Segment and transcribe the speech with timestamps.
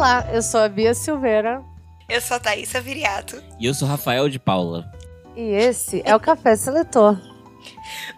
[0.00, 1.62] Olá, eu sou a Bia Silveira.
[2.08, 3.36] Eu sou a Thaisa Viriato.
[3.60, 4.90] E eu sou Rafael de Paula.
[5.36, 7.20] E esse é o Café Seletor.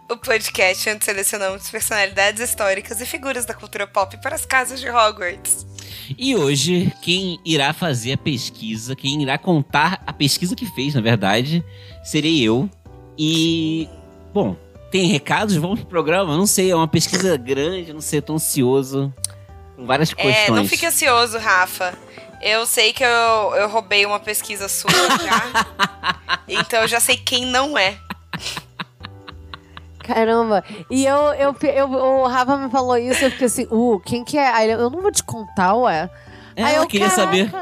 [0.08, 4.88] O podcast onde selecionamos personalidades históricas e figuras da cultura pop para as casas de
[4.88, 5.66] Hogwarts.
[6.16, 11.00] E hoje, quem irá fazer a pesquisa, quem irá contar a pesquisa que fez, na
[11.00, 11.64] verdade,
[12.04, 12.70] serei eu.
[13.18, 13.88] E,
[14.32, 14.54] bom,
[14.92, 15.56] tem recados?
[15.56, 16.36] Vamos pro programa?
[16.36, 19.12] Não sei, é uma pesquisa grande, não sei, tô ansioso.
[19.82, 20.36] Com várias questões.
[20.36, 21.92] É, não fique ansioso, Rafa.
[22.40, 25.66] Eu sei que eu, eu roubei uma pesquisa sua já.
[26.48, 27.98] então eu já sei quem não é.
[30.04, 30.62] Caramba.
[30.88, 34.38] E eu, eu, eu, o Rafa me falou isso, eu fiquei assim, uh, quem que
[34.38, 34.48] é?
[34.48, 36.08] Aí ele, eu não vou te contar, ué.
[36.54, 37.52] É, Aí eu eu queria caraca, saber.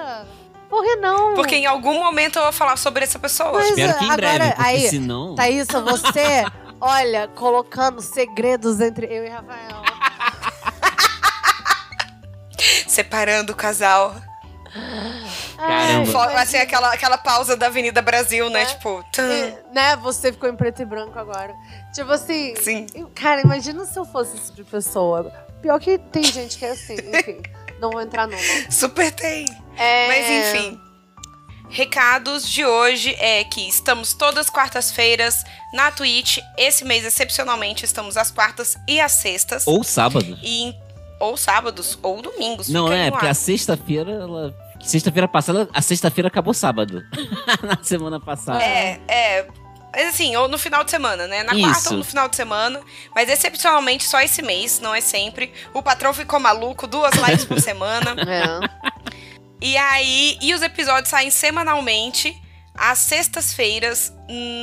[0.69, 1.35] Por que não?
[1.35, 3.53] Porque em algum momento eu vou falar sobre essa pessoa.
[3.53, 5.35] Mas, Espero que em agora, breve, porque aí, senão.
[5.35, 6.45] Thaísa, você,
[6.81, 9.90] olha, colocando segredos entre eu e Rafael.
[12.91, 14.17] Separando o casal.
[15.57, 16.41] Caramba.
[16.41, 18.63] Assim, aquela, aquela pausa da Avenida Brasil, né?
[18.63, 18.65] É.
[18.67, 19.05] Tipo.
[19.17, 19.97] É, né?
[19.97, 21.55] Você ficou em preto e branco agora.
[21.95, 22.55] Tipo assim.
[22.57, 22.87] Sim.
[23.15, 25.33] Cara, imagina se eu fosse esse tipo de pessoa.
[25.63, 27.41] Pior que tem gente que é assim, enfim.
[27.81, 28.39] não vou entrar numa.
[28.71, 29.47] super tem.
[29.77, 30.09] É...
[30.09, 30.81] Mas enfim.
[31.69, 36.39] Recados de hoje é que estamos todas quartas-feiras na Twitch.
[36.59, 39.65] Esse mês, excepcionalmente, estamos às quartas e às sextas.
[39.69, 40.37] Ou sábado.
[40.43, 40.90] E em-
[41.21, 42.69] ou sábados, ou domingos.
[42.69, 44.55] Não, é, porque a sexta-feira, ela.
[44.83, 47.05] Sexta-feira passada, a sexta-feira acabou sábado.
[47.63, 48.65] Na semana passada.
[48.65, 49.47] É, é.
[49.93, 51.43] Mas assim, ou no final de semana, né?
[51.43, 51.63] Na Isso.
[51.63, 52.81] quarta ou no final de semana.
[53.15, 55.53] Mas excepcionalmente só esse mês, não é sempre.
[55.75, 58.15] O patrão ficou maluco, duas lives por semana.
[58.27, 59.01] É.
[59.61, 62.41] E aí, e os episódios saem semanalmente,
[62.75, 64.13] às sextas-feiras,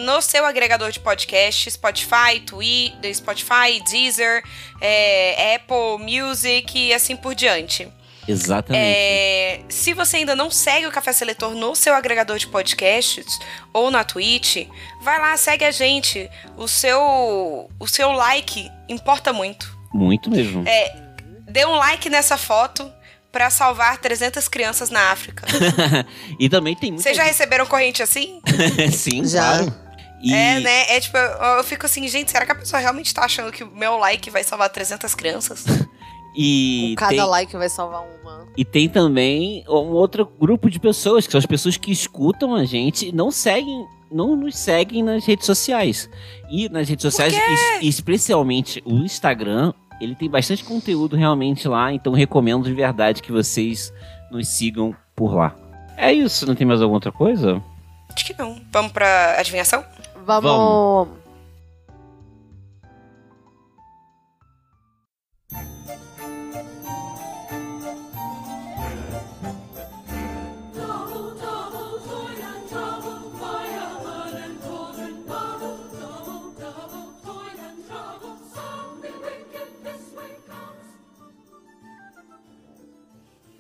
[0.06, 4.44] no seu agregador de podcast, Spotify, Twitter, Spotify, Deezer,
[4.82, 7.88] é, Apple Music e assim por diante.
[8.28, 8.86] Exatamente.
[8.86, 13.40] É, se você ainda não segue o Café Seletor no seu agregador de podcasts
[13.72, 14.68] ou na Twitch,
[15.02, 16.30] vai lá, segue a gente.
[16.58, 19.78] O seu, o seu like importa muito.
[19.94, 20.68] Muito mesmo.
[20.68, 20.94] É,
[21.50, 22.92] dê um like nessa foto
[23.38, 25.46] pra salvar 300 crianças na África.
[26.40, 28.42] e também tem muita Vocês já receberam corrente assim?
[28.92, 29.60] Sim, Já.
[29.60, 29.74] claro.
[30.24, 30.96] E É, né?
[30.96, 33.64] É tipo, eu, eu fico assim, gente, será que a pessoa realmente tá achando que
[33.64, 35.64] o meu like vai salvar 300 crianças?
[36.40, 38.48] E Cada tem, like vai salvar uma.
[38.56, 42.64] e tem também um outro grupo de pessoas, que são as pessoas que escutam a
[42.64, 46.08] gente e não seguem, não nos seguem nas redes sociais.
[46.48, 52.14] E nas redes sociais, es- especialmente o Instagram, ele tem bastante conteúdo realmente lá, então
[52.14, 53.94] recomendo de verdade que vocês
[54.32, 55.56] nos sigam por lá.
[55.96, 57.62] É isso, não tem mais alguma outra coisa?
[58.14, 58.62] Acho que não.
[58.72, 59.84] Vamos pra adivinhação?
[60.26, 60.44] Vamos.
[60.44, 61.27] Vamos.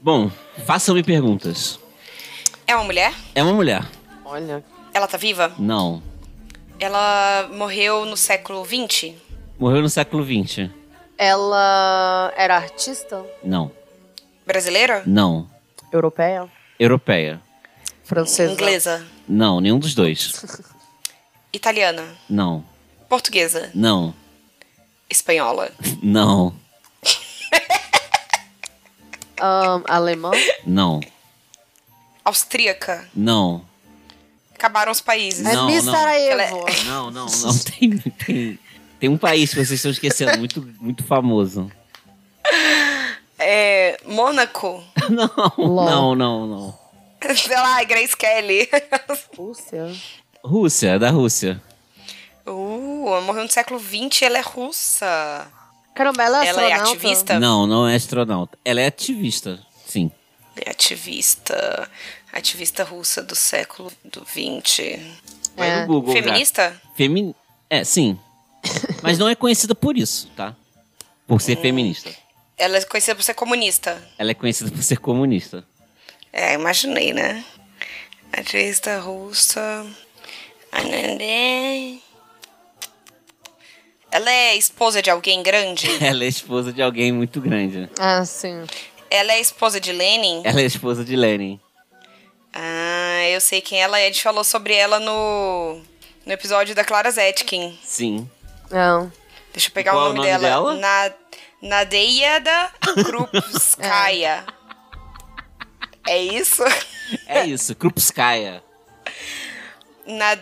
[0.08, 0.32] Bom,
[0.66, 1.78] façam-me perguntas.
[2.66, 3.14] É uma mulher?
[3.36, 3.86] É uma mulher?
[4.24, 4.64] Olha.
[4.94, 5.54] Ela tá viva?
[5.60, 6.02] Não.
[6.80, 9.16] Ela morreu no século XX?
[9.60, 10.70] Morreu no século XX?
[11.18, 13.22] Ela era artista?
[13.44, 13.70] Não.
[14.46, 15.04] Brasileira?
[15.06, 15.46] Não.
[15.92, 16.48] Europeia?
[16.80, 17.42] Europeia?
[18.06, 18.54] Francesa?
[18.54, 19.06] Inglesa?
[19.28, 20.42] Não, nenhum dos dois.
[21.52, 22.06] Italiana?
[22.30, 22.64] Não.
[23.10, 23.72] Portuguesa?
[23.76, 24.14] Não.
[25.10, 25.70] Espanhola?
[26.02, 26.56] Não.
[29.40, 30.32] Ahn, alemã?
[30.66, 31.00] Não.
[32.24, 33.08] Austríaca?
[33.16, 33.64] Não.
[34.54, 35.46] Acabaram os países.
[35.46, 35.94] É Não, Miss não.
[35.94, 36.66] Sarajevo.
[36.86, 37.60] Não, não, não.
[37.60, 38.60] Tem, tem,
[39.00, 41.72] tem um país que vocês estão esquecendo, muito, muito famoso.
[43.40, 44.00] É.
[44.06, 44.84] Mônaco?
[45.10, 46.80] Não, não, não, não.
[47.36, 48.68] Sei lá, Grace Kelly.
[49.38, 49.96] Rússia.
[50.44, 51.62] Rússia, da Rússia.
[52.46, 55.48] Uh, morreu no século XX, ela é russa.
[55.98, 57.40] Caramba, ela é Ela é ativista?
[57.40, 58.58] Não, não é astronauta.
[58.64, 60.12] Ela é ativista, sim.
[60.56, 61.90] É ativista.
[62.32, 65.00] Ativista russa do século do 20.
[65.56, 65.82] Vai É.
[65.82, 66.16] no Google.
[66.16, 66.22] já.
[66.22, 66.82] Feminista?
[66.96, 67.36] Femi...
[67.70, 68.18] É, sim.
[69.02, 70.56] Mas não é conhecida por isso, tá?
[71.28, 72.10] Por ser feminista.
[72.58, 74.02] Ela é conhecida por ser comunista.
[74.18, 75.66] Ela é conhecida por ser comunista.
[76.32, 77.44] É, imaginei, né?
[78.32, 79.86] Ativista russa.
[80.72, 82.00] Anandê.
[84.12, 85.88] Ela é esposa de alguém grande?
[86.04, 87.90] Ela é esposa de alguém muito grande.
[88.00, 88.66] Ah, sim.
[89.10, 90.42] Ela é esposa de Lenin?
[90.46, 91.60] Ela é esposa de Lenin.
[92.54, 94.04] Ah, eu sei quem ela é.
[94.04, 95.80] A gente falou sobre ela no,
[96.26, 97.78] no episódio da Clara Zetkin.
[97.84, 98.30] Sim.
[98.72, 99.12] Não.
[99.54, 100.74] Deixa eu pegar Qual o é o nome, nome dela.
[100.74, 100.74] dela?
[100.76, 101.14] Na,
[101.62, 102.72] Nadeyada
[103.06, 104.46] Krupskaya.
[106.08, 106.64] é isso?
[107.28, 108.64] É isso, Krupskaya.
[110.06, 110.36] Na,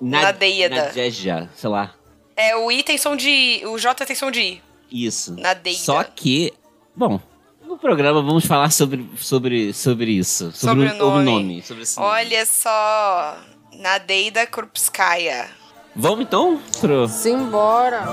[0.00, 0.76] Na- Nadeyada.
[0.86, 1.94] Nadezhda, sei lá.
[2.40, 3.62] É, o I tem som de.
[3.66, 4.62] O J tem som de I.
[4.90, 5.34] Isso.
[5.36, 5.84] Nadezhda.
[5.84, 6.52] Só que,
[6.94, 7.20] bom,
[7.66, 10.52] no programa vamos falar sobre, sobre, sobre isso.
[10.52, 11.24] Sobre, Sobre o, o nome.
[11.24, 11.62] nome.
[11.62, 12.08] Sobre esse nome.
[12.12, 13.36] Olha só.
[13.74, 15.50] Nadeida Krupskaya.
[15.96, 17.08] Vamos então pro...
[17.08, 18.04] Simbora.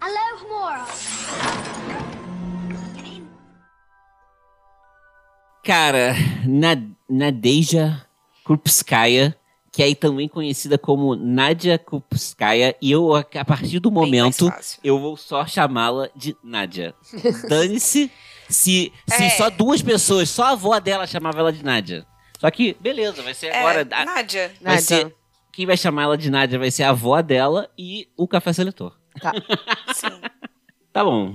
[0.00, 0.84] Hello, Mora.
[5.64, 6.14] Cara,
[6.46, 6.76] Na-
[7.08, 8.04] Nadeja
[8.44, 9.36] Krupskaya,
[9.72, 14.50] que é aí também conhecida como Nadia Krupskaya, e eu, a partir do momento,
[14.82, 16.94] eu vou só chamá-la de Nadia.
[17.48, 18.10] Dane-se
[18.48, 19.30] se, se É.
[19.30, 22.06] só duas pessoas, só a avó dela chamava ela de Nadia.
[22.38, 23.88] Só que, beleza, vai ser É, agora...
[23.90, 24.52] a- Nádia.
[24.60, 24.80] vai Nádia.
[24.82, 25.14] ser,
[25.52, 28.94] quem vai chamar ela de Nadia vai ser a avó dela e o café seletor.
[29.20, 29.32] Tá.
[29.94, 30.20] Sim.
[30.92, 31.34] Tá bom.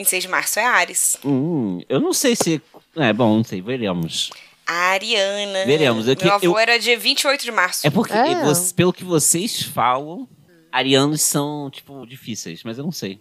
[0.00, 0.64] 26 de março é?
[0.64, 1.18] Ares?
[1.22, 1.78] 26 de março é Ares.
[1.78, 2.60] Hum, eu não sei se...
[2.96, 4.30] É, bom, não sei, veremos.
[4.66, 5.64] A Ariana.
[5.66, 7.86] Veremos, eu que- Meu avô eu- era dia 28 de março.
[7.86, 8.42] É porque, É.
[8.44, 10.28] você- pelo que vocês falam,
[10.72, 13.20] arianos são, tipo, difíceis, mas eu não sei.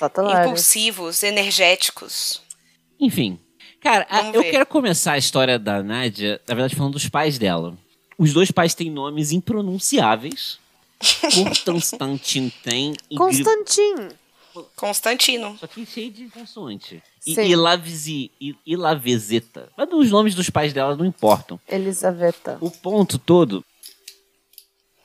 [0.00, 0.46] Ares.
[0.46, 2.42] Impulsivos, energéticos.
[2.98, 3.38] Enfim.
[3.80, 7.76] Cara, a- eu quero começar a história da Nádia, na verdade, falando dos pais dela.
[8.18, 10.58] Os dois pais têm nomes impronunciáveis.
[11.64, 14.08] Constantin tem e Constantin.
[14.76, 15.56] Constantino.
[15.58, 17.02] Só que cheio de consoante.
[17.26, 17.42] E Sim.
[18.40, 19.70] I- Ilavezeta.
[19.76, 21.58] Mas os nomes dos pais dela não importam.
[21.68, 22.58] Elisaveta.
[22.60, 23.64] O ponto todo.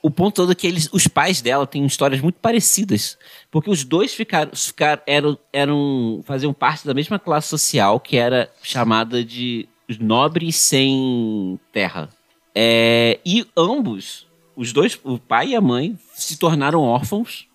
[0.02, 3.18] O ponto todo é que eles, os pais dela têm histórias muito parecidas.
[3.50, 6.22] Porque os dois ficaram, ficaram eram, eram.
[6.24, 9.68] faziam parte da mesma classe social que era chamada de
[10.00, 12.08] nobres sem terra.
[12.54, 17.46] É, e ambos, os dois, o pai e a mãe, se tornaram órfãos.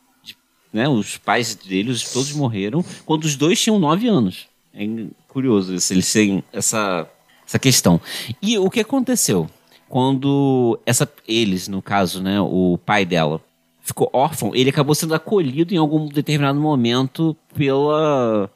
[0.73, 4.47] Né, os pais deles todos morreram quando os dois tinham nove anos.
[4.73, 4.85] É
[5.27, 7.07] curioso isso, eles têm essa,
[7.47, 8.01] essa questão.
[8.41, 9.47] E o que aconteceu?
[9.87, 13.39] Quando essa, eles, no caso, né, o pai dela,
[13.83, 18.49] ficou órfão, ele acabou sendo acolhido em algum determinado momento pela,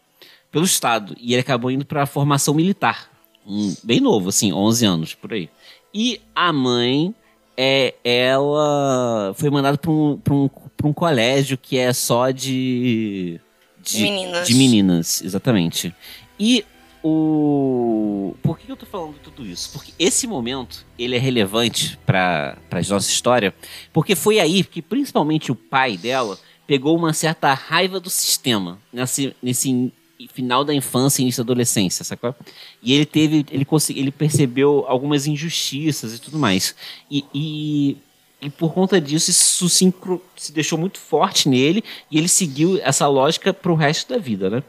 [0.52, 1.16] pelo Estado.
[1.20, 3.12] E ele acabou indo para a formação militar.
[3.46, 5.50] Um, bem novo, assim, 11 anos, por aí.
[5.94, 7.14] E a mãe,
[7.56, 13.42] é, ela foi mandada para um, um, pra um colégio que é só de...
[13.82, 14.48] De Meninas.
[14.48, 15.96] De meninas, exatamente.
[16.40, 16.64] E
[17.04, 18.36] o...
[18.44, 19.72] Por que eu tô falando tudo isso?
[19.72, 23.54] Porque esse momento, ele é relevante para a nossa história,
[23.94, 29.34] porque foi aí que, principalmente, o pai dela pegou uma certa raiva do sistema nesse,
[29.42, 29.92] nesse
[30.34, 32.36] final da infância e início da adolescência, sacou?
[32.84, 36.76] E ele teve, ele consegui, ele percebeu algumas injustiças e tudo mais.
[37.10, 37.98] E, e,
[38.40, 43.52] e por conta disso, isso se, deixou muito forte nele e ele seguiu essa lógica
[43.52, 44.64] pro resto da vida, né?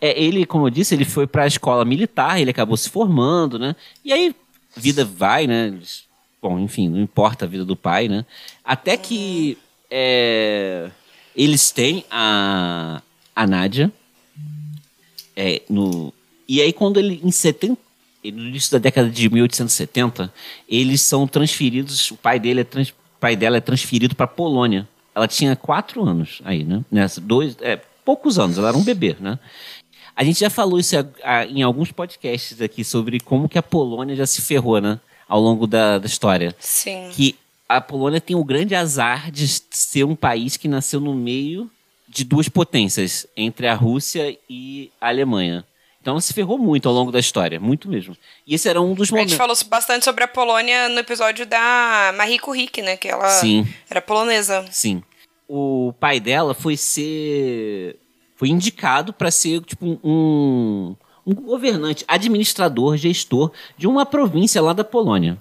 [0.00, 3.58] É, ele, como eu disse, ele foi para a escola militar, ele acabou se formando,
[3.58, 3.76] né?
[4.02, 4.34] E aí,
[4.74, 5.78] vida vai, né?
[6.40, 8.24] Bom, enfim, não importa a vida do pai, né?
[8.64, 9.58] Até que
[9.90, 10.90] é,
[11.36, 13.02] eles têm a,
[13.36, 13.92] a Nádia,
[15.36, 16.14] é, no,
[16.48, 17.78] e aí quando ele, em 70,
[18.24, 20.32] no início da década de 1870,
[20.68, 24.88] eles são transferidos, o pai dele é trans, o pai dela é transferido para Polônia.
[25.14, 26.84] Ela tinha quatro anos aí, né?
[26.90, 29.38] Nessa, dois, é, poucos anos, ela era um bebê, né?
[30.16, 34.16] A gente já falou isso a, em alguns podcasts aqui sobre como que a Polônia
[34.16, 34.98] já se ferrou, né?
[35.28, 36.52] Ao longo da, da história.
[36.58, 37.10] Sim.
[37.12, 37.36] Que
[37.68, 41.70] a Polônia tem o grande azar de ser um país que nasceu no meio
[42.08, 45.64] de duas potências, entre a Rússia e a Alemanha.
[46.02, 48.16] Então ela se ferrou muito ao longo da história, muito mesmo.
[48.44, 49.34] E esse era um dos momentos.
[49.34, 52.96] A gente falou bastante sobre a Polônia no episódio da Marie Curie, né?
[52.96, 53.64] Que ela Sim.
[53.88, 54.66] era polonesa.
[54.72, 55.00] Sim.
[55.46, 58.00] O pai dela foi ser.
[58.34, 64.82] Foi indicado para ser, tipo, um, um governante, administrador, gestor de uma província lá da
[64.82, 65.40] Polônia.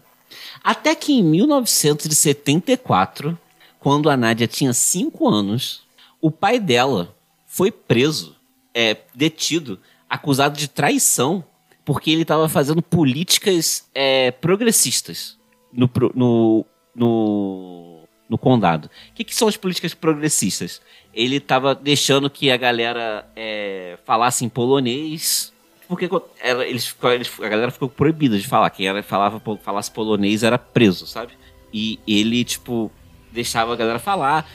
[0.63, 3.35] Até que em 1974,
[3.79, 5.81] quando a Nádia tinha 5 anos,
[6.21, 7.15] o pai dela
[7.47, 8.35] foi preso,
[8.75, 9.79] é, detido,
[10.11, 11.41] acusado de traição,
[11.85, 15.37] porque ele estava fazendo políticas é, progressistas
[15.71, 18.89] no, no, no, no condado.
[19.09, 20.81] O que, que, são as políticas progressistas?
[21.13, 25.53] Ele estava deixando que a galera é, falasse em polonês,
[25.87, 26.09] porque
[26.41, 28.69] era, eles, eles, a galera ficou proibida de falar.
[28.69, 31.33] Quem era, falava, falasse polonês era preso, sabe?
[31.73, 32.91] E ele, tipo,
[33.31, 34.49] deixava a galera falar,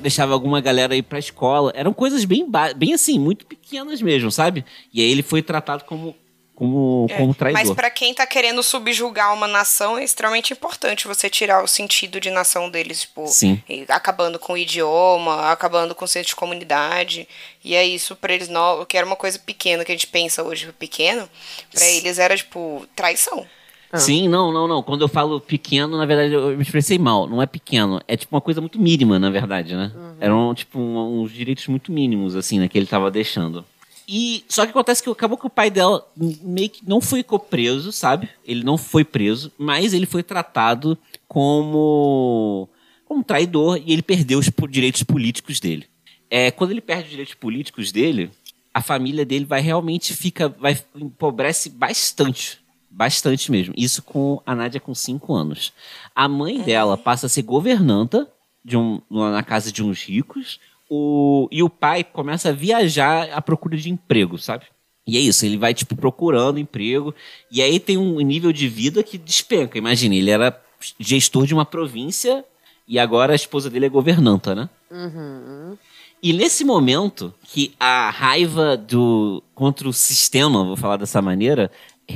[0.00, 1.72] deixava alguma galera ir pra escola.
[1.74, 2.46] Eram coisas bem,
[2.76, 4.64] bem assim, muito pequenas mesmo, sabe?
[4.92, 6.14] E aí ele foi tratado como
[6.56, 7.62] como, é, como traidor.
[7.62, 12.18] Mas para quem tá querendo subjugar uma nação, é extremamente importante você tirar o sentido
[12.18, 13.62] de nação deles, tipo, Sim.
[13.88, 17.28] acabando com o idioma, acabando com o senso de comunidade.
[17.62, 20.42] E é isso para eles, não, que era uma coisa pequena que a gente pensa
[20.42, 21.28] hoje pequeno,
[21.70, 23.46] para eles era tipo traição.
[23.92, 23.98] Ah.
[23.98, 24.82] Sim, não, não, não.
[24.82, 27.28] Quando eu falo pequeno, na verdade, eu me expressei mal.
[27.28, 28.00] Não é pequeno.
[28.06, 29.92] É tipo uma coisa muito mínima, na verdade, né?
[29.94, 30.16] Uhum.
[30.20, 32.68] Eram, tipo, um, uns direitos muito mínimos, assim, né?
[32.68, 33.64] Que ele tava deixando.
[34.08, 37.90] E só que acontece que acabou que o pai dela meio que não ficou preso,
[37.90, 38.28] sabe?
[38.44, 42.68] Ele não foi preso, mas ele foi tratado como
[43.04, 45.86] como traidor e ele perdeu os direitos políticos dele.
[46.30, 48.30] É, quando ele perde os direitos políticos dele,
[48.72, 52.60] a família dele vai realmente fica vai empobrece bastante
[52.96, 53.74] Bastante mesmo.
[53.76, 55.70] Isso com a Nádia com 5 anos.
[56.14, 58.26] A mãe dela passa a ser governanta
[58.64, 60.58] de um, na casa de uns ricos.
[60.88, 64.64] O, e o pai começa a viajar à procura de emprego, sabe?
[65.06, 67.14] E é isso, ele vai, tipo, procurando emprego.
[67.50, 69.76] E aí tem um nível de vida que despenca.
[69.76, 70.58] Imagina, ele era
[70.98, 72.46] gestor de uma província
[72.88, 74.70] e agora a esposa dele é governanta, né?
[74.90, 75.76] Uhum.
[76.22, 81.70] E nesse momento que a raiva do contra o sistema, vou falar dessa maneira,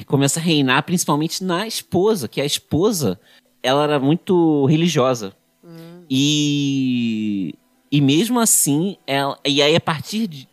[0.07, 3.19] começa a reinar principalmente na esposa, que a esposa
[3.63, 5.35] ela era muito religiosa.
[5.65, 6.05] Hum.
[6.09, 7.55] E
[7.93, 10.47] e mesmo assim, ela, e aí a partir de,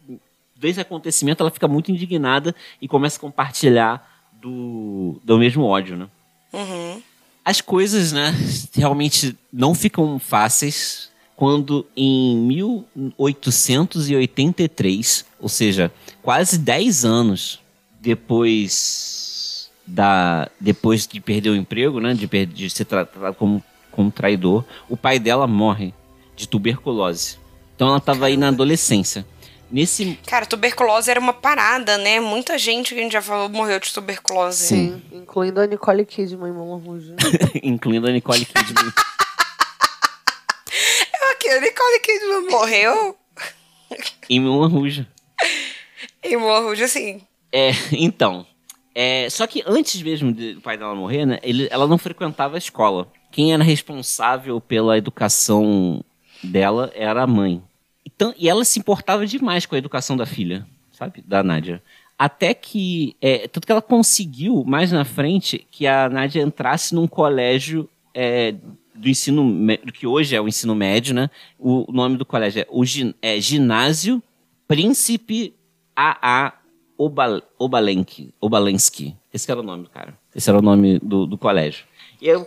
[0.56, 6.08] desse acontecimento ela fica muito indignada e começa a compartilhar do, do mesmo ódio, né?
[6.52, 7.00] Uhum.
[7.46, 8.34] As coisas, né,
[8.74, 15.92] realmente não ficam fáceis quando em 1883, ou seja,
[16.24, 17.62] quase 10 anos
[18.02, 19.17] depois
[19.88, 24.98] da depois de perder o emprego, né, de, de ser tratado como, como traidor, o
[24.98, 25.94] pai dela morre
[26.36, 27.38] de tuberculose.
[27.76, 29.26] Então ela estava aí na adolescência.
[29.70, 30.18] Nesse...
[30.26, 32.20] Cara, tuberculose era uma parada, né?
[32.20, 34.68] Muita gente que a gente já falou morreu de tuberculose.
[34.68, 35.18] Sim, Sim.
[35.18, 37.14] incluindo a Nicole Kidman em Moulin Rouge.
[37.62, 38.94] incluindo a Nicole Kidman.
[41.14, 43.18] é aqui, a Nicole Kidman morreu?
[44.30, 45.08] em Moulin Rouge.
[46.24, 47.22] em Moulin Rouge, assim.
[47.52, 48.46] É, então,
[49.00, 52.58] é, só que antes mesmo do pai dela morrer, né, ele, ela não frequentava a
[52.58, 53.08] escola.
[53.32, 56.04] Quem era responsável pela educação
[56.42, 57.62] dela era a mãe.
[58.04, 61.24] Então, e ela se importava demais com a educação da filha, sabe?
[61.28, 61.80] Da Nádia.
[62.18, 63.16] Até que.
[63.22, 68.56] É, tanto que ela conseguiu, mais na frente, que a Nádia entrasse num colégio é,
[68.96, 69.46] do ensino.
[69.94, 71.30] que hoje é o ensino médio, né?
[71.60, 72.84] O, nome do colégio é, o,
[73.22, 74.24] é Ginásio
[74.68, 75.54] Príncipe
[75.96, 76.57] A.A.
[76.98, 79.16] Obal, Obalenki, Obalensky.
[79.34, 80.18] Esse era o nome cara.
[80.34, 81.86] Esse era o nome do, do colégio.
[82.22, 82.44] E era,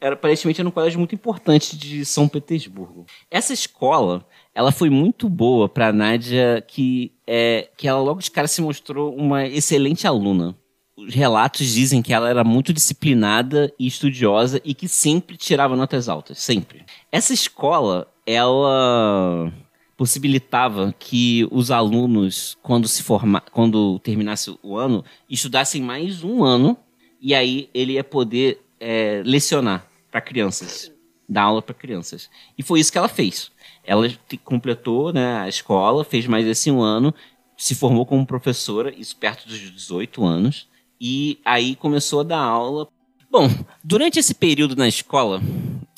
[0.00, 3.06] era, aparentemente era um colégio muito importante de São Petersburgo.
[3.30, 8.46] Essa escola, ela foi muito boa para Nádia, que, é, que ela logo de cara
[8.46, 10.54] se mostrou uma excelente aluna.
[10.96, 16.08] Os relatos dizem que ela era muito disciplinada e estudiosa e que sempre tirava notas
[16.08, 16.84] altas, sempre.
[17.10, 19.52] Essa escola, ela
[19.98, 26.78] possibilitava que os alunos, quando se forma, quando terminasse o ano, estudassem mais um ano
[27.20, 30.92] e aí ele ia poder é, lecionar para crianças,
[31.28, 32.30] dar aula para crianças.
[32.56, 33.50] E foi isso que ela fez.
[33.82, 34.08] Ela
[34.44, 37.12] completou né, a escola, fez mais esse um ano,
[37.56, 40.68] se formou como professora, isso perto dos 18 anos,
[41.00, 42.86] e aí começou a dar aula.
[43.28, 43.50] Bom,
[43.82, 45.42] durante esse período na escola,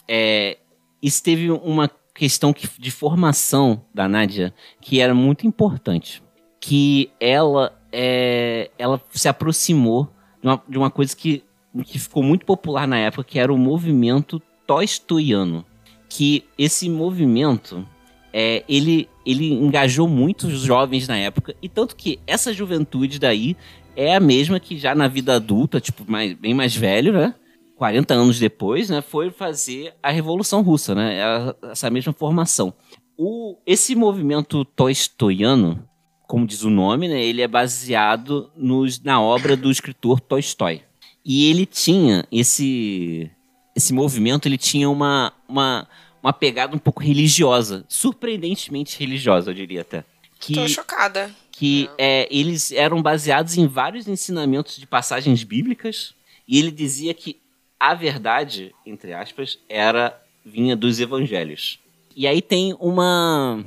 [0.08, 0.56] é,
[1.02, 1.86] isso teve uma
[2.20, 6.22] questão de formação da Nádia que era muito importante.
[6.60, 10.06] que ela é, ela se aproximou
[10.42, 11.42] de uma, de uma coisa que,
[11.86, 15.64] que ficou muito popular na época, que era o movimento tolstoiano.
[16.10, 17.88] Que esse movimento
[18.34, 23.56] é, ele, ele engajou muitos jovens na época, e tanto que essa juventude daí
[23.96, 27.34] é a mesma que já na vida adulta, tipo, mais, bem mais velho, né?
[27.80, 31.16] 40 anos depois, né, foi fazer a Revolução Russa, né?
[31.62, 32.74] Essa mesma formação.
[33.16, 35.82] O, esse movimento tolstoiano,
[36.28, 40.82] como diz o nome, né, ele é baseado nos, na obra do escritor Tolstói.
[41.24, 43.30] E ele tinha esse
[43.74, 45.88] esse movimento, ele tinha uma, uma
[46.22, 50.04] uma pegada um pouco religiosa, surpreendentemente religiosa, eu diria até.
[50.38, 51.34] Que, Tô chocada.
[51.50, 56.14] Que é, eles eram baseados em vários ensinamentos de passagens bíblicas,
[56.46, 57.40] e ele dizia que
[57.80, 61.80] a verdade, entre aspas, era vinha dos evangelhos.
[62.14, 63.64] E aí tem uma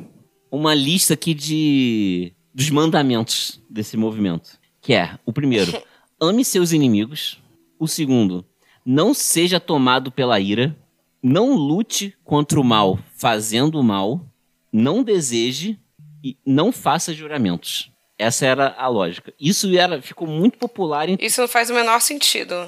[0.52, 5.74] uma lista aqui de dos mandamentos desse movimento, que é o primeiro,
[6.22, 7.42] ame seus inimigos.
[7.80, 8.46] O segundo,
[8.86, 10.78] não seja tomado pela ira
[11.24, 14.28] não lute contra o mal fazendo o mal,
[14.72, 15.80] não deseje
[16.22, 17.90] e não faça juramentos.
[18.24, 19.34] Essa era a lógica.
[19.38, 21.18] Isso era, ficou muito popular em.
[21.20, 22.56] Isso não faz o menor sentido.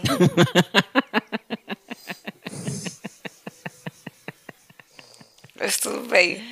[5.58, 6.44] Mas tudo bem.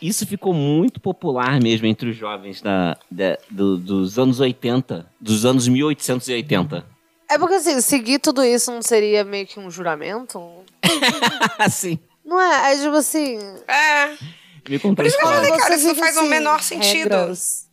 [0.00, 5.44] Isso ficou muito popular mesmo entre os jovens da, da do, dos anos 80, dos
[5.44, 6.86] anos 1880.
[7.28, 10.40] É porque assim, seguir tudo isso não seria meio que um juramento?
[11.68, 11.98] Sim.
[12.24, 12.74] Não é?
[12.74, 13.38] É tipo assim.
[13.66, 14.16] É.
[14.68, 17.10] Me Por isso que eu falei, cara, isso não faz o menor sentido.
[17.10, 17.69] Regras.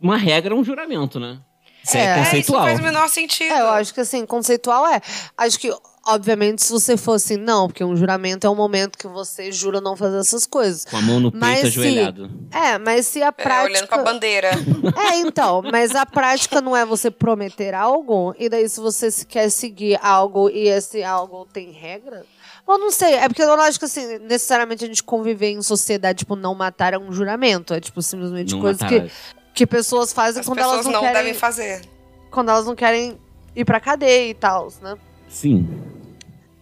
[0.00, 1.38] Uma regra é um juramento, né?
[1.84, 2.60] Isso é, É, é É, isso conceitual.
[2.60, 3.52] não faz o menor sentido.
[3.52, 5.00] É, eu acho que assim, conceitual é.
[5.36, 5.74] Acho que,
[6.06, 9.96] obviamente, se você fosse não, porque um juramento é um momento que você jura não
[9.96, 10.84] fazer essas coisas.
[10.84, 12.30] Com a mão no peito Mas se- ajoelhado.
[12.50, 13.64] É, mas se a É, prática.
[13.64, 14.50] olhando pra bandeira.
[15.10, 19.24] É, então, mas a prática não é você prometer algo, e daí se você se
[19.26, 22.24] quer seguir algo e esse algo tem regra.
[22.68, 25.62] Eu não sei, é porque eu não acho que assim, necessariamente a gente conviver em
[25.62, 27.74] sociedade, tipo, não matar é um juramento.
[27.74, 29.12] É tipo, simplesmente Não coisas matarás.
[29.12, 31.14] que, que pessoas fazem As quando pessoas elas não, não querem.
[31.16, 31.82] devem fazer.
[32.30, 33.18] Quando elas não querem
[33.56, 34.96] ir pra cadeia e tal, né?
[35.28, 35.68] Sim.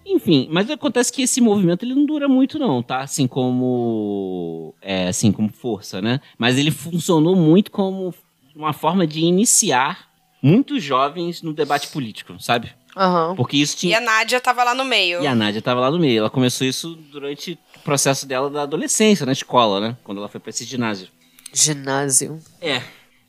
[0.07, 3.01] Enfim, mas acontece que esse movimento ele não dura muito não, tá?
[3.01, 6.21] Assim como é, assim como força, né?
[6.39, 8.15] Mas ele funcionou muito como
[8.57, 10.09] uma forma de iniciar
[10.43, 12.73] muitos jovens no debate político, sabe?
[12.99, 13.35] Aham.
[13.37, 15.23] Porque isso E tinha a Nádia tava lá no meio.
[15.23, 16.19] e a Nádia estava lá no meio.
[16.19, 19.97] Ela começou isso durante o processo dela da adolescência, na escola, né?
[20.05, 21.09] Quando ela foi para esse ginásio.
[21.53, 22.39] Ginásio.
[22.61, 22.83] É.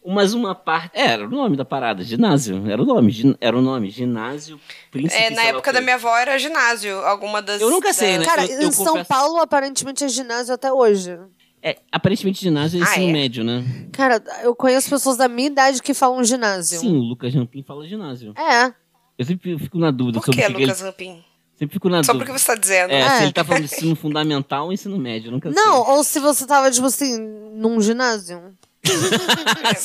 [0.06, 0.92] Mas uma parte.
[0.98, 2.66] É, era o nome da parada, ginásio.
[2.70, 3.12] Era o nome.
[3.12, 3.90] gin- Era o nome.
[3.92, 5.22] Ginásio Príncipe.
[5.22, 6.98] É, na época da minha avó era ginásio.
[7.06, 7.62] Alguma das.
[7.62, 8.26] Eu nunca sei, das- né?
[8.26, 11.18] Cara, eu- eu em São confesso- Paulo, aparentemente, é ginásio até hoje.
[11.62, 13.12] É, aparentemente ginásio é Ah, ensino é?
[13.12, 13.64] médio, né?
[13.92, 16.80] Cara, eu conheço pessoas da minha idade que falam ginásio.
[16.80, 18.34] Sim, o Lucas Rampin fala ginásio.
[18.38, 18.74] É.
[19.20, 20.90] Eu sempre fico na dúvida Por sobre que, o que Lucas ele.
[20.90, 21.24] Rampin?
[21.58, 22.26] Sempre fico na Só dúvida.
[22.32, 22.90] porque você tá dizendo.
[22.92, 23.10] É, É.
[23.18, 25.94] se ele tá falando de ensino fundamental ou ensino médio, nunca Não, sei.
[25.94, 28.42] ou se você tava, tipo assim, num ginásio.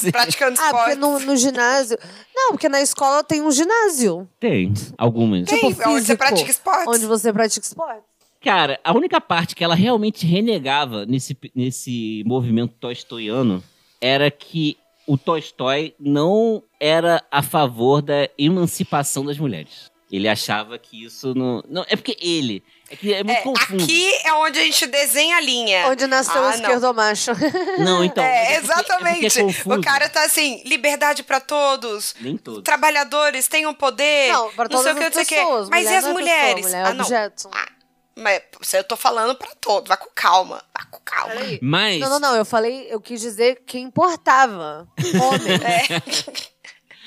[0.07, 0.99] É, praticando Ah, porque esporte.
[1.01, 1.99] no, no ginásio.
[2.35, 4.29] Não, porque na escola tem um ginásio.
[4.38, 5.49] Tem, algumas.
[5.49, 6.87] Tem, tipo, onde você físico, pratica esportes.
[6.87, 8.03] Onde você pratica esporte.
[8.40, 13.62] Cara, a única parte que ela realmente renegava nesse, nesse movimento tolstoiano
[14.01, 19.92] era que o Tolstói não era a favor da emancipação das mulheres.
[20.12, 21.60] Ele achava que isso não.
[21.68, 22.62] Não, é porque ele.
[22.88, 23.82] É que é muito É, confuso.
[23.84, 25.88] aqui é onde a gente desenha a linha.
[25.88, 26.50] Onde nasceu Ah, o não.
[26.54, 27.30] esquerdomacho.
[27.82, 28.22] Não, então.
[28.22, 29.38] mas É, porque- exatamente.
[29.40, 32.14] É é o cara tá assim, liberdade pra todos.
[32.20, 32.62] Nem todos.
[32.62, 34.30] Trabalhadores tenham poder.
[34.32, 35.34] Não, pra não sei todas o que, não as sei o que.
[35.34, 35.68] pessoas.
[35.70, 36.54] Mas Mulher e as é mulheres?
[36.54, 37.04] Pessoa, mulher é ah, não.
[37.04, 37.50] objeto.
[37.52, 37.68] Ah,
[38.16, 39.88] mas se eu tô falando pra todos.
[39.88, 40.62] Vai com calma.
[40.77, 41.35] Vai com calma.
[41.61, 42.00] Mas.
[42.00, 42.37] Não, não, não.
[42.37, 44.88] Eu falei, eu quis dizer que importava.
[44.98, 45.55] Homem.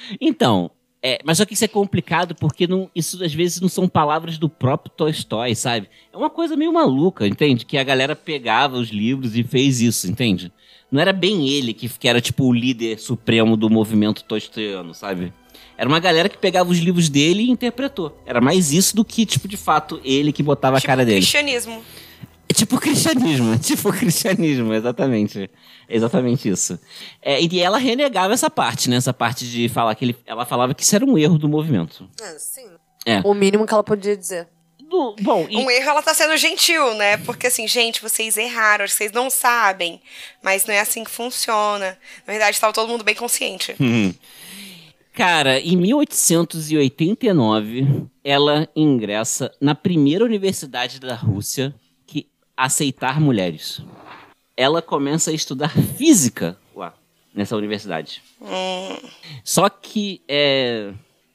[0.09, 0.17] É.
[0.21, 3.87] Então, é, mas só que isso é complicado porque não, isso às vezes não são
[3.87, 5.89] palavras do próprio Tolstói, sabe?
[6.11, 7.65] É uma coisa meio maluca, entende?
[7.65, 10.51] Que a galera pegava os livros e fez isso, entende?
[10.91, 15.33] Não era bem ele que, que era tipo o líder supremo do movimento tolstoiano, sabe?
[15.77, 18.19] Era uma galera que pegava os livros dele e interpretou.
[18.25, 21.19] Era mais isso do que, tipo, de fato, ele que botava a cara dele.
[21.19, 21.83] Cristianismo.
[22.49, 25.49] É tipo cristianismo, é tipo cristianismo, exatamente.
[25.89, 26.79] Exatamente isso.
[27.21, 28.95] É, e ela renegava essa parte, né?
[28.95, 32.09] Essa parte de falar que ele, ela falava que isso era um erro do movimento.
[32.21, 32.67] É, sim.
[33.05, 33.21] É.
[33.23, 34.47] O mínimo que ela podia dizer.
[34.89, 37.17] Do- bom, e, Um erro ela tá sendo gentil, né?
[37.17, 40.01] Porque assim, gente, vocês erraram, acho que vocês não sabem.
[40.41, 41.97] Mas não é assim que funciona.
[42.25, 43.75] Na verdade, tava todo mundo bem consciente.
[43.79, 44.13] Uhum.
[45.17, 51.73] cara, em 1889, ela ingressa na primeira universidade da Rússia
[52.05, 53.81] que aceitar mulheres.
[54.55, 56.93] Ela começa a estudar física lá,
[57.33, 58.21] nessa universidade.
[58.39, 58.95] Hum.
[59.43, 60.93] Só que, é,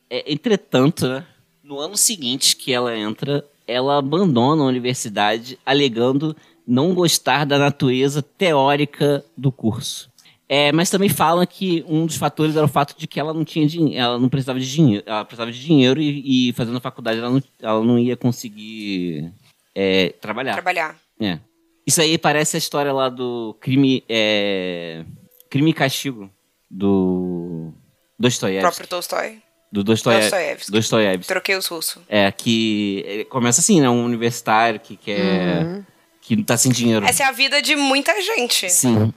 [0.08, 1.26] é, entretanto, né,
[1.60, 8.22] no ano seguinte que ela entra, ela abandona a universidade alegando não gostar da natureza
[8.22, 10.11] teórica do curso.
[10.54, 13.42] É, mas também falam que um dos fatores era o fato de que ela não
[13.42, 16.80] tinha dinheiro, ela não precisava de dinheiro, ela precisava de dinheiro e, e fazendo a
[16.80, 19.32] faculdade ela não, ela não ia conseguir
[19.74, 20.52] é, trabalhar.
[20.52, 20.94] Trabalhar.
[21.18, 21.38] É.
[21.86, 25.06] Isso aí parece a história lá do crime, é,
[25.48, 26.30] crime e castigo
[26.70, 27.72] do
[28.18, 28.60] Dostoiévski.
[28.60, 29.40] Próprio Tolstói.
[29.72, 30.70] Do Dostoié- Dostoiévski.
[30.70, 31.28] Dostoiévski.
[31.28, 32.02] Troquei os russos.
[32.06, 33.88] É, que começa assim, né?
[33.88, 35.82] Um universitário que quer.
[36.22, 37.04] Que não tá sem dinheiro.
[37.04, 38.70] Essa é a vida de muita gente.
[38.70, 39.12] Sim,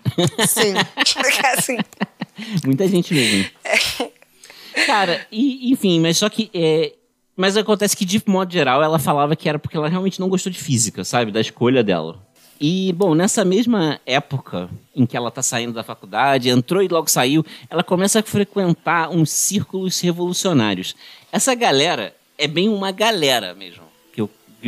[0.48, 0.74] Sim.
[1.54, 1.78] assim,
[2.66, 3.50] muita gente mesmo.
[4.86, 6.50] Cara, e, enfim, mas só que.
[6.54, 6.94] É,
[7.38, 10.52] mas acontece que, de modo geral, ela falava que era porque ela realmente não gostou
[10.52, 11.32] de física, sabe?
[11.32, 12.26] Da escolha dela.
[12.60, 17.10] E, bom, nessa mesma época em que ela tá saindo da faculdade, entrou e logo
[17.10, 20.96] saiu, ela começa a frequentar uns círculos revolucionários.
[21.32, 23.84] Essa galera é bem uma galera mesmo,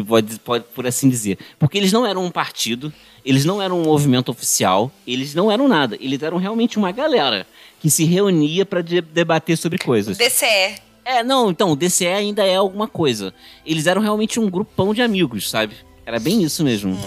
[0.04, 1.38] pode, pode por assim dizer.
[1.60, 2.92] Porque eles não eram um partido,
[3.26, 5.98] eles não eram um movimento oficial, eles não eram nada.
[6.00, 7.48] Eles eram realmente uma galera
[7.80, 10.18] que se reunia para debater sobre coisas.
[10.18, 10.82] DCE.
[11.06, 13.34] É, não, então, o DCE ainda é alguma coisa.
[13.66, 15.76] Eles eram realmente um grupão de amigos, sabe?
[16.06, 16.98] Era bem isso mesmo.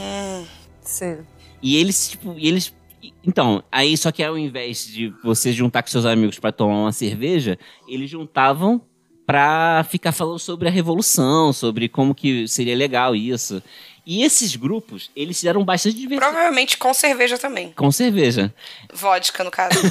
[0.80, 1.18] Sim.
[1.62, 2.72] E eles, tipo, e eles.
[3.24, 6.92] Então, aí só que ao invés de você juntar com seus amigos pra tomar uma
[6.92, 8.80] cerveja, eles juntavam
[9.30, 13.62] pra ficar falando sobre a revolução, sobre como que seria legal isso.
[14.06, 16.28] E esses grupos, eles se deram bastante divertidos.
[16.32, 17.70] Provavelmente com cerveja também.
[17.72, 18.52] Com cerveja.
[18.92, 19.78] Vodka, no caso.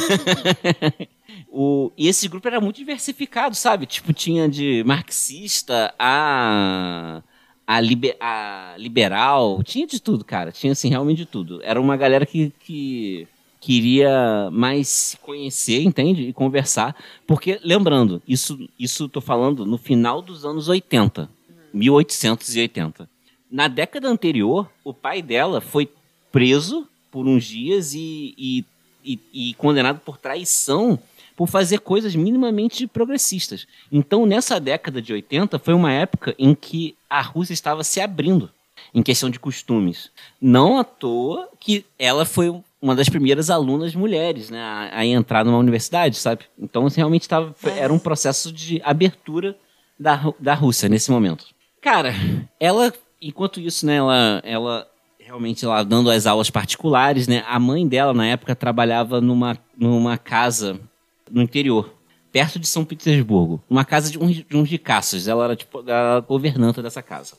[1.52, 3.86] O, e esse grupo era muito diversificado, sabe?
[3.88, 7.22] Tipo, tinha de marxista a,
[7.66, 10.52] a, libe- a liberal, tinha de tudo, cara.
[10.52, 11.60] Tinha, assim, realmente de tudo.
[11.64, 13.28] Era uma galera que, que
[13.60, 16.24] queria mais se conhecer, entende?
[16.24, 16.96] E conversar.
[17.28, 21.30] Porque, lembrando, isso, isso tô falando no final dos anos 80,
[21.74, 23.10] 1880.
[23.52, 25.90] Na década anterior, o pai dela foi
[26.32, 28.66] preso por uns dias e, e,
[29.04, 31.00] e, e condenado por traição
[31.36, 33.66] por fazer coisas minimamente progressistas.
[33.90, 38.52] Então, nessa década de 80, foi uma época em que a Rússia estava se abrindo
[38.94, 40.12] em questão de costumes.
[40.42, 45.44] Não à toa que ela foi uma das primeiras alunas mulheres né, a, a entrar
[45.44, 46.46] numa universidade, sabe?
[46.58, 49.58] Então, assim, realmente tava, era um processo de abertura
[50.00, 51.46] da, da Rússia nesse momento.
[51.82, 52.14] Cara,
[52.60, 54.88] ela, enquanto isso, né, ela, ela
[55.20, 57.44] realmente lá dando as aulas particulares, né?
[57.48, 60.80] A mãe dela, na época, trabalhava numa, numa casa
[61.30, 61.94] no interior,
[62.32, 63.62] perto de São Petersburgo.
[63.70, 65.28] Uma casa de uns, de uns ricaços.
[65.28, 67.36] Ela era, tipo, a governanta dessa casa.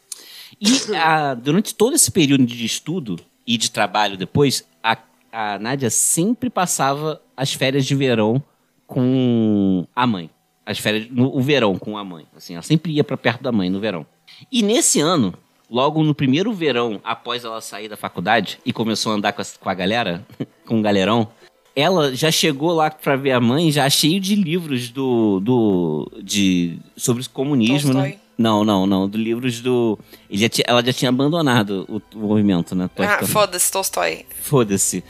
[0.61, 4.97] E a- durante todo esse período de estudo e de trabalho depois, a,
[5.33, 8.43] a Nádia sempre passava as férias de verão
[8.87, 10.31] com a mãe.
[10.67, 12.27] As férias, no, o verão com a mãe.
[12.37, 14.07] Assim, ela sempre ia para perto da mãe no verão.
[14.51, 15.35] E nesse ano,
[15.71, 19.45] logo no primeiro verão, após ela sair da faculdade e começou a andar com a,
[19.61, 20.27] com a galera,
[20.67, 21.29] com o galerão,
[21.75, 26.79] ela já chegou lá pra ver a mãe já cheio de livros do, do de
[26.97, 28.19] sobre o comunismo, né?
[28.41, 29.99] Não, não, não, do livros do
[30.31, 32.89] ele já tinha- ela já tinha abandonado o, o movimento, né?
[32.97, 34.25] Ah, foda-se, Tolstói.
[34.41, 35.05] Foda-se.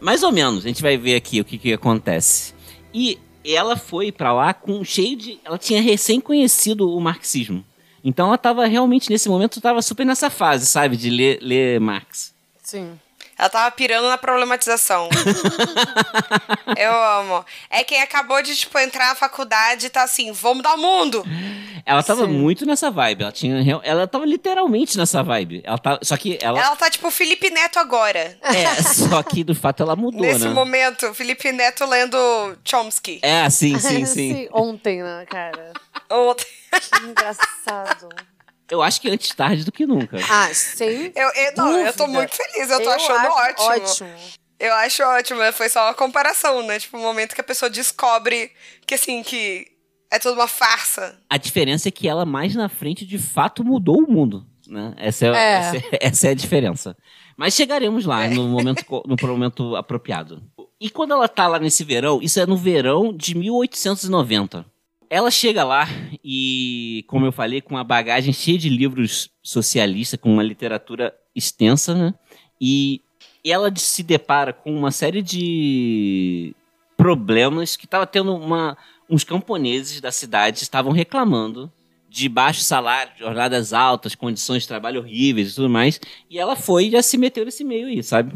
[0.00, 2.54] Mais ou menos, a gente vai ver aqui o que, que acontece.
[2.94, 5.40] E ela foi pra lá com cheio de.
[5.44, 7.64] Ela tinha recém conhecido o marxismo.
[8.04, 10.96] Então ela tava realmente, nesse momento, tava super nessa fase, sabe?
[10.96, 12.32] De ler, ler Marx.
[12.62, 12.92] Sim.
[13.38, 15.08] Ela tava pirando na problematização.
[16.76, 17.44] Eu amo.
[17.70, 21.24] É quem acabou de, tipo, entrar na faculdade e tá assim, vou mudar o mundo.
[21.86, 22.32] Ela tava Sim.
[22.32, 23.22] muito nessa vibe.
[23.22, 23.80] Ela tinha.
[23.82, 25.62] Ela tava literalmente nessa vibe.
[25.64, 26.60] Ela tava, só que ela.
[26.60, 28.36] Ela tá tipo Felipe Neto agora.
[28.42, 30.50] É, só que do fato ela mudou, Nesse né?
[30.50, 32.18] momento, Felipe Neto lendo
[32.62, 33.20] Chomsky.
[33.22, 34.48] É, sim, sim, sim.
[34.52, 35.72] Ontem, né, cara?
[36.10, 36.46] Ontem.
[37.04, 38.08] Engraçado.
[38.70, 40.18] Eu acho que antes tarde do que nunca.
[40.30, 43.84] Ah, sem Eu, eu- não, eu tô muito feliz, eu tô Eu achando acho ótimo.
[43.86, 44.08] ótimo.
[44.60, 45.52] Eu acho ótimo, né?
[45.52, 46.78] foi só uma comparação, né?
[46.80, 48.50] Tipo, o momento que a pessoa descobre
[48.86, 49.66] que, assim, que
[50.10, 51.16] é tudo uma farsa.
[51.30, 54.94] A diferença é que ela mais na frente de fato mudou o mundo, né?
[54.96, 55.52] Essa é, É.
[55.54, 56.96] Essa, é, essa é a diferença.
[57.36, 60.42] Mas chegaremos lá no momento no momento apropriado.
[60.80, 64.64] E quando ela tá lá nesse verão, isso é no verão de 1890.
[65.10, 65.88] Ela chega lá
[66.22, 71.94] e, como eu falei, com uma bagagem cheia de livros socialistas, com uma literatura extensa,
[71.94, 72.14] né?
[72.60, 73.02] E
[73.44, 76.54] ela se depara com uma série de
[76.96, 78.76] problemas que estava tendo uma,
[79.08, 81.72] uns camponeses da cidade estavam reclamando
[82.10, 86.00] de baixo salário, jornadas altas, condições de trabalho horríveis e tudo mais.
[86.28, 88.34] E ela foi e já se meteu nesse meio aí, sabe?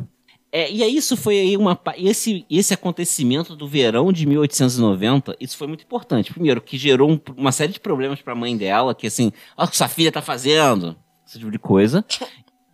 [0.54, 5.56] É, e aí isso foi aí uma esse esse acontecimento do verão de 1890, isso
[5.56, 6.30] foi muito importante.
[6.30, 9.66] Primeiro que gerou um, uma série de problemas para a mãe dela, que assim, olha
[9.66, 10.94] o que sua filha tá fazendo,
[11.26, 12.04] esse tipo de coisa.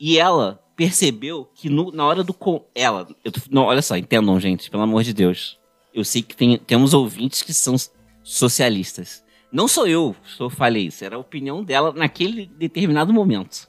[0.01, 2.35] E ela percebeu que no, na hora do
[2.75, 5.57] ela, eu, não, olha só, entendam gente, pelo amor de Deus.
[5.95, 7.77] Eu sei que tem, temos ouvintes que são
[8.23, 9.25] socialistas.
[9.51, 13.69] Não sou eu que falei isso, era a opinião dela naquele determinado momento.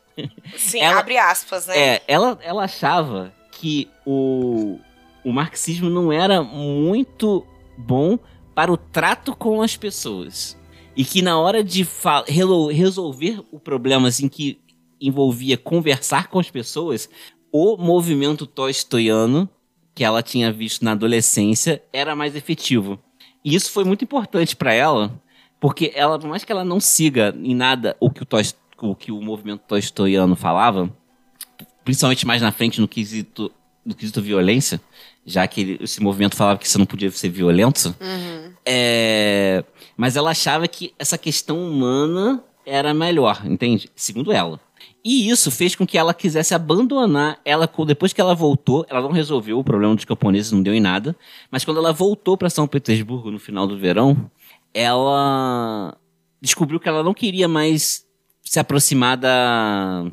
[0.57, 1.77] Sim, ela, abre aspas, né?
[1.77, 4.79] É, ela, ela achava que o,
[5.23, 7.45] o marxismo não era muito
[7.77, 8.17] bom
[8.55, 10.57] para o trato com as pessoas.
[10.95, 11.85] E que na hora de
[12.69, 14.59] resolver o problema assim, que
[14.99, 17.09] envolvia conversar com as pessoas,
[17.51, 19.49] o movimento tolstoiano,
[19.93, 22.97] que ela tinha visto na adolescência, era mais efetivo.
[23.43, 25.21] E isso foi muito importante para ela,
[25.59, 28.27] porque ela, por mais que ela não siga em nada o que o,
[28.81, 30.93] o, que o movimento tolstoiano falava,
[31.89, 33.51] principalmente mais na frente no quesito,
[33.83, 34.79] no quesito violência,
[35.25, 38.53] já que ele, esse movimento falava que você não podia ser violento, uhum.
[38.63, 39.63] é,
[39.97, 43.89] mas ela achava que essa questão humana era melhor, entende?
[43.95, 44.59] Segundo ela.
[45.03, 47.39] E isso fez com que ela quisesse abandonar.
[47.43, 50.79] Ela, depois que ela voltou, ela não resolveu o problema dos camponeses, não deu em
[50.79, 51.15] nada.
[51.49, 54.29] Mas quando ela voltou para São Petersburgo no final do verão,
[54.73, 55.97] ela
[56.39, 58.05] descobriu que ela não queria mais
[58.43, 60.05] se aproximar da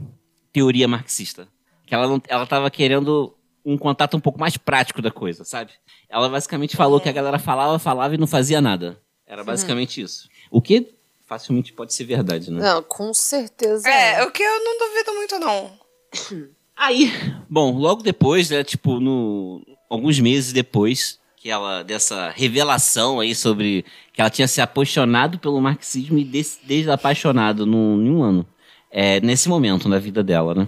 [0.53, 1.47] teoria marxista.
[1.87, 5.73] Que ela não, ela estava querendo um contato um pouco mais prático da coisa, sabe?
[6.09, 9.01] Ela basicamente falou que a galera falava, falava e não fazia nada.
[9.27, 9.47] Era uhum.
[9.47, 10.05] basicamente uhum.
[10.05, 10.29] isso.
[10.51, 10.95] O que
[11.27, 12.61] facilmente pode ser verdade, né?
[12.61, 13.89] Não, com certeza.
[13.89, 16.49] É, o que eu não duvido muito, não.
[16.77, 17.11] Aí,
[17.49, 23.83] bom, logo depois, né, tipo, no, alguns meses depois, que ela, dessa revelação aí sobre
[24.13, 28.47] que ela tinha se apaixonado pelo marxismo e des, desde apaixonado no, em um ano.
[28.91, 30.67] É, nesse momento na vida dela, né?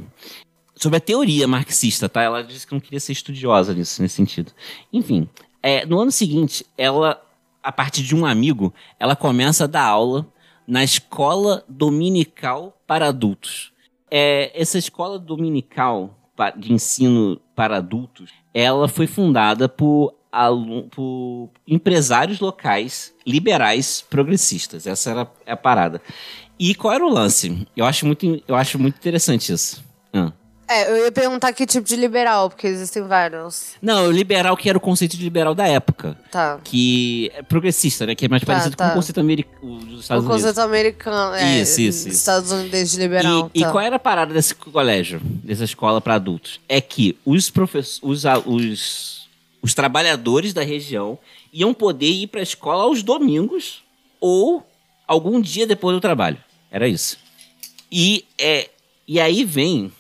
[0.78, 2.22] Sobre a teoria marxista, tá?
[2.22, 4.52] Ela disse que não queria ser estudiosa nisso, nesse sentido.
[4.92, 5.28] Enfim,
[5.62, 7.20] é, no ano seguinte, ela,
[7.62, 10.26] a partir de um amigo, ela começa a dar aula
[10.66, 13.72] na escola dominical para adultos.
[14.10, 16.14] É, essa escola dominical
[16.56, 20.14] de ensino para adultos, ela foi fundada por
[20.90, 24.86] por empresários locais liberais progressistas.
[24.86, 26.02] Essa era a parada.
[26.58, 27.66] E qual era o lance?
[27.76, 29.82] Eu acho muito, eu acho muito interessante isso.
[30.12, 30.32] Ah.
[30.68, 33.72] É, eu ia perguntar que tipo de liberal, porque existem vários.
[33.80, 36.16] Não, o liberal que era o conceito de liberal da época.
[36.30, 36.60] Tá.
[36.62, 38.14] Que é progressista, né?
[38.14, 38.86] Que é mais tá, parecido tá.
[38.86, 40.42] com o conceito americano dos Estados o Unidos.
[40.42, 41.60] O conceito americano, é.
[41.60, 42.16] Isso, isso, isso.
[42.16, 43.50] Estados Unidos de liberal.
[43.54, 43.68] E, tá.
[43.68, 46.60] e, qual era a parada desse colégio, dessa escola para adultos?
[46.68, 49.18] É que os professores, os, os
[49.62, 51.18] os trabalhadores da região
[51.52, 53.82] iam poder ir para a escola aos domingos
[54.20, 54.66] ou
[55.06, 56.38] algum dia depois do trabalho.
[56.70, 57.18] Era isso.
[57.90, 58.68] E, é,
[59.06, 59.92] e aí vem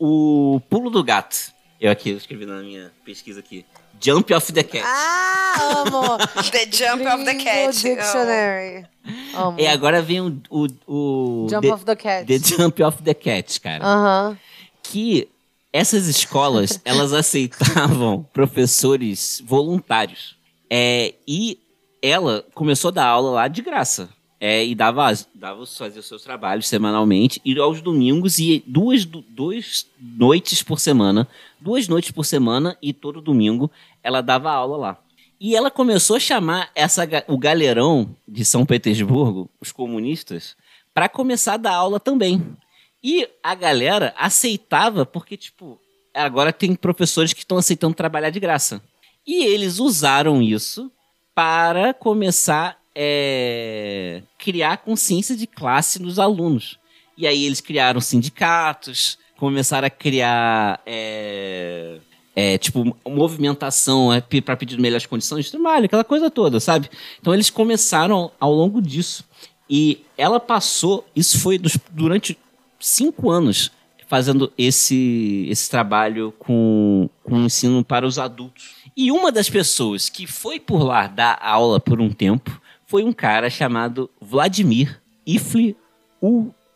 [0.00, 1.52] o pulo do gato.
[1.78, 3.64] Eu aqui eu escrevi na minha pesquisa aqui.
[4.00, 4.82] Jump of the Cat.
[4.84, 6.18] Ah, amo!
[6.50, 7.72] the Jump of the Cat.
[7.72, 8.86] Dictionary.
[9.34, 9.60] Amo.
[9.60, 10.40] E agora vem o...
[10.48, 12.26] o, o Jump the, of the Cat.
[12.26, 13.84] The Jump of the Cat, cara.
[13.84, 14.30] Aham.
[14.30, 14.38] Uh -huh.
[14.82, 15.28] Que
[15.72, 20.36] essas escolas, elas aceitavam professores voluntários.
[20.68, 21.58] É, e
[22.02, 24.08] ela começou a dar aula lá de graça.
[24.42, 29.86] É, e dava, dava fazer os seus trabalhos semanalmente, e aos domingos, e duas, duas
[30.00, 31.28] noites por semana,
[31.60, 33.70] duas noites por semana, e todo domingo
[34.02, 34.98] ela dava aula lá.
[35.38, 40.56] E ela começou a chamar essa, o galerão de São Petersburgo, os comunistas,
[40.94, 42.56] para começar a dar aula também.
[43.02, 45.78] E a galera aceitava porque, tipo,
[46.14, 48.82] agora tem professores que estão aceitando trabalhar de graça.
[49.26, 50.90] E eles usaram isso
[51.34, 56.78] para começar é, criar consciência de classe nos alunos.
[57.16, 60.80] E aí eles criaram sindicatos, começaram a criar.
[60.86, 61.98] É,
[62.34, 66.88] é, tipo, movimentação é, para pedir melhores condições de trabalho, aquela coisa toda, sabe?
[67.20, 69.24] Então eles começaram ao longo disso.
[69.68, 72.38] E ela passou, isso foi dos, durante
[72.78, 73.70] cinco anos
[74.06, 78.74] fazendo esse, esse trabalho com, com ensino para os adultos.
[78.96, 83.12] E uma das pessoas que foi por lá dar aula por um tempo foi um
[83.12, 85.76] cara chamado Vladimir Ifli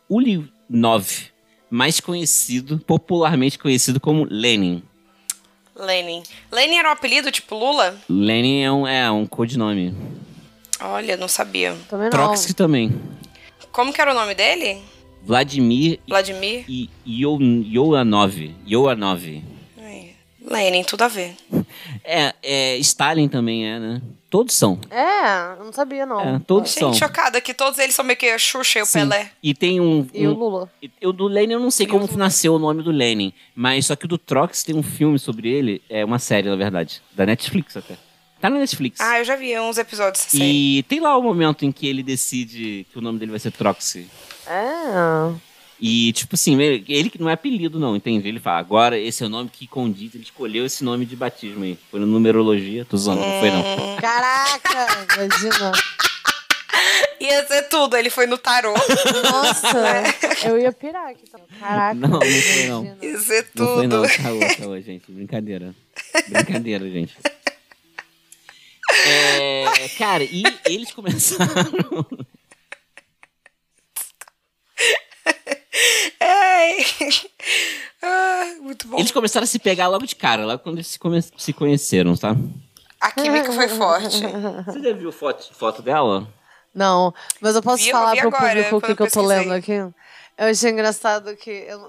[0.09, 1.05] Ulinov,
[1.69, 4.81] mais conhecido, popularmente conhecido como Lenin.
[5.75, 6.23] Lenin.
[6.49, 7.99] Lenin era um apelido tipo Lula?
[8.07, 9.93] Lenin é um, é um codinome.
[10.79, 11.75] Olha, não sabia.
[11.89, 12.11] Também não.
[12.11, 12.97] Trotsky também.
[13.73, 14.81] Como que era o nome dele?
[15.21, 16.63] Vladimir, Vladimir?
[16.69, 18.55] e Ioanov.
[18.65, 19.43] Ioanov.
[20.45, 21.35] Lenin, tudo a ver.
[22.03, 24.01] É, é, Stalin também é, né?
[24.29, 24.79] Todos são.
[24.91, 26.19] É, eu não sabia, não.
[26.19, 26.93] É, todos Gente, são.
[26.93, 28.99] chocada que todos eles são meio que a Xuxa e o Sim.
[28.99, 29.31] Pelé.
[29.41, 30.07] E tem um.
[30.13, 30.71] E o um Lula?
[30.99, 33.85] eu do Lenin eu não sei E como o nasceu o nome do Lenin, mas
[33.85, 37.01] só que o do Trox tem um filme sobre ele, é uma série, na verdade,
[37.13, 37.97] da Netflix até.
[38.41, 38.99] Tá na Netflix.
[38.99, 40.79] Ah, eu já vi uns episódios dessa série.
[40.79, 43.51] e tem lá o momento em que ele decide que o nome dele vai ser
[43.51, 44.07] Troxy.
[44.45, 45.33] É.
[45.79, 48.27] E, tipo assim, ele, que não é apelido, não, entende?
[48.27, 51.63] Ele fala, agora esse é o nome que condiz, ele escolheu esse nome de batismo
[51.63, 51.77] aí.
[51.91, 53.97] Foi na numerologia, tô zoando, não foi não.
[53.97, 55.71] Caraca, imagina.
[57.19, 58.73] Ia ser tudo, ele foi no tarô.
[58.73, 60.03] Nossa,
[60.45, 61.29] eu ia pirar aqui.
[61.29, 61.47] também.
[61.59, 61.93] Caraca.
[61.95, 62.85] Não, não foi não.
[62.85, 63.05] imagina.
[63.05, 63.97] Ia ser Não foi tudo.
[63.97, 65.11] não, caô, caô, gente.
[65.11, 65.75] Brincadeira.
[66.29, 67.15] Brincadeira, gente.
[69.07, 72.05] É, cara, e eles começaram.
[76.21, 76.77] Ai.
[78.07, 78.99] Ah, muito bom.
[78.99, 82.15] Eles começaram a se pegar logo de cara, logo quando eles se, come- se conheceram,
[82.15, 82.35] tá?
[83.01, 84.21] A química foi forte.
[84.67, 86.27] Você já viu foto, foto dela?
[86.73, 87.11] Não,
[87.41, 89.01] mas eu posso Vi- eu falar vi pro agora, público o quando que, eu que
[89.03, 89.39] eu tô pesquisei.
[89.39, 89.71] lendo aqui?
[90.37, 91.49] Eu achei engraçado que.
[91.49, 91.79] Eu,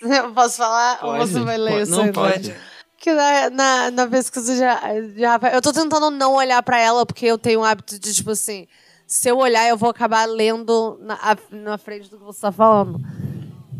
[0.10, 2.12] eu posso falar ou você vai ler isso não, aí?
[2.12, 2.54] pode.
[2.98, 5.54] Que na, na, na pesquisa de, de Rafael.
[5.56, 8.66] Eu tô tentando não olhar pra ela, porque eu tenho o hábito de, tipo assim.
[9.06, 12.50] Se eu olhar, eu vou acabar lendo na, a- na frente do que você tá
[12.50, 12.98] falando.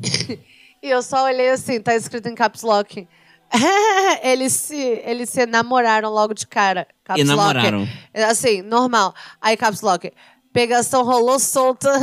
[0.82, 3.06] e eu só olhei assim, tá escrito em caps lock.
[4.22, 6.86] eles, se, eles se namoraram logo de cara.
[7.04, 7.80] Caps Enamoraram.
[7.80, 7.90] Lock.
[8.28, 9.14] Assim, normal.
[9.40, 10.12] Aí, caps lock.
[10.52, 11.90] Pegação rolou solta.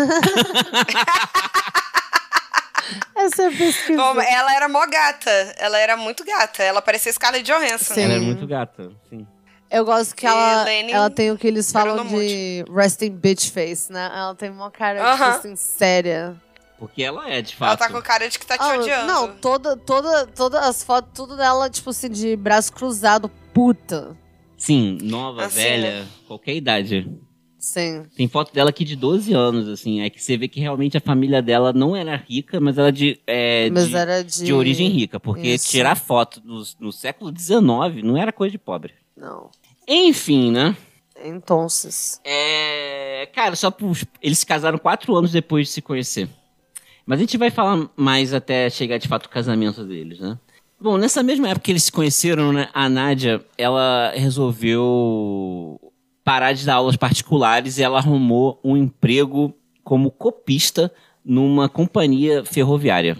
[3.15, 3.97] Essa é pesquisa.
[3.97, 5.55] Bom, ela era mó gata.
[5.57, 6.61] Ela era muito gata.
[6.61, 7.93] Ela parecia Scarlett Johansson.
[7.93, 8.01] Sim.
[8.03, 9.25] Ela é muito gata, sim.
[9.71, 14.11] Eu gosto que ela, ela tem o que eles falam de resting bitch face, né?
[14.13, 15.35] Ela tem uma cara, tipo Aham.
[15.35, 16.35] assim, séria.
[16.83, 17.79] Porque ela é, de Ela fato.
[17.79, 19.07] tá com cara de que tá te Ah, odiando.
[19.07, 24.17] não, toda, toda, todas as fotos, tudo dela, tipo assim, de braço cruzado, puta.
[24.57, 27.09] Sim, nova, Assim, velha, qualquer idade.
[27.57, 28.03] Sim.
[28.17, 30.01] Tem foto dela aqui de 12 anos, assim.
[30.01, 33.17] É que você vê que realmente a família dela não era rica, mas ela de,
[33.25, 34.43] é, Mas de, era de...
[34.43, 35.21] de origem rica.
[35.21, 35.69] Porque Isso.
[35.69, 38.93] tirar foto no, no século XIX não era coisa de pobre.
[39.15, 39.49] Não.
[39.87, 40.75] Enfim, né?
[41.23, 41.65] Então.
[42.25, 46.27] É, cara, só por, eles se casaram quatro anos depois de se conhecer.
[47.05, 50.37] Mas a gente vai falar mais até chegar de fato o casamento deles, né?
[50.79, 55.79] Bom, nessa mesma época que eles se conheceram, né, a Nádia, ela resolveu
[56.23, 60.91] parar de dar aulas particulares e ela arrumou um emprego como copista
[61.23, 63.17] numa companhia ferroviária.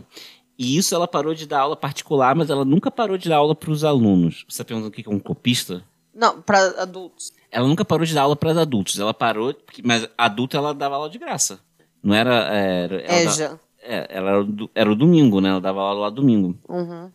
[0.57, 3.55] E isso ela parou de dar aula particular, mas ela nunca parou de dar aula
[3.55, 4.45] para os alunos.
[4.47, 5.83] Você tá perguntando o que é um copista?
[6.13, 7.31] Não, pra adultos.
[7.51, 8.99] Ela nunca parou de dar aula para adultos.
[8.99, 11.59] Ela parou, mas adulto ela dava aula de graça.
[12.03, 12.33] Não era.
[12.53, 13.59] era ela É, da- já.
[13.83, 15.49] É, ela era, o do- era o domingo, né?
[15.49, 16.57] Ela dava aula lá domingo.
[16.67, 17.11] Uhum.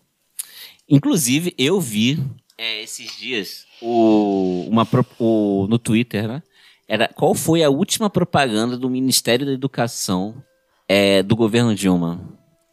[0.89, 2.19] Inclusive, eu vi
[2.57, 4.87] é, esses dias o, uma,
[5.19, 6.43] o, no Twitter, né?
[6.87, 10.43] Era, qual foi a última propaganda do Ministério da Educação
[10.89, 12.19] é, do governo Dilma?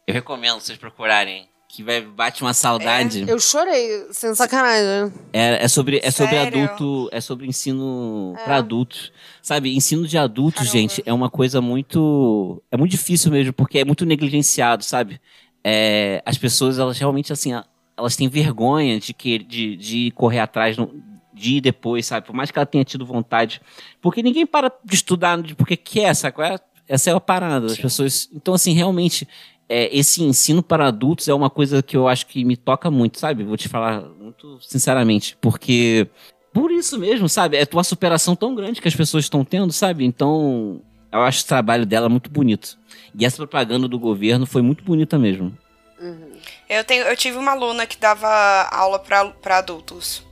[0.06, 1.46] Eu recomendo vocês procurarem.
[1.76, 3.26] Que vai bate uma saudade.
[3.28, 5.12] Eu chorei, sem sacanagem.
[5.30, 6.64] É, é sobre, é sobre Sério?
[6.64, 8.44] adulto, é sobre ensino É.
[8.44, 9.12] pra adultos.
[9.42, 10.72] Sabe, ensino de adultos, Caramba.
[10.72, 12.62] gente, é uma coisa muito.
[12.70, 15.20] É muito difícil mesmo, porque é muito negligenciado, sabe?
[15.62, 17.52] É, as pessoas, elas realmente, assim,
[17.94, 20.90] elas têm vergonha de, que, de, de correr atrás, no-
[21.34, 22.26] de ir depois, sabe?
[22.26, 23.60] Por mais que ela tenha tido vontade.
[24.00, 26.40] Porque ninguém para de estudar de porque quer, sabe?
[26.42, 26.58] é?
[26.88, 28.30] Essa é a parada das pessoas.
[28.32, 29.28] Então, assim, realmente,
[29.68, 33.18] é, esse ensino para adultos é uma coisa que eu acho que me toca muito,
[33.18, 33.44] sabe?
[33.44, 36.08] Vou te falar muito sinceramente, porque
[36.52, 37.56] por isso mesmo, sabe?
[37.56, 40.04] É uma superação tão grande que as pessoas estão tendo, sabe?
[40.04, 40.80] Então,
[41.12, 42.78] eu acho o trabalho dela muito bonito.
[43.14, 45.56] E essa propaganda do governo foi muito bonita mesmo.
[46.68, 48.28] Eu, tenho, eu tive uma aluna que dava
[48.70, 50.22] aula pra adultos.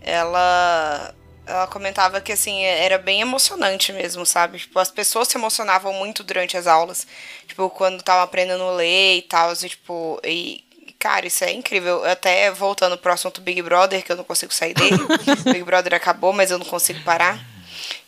[0.00, 1.14] Ela,
[1.46, 4.58] ela comentava que, assim, era bem emocionante mesmo, sabe?
[4.58, 7.06] Tipo, as pessoas se emocionavam muito durante as aulas.
[7.46, 10.20] Tipo, quando tava aprendendo a ler e tal, e, tipo...
[10.24, 10.64] E,
[10.98, 12.04] cara, isso é incrível.
[12.04, 14.96] Até voltando pro assunto Big Brother, que eu não consigo sair dele.
[15.44, 17.53] Big Brother acabou, mas eu não consigo parar.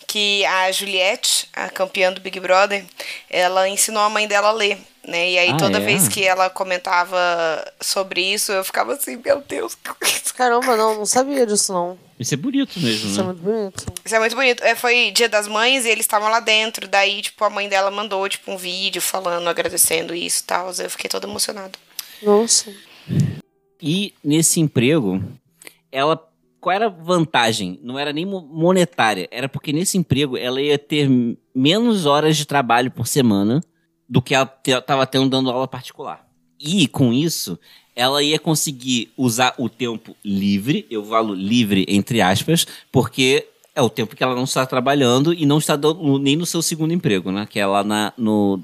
[0.07, 2.85] Que a Juliette, a campeã do Big Brother,
[3.29, 5.31] ela ensinou a mãe dela a ler, né?
[5.33, 5.81] E aí Ah, toda é?
[5.81, 7.17] vez que ela comentava
[7.81, 9.77] sobre isso, eu ficava assim, meu Deus.
[10.37, 11.99] Caramba, não, não sabia disso, não.
[12.19, 13.27] Isso é bonito mesmo, Isso é né?
[13.33, 13.87] muito bonito.
[14.05, 14.63] Isso é muito bonito.
[14.65, 16.87] É, foi dia das mães e eles estavam lá dentro.
[16.89, 20.71] Daí, tipo, a mãe dela mandou, tipo, um vídeo falando, agradecendo isso e tal.
[20.79, 21.73] Eu fiquei toda emocionada.
[22.23, 22.73] Nossa.
[23.83, 25.23] E nesse emprego,
[25.93, 26.26] ela.
[26.67, 27.79] Qual era a vantagem?
[27.81, 31.09] Não era nem mo- monetária, era porque nesse emprego ela ia ter
[31.55, 33.61] menos horas de trabalho por semana
[34.09, 36.29] do que ela estava tendo dando aula particular.
[36.59, 37.57] E com isso,
[37.95, 43.89] ela ia conseguir usar o tempo livre, eu falo livre entre aspas, porque é o
[43.89, 47.31] tempo que ela não está trabalhando e não está dando nem no seu segundo emprego,
[47.31, 47.47] né?
[47.49, 48.61] Que é lá na, no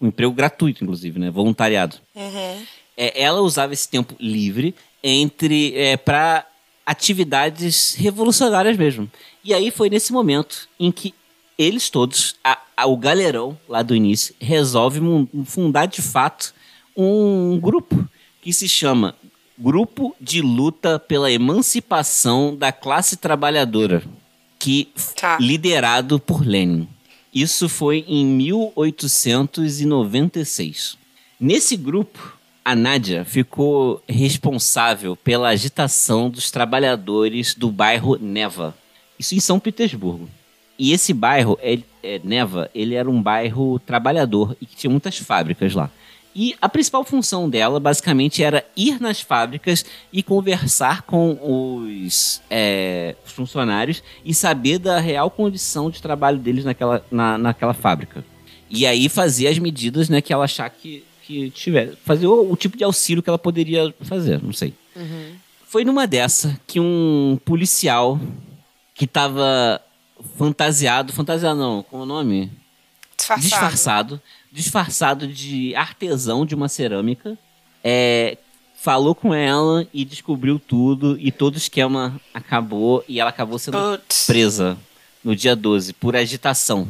[0.00, 1.28] um emprego gratuito, inclusive, né?
[1.28, 1.96] Voluntariado.
[2.14, 2.62] Uhum.
[2.96, 6.46] É, ela usava esse tempo livre entre é, para
[6.84, 9.10] atividades revolucionárias mesmo.
[9.44, 11.14] E aí foi nesse momento em que
[11.56, 15.00] eles todos, a, a, o galerão lá do início, resolve
[15.44, 16.52] fundar de fato
[16.96, 18.04] um grupo
[18.40, 19.14] que se chama
[19.58, 24.02] Grupo de Luta pela Emancipação da Classe Trabalhadora,
[24.58, 25.38] que tá.
[25.40, 26.88] liderado por Lenin.
[27.32, 30.98] Isso foi em 1896.
[31.38, 38.74] Nesse grupo, a Nádia ficou responsável pela agitação dos trabalhadores do bairro Neva.
[39.18, 40.28] Isso em São Petersburgo.
[40.78, 45.18] E esse bairro, é, é, Neva, ele era um bairro trabalhador e que tinha muitas
[45.18, 45.90] fábricas lá.
[46.34, 53.14] E a principal função dela, basicamente, era ir nas fábricas e conversar com os é,
[53.24, 58.24] funcionários e saber da real condição de trabalho deles naquela, na, naquela fábrica.
[58.70, 61.94] E aí fazer as medidas né, que ela achar que, que tiver.
[62.04, 64.74] Fazer o, o tipo de auxílio que ela poderia fazer, não sei.
[64.94, 65.34] Uhum.
[65.66, 68.20] Foi numa dessa que um policial
[68.94, 69.80] que estava
[70.36, 72.52] fantasiado, fantasiado não, como é o nome?
[73.16, 73.42] Disfarçado.
[73.42, 77.38] Disfarçado disfarçado de artesão de uma cerâmica,
[77.82, 78.36] é,
[78.76, 83.78] falou com ela e descobriu tudo e todo o esquema acabou e ela acabou sendo
[83.78, 84.26] Putz.
[84.26, 84.76] presa
[85.24, 86.86] no dia 12 por agitação.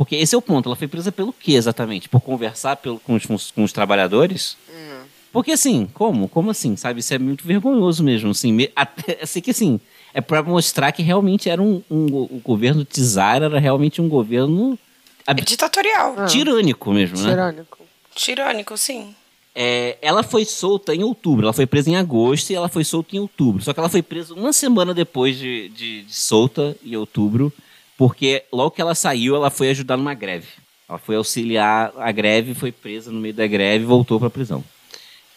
[0.00, 2.08] Porque esse é o ponto, ela foi presa pelo que exatamente?
[2.08, 4.56] Por conversar pelo, com, os, com os trabalhadores?
[4.70, 5.02] Hum.
[5.30, 6.26] Porque assim, como?
[6.26, 6.74] Como assim?
[6.74, 7.00] Sabe?
[7.00, 8.30] Isso é muito vergonhoso mesmo.
[8.30, 9.78] Assim, me, até, assim que assim,
[10.14, 14.78] é para mostrar que realmente era um, um, o governo Tsar era realmente um governo
[15.26, 16.14] é ditatorial.
[16.16, 16.24] Ah.
[16.24, 17.28] tirânico mesmo, né?
[17.28, 17.78] Tirânico.
[18.14, 19.14] Tirânico, sim.
[19.54, 21.44] É, ela foi solta em outubro.
[21.44, 23.62] Ela foi presa em agosto e ela foi solta em outubro.
[23.62, 27.52] Só que ela foi presa uma semana depois de, de, de solta, em outubro,
[28.00, 30.46] porque logo que ela saiu, ela foi ajudar numa greve.
[30.88, 34.64] Ela foi auxiliar a greve, foi presa no meio da greve e voltou pra prisão.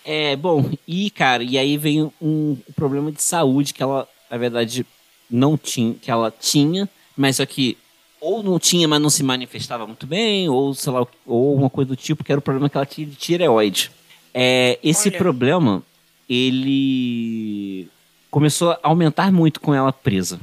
[0.05, 4.38] É, bom, e cara, e aí vem um, um problema de saúde que ela, na
[4.38, 4.86] verdade,
[5.30, 6.88] não tinha, que ela tinha,
[7.18, 7.78] mas só que
[8.22, 11.89] ou não tinha, mas não se manifestava muito bem, ou sei lá, ou uma coisa
[11.89, 13.91] do tipo, que era o problema que ela tinha de tireoide.
[14.34, 15.18] É, esse Olha.
[15.18, 15.84] problema,
[16.30, 17.89] ele
[18.32, 20.39] começou a aumentar muito com ela presa.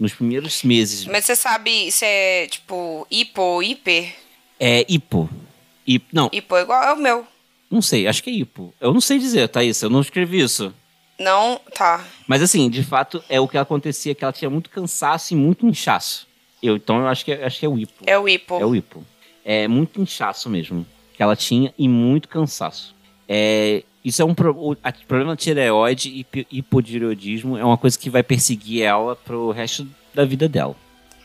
[0.00, 1.04] Nos primeiros meses.
[1.04, 4.14] Mas você sabe se é tipo hipo ou hiper?
[4.58, 5.28] É hipo.
[5.86, 7.26] Hip, não, Hipo é igual é o meu.
[7.70, 8.72] não sei, acho que é hipo.
[8.80, 10.72] Eu não sei dizer, Thaís, eu não escrevi isso.
[11.18, 12.04] Não, tá.
[12.26, 15.66] Mas assim, de fato, é o que acontecia, que ela tinha muito cansaço e muito
[15.66, 16.26] inchaço.
[16.62, 18.04] Eu, então eu acho que é, acho que é o hipo.
[18.06, 18.58] É o hipo.
[18.58, 19.04] É o hipo.
[19.44, 22.94] É muito inchaço mesmo que ela tinha e muito cansaço.
[23.28, 27.98] É, isso é um pro, o a- problema de tireoide e hipotireoidismo é uma coisa
[27.98, 30.74] que vai perseguir ela pro resto da vida dela.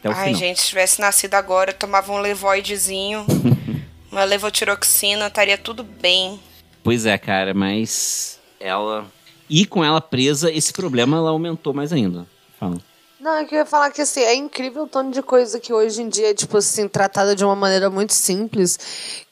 [0.03, 0.39] Ai, final.
[0.39, 3.25] gente, se tivesse nascido agora, eu tomava um levoidezinho,
[4.11, 6.39] uma levotiroxina, estaria tudo bem.
[6.83, 9.05] Pois é, cara, mas ela
[9.49, 12.27] e com ela presa, esse problema ela aumentou mais ainda.
[12.59, 12.77] Fala.
[13.25, 15.73] Não, é que eu ia falar que assim, é incrível o tanto de coisa que
[15.73, 18.77] hoje em dia é, tipo assim, tratada de uma maneira muito simples,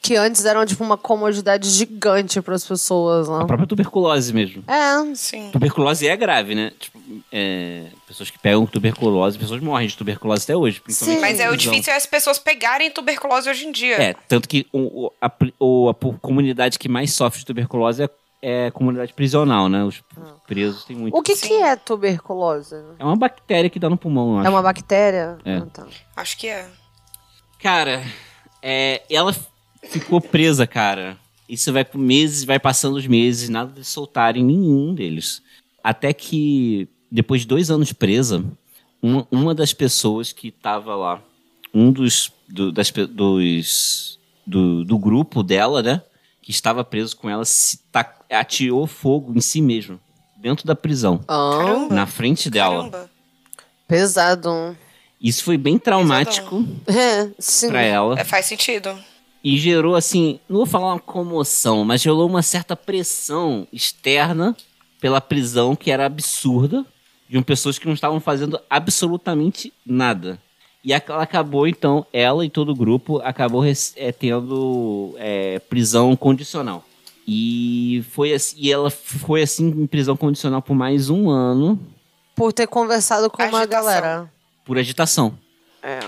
[0.02, 3.46] que antes eram, tipo, uma comodidade gigante para as pessoas, A né?
[3.46, 4.64] própria tuberculose mesmo.
[4.68, 5.50] É, Sim.
[5.52, 6.72] Tuberculose é grave, né?
[6.80, 7.00] Tipo,
[7.32, 10.82] é, pessoas que pegam tuberculose, pessoas morrem de tuberculose até hoje.
[10.88, 11.20] Sim.
[11.20, 13.96] Mas é o difícil é as pessoas pegarem tuberculose hoje em dia.
[14.02, 18.10] É, tanto que o, o- a, o- a comunidade que mais sofre de tuberculose é,
[18.46, 19.86] é comunidade prisional, né?
[19.86, 20.04] Os
[20.46, 21.18] presos têm muito.
[21.18, 22.76] O que, que é tuberculose?
[23.00, 24.48] É uma bactéria que dá no pulmão, eu acho.
[24.48, 25.38] É uma bactéria?
[25.46, 25.56] É.
[25.56, 25.88] Ah, tá.
[26.14, 26.70] Acho que é.
[27.58, 28.04] Cara,
[28.62, 29.34] é, ela
[29.84, 31.18] ficou presa, cara.
[31.48, 35.42] Isso vai por meses, vai passando os meses, nada de soltarem nenhum deles.
[35.82, 38.44] Até que, depois de dois anos presa,
[39.02, 41.22] uma, uma das pessoas que estava lá,
[41.74, 46.02] um dos, do, das, dos do, do grupo dela, né?
[46.44, 50.00] Que estava preso com ela, se ta- atirou fogo em si mesmo,
[50.38, 51.96] dentro da prisão, Ah, Caramba.
[51.96, 52.90] na frente dela.
[52.92, 53.10] Caramba.
[53.88, 54.78] pesado.
[55.22, 57.30] Isso foi bem traumático É,
[57.68, 58.20] pra ela.
[58.20, 58.94] É, faz sentido.
[59.42, 64.56] E gerou, assim, não vou falar uma comoção, mas gerou uma certa pressão externa
[65.00, 66.86] pela prisão que era absurda,
[67.30, 70.40] de um pessoas que não estavam fazendo absolutamente nada.
[70.84, 76.84] E ela acabou, então, ela e todo o grupo acabou é, tendo é, prisão condicional.
[77.26, 81.80] E foi assim, e ela foi assim em prisão condicional por mais um ano
[82.36, 83.70] Por ter conversado com uma Agitação.
[83.70, 84.32] galera.
[84.66, 85.38] por agitação.
[85.82, 86.00] É.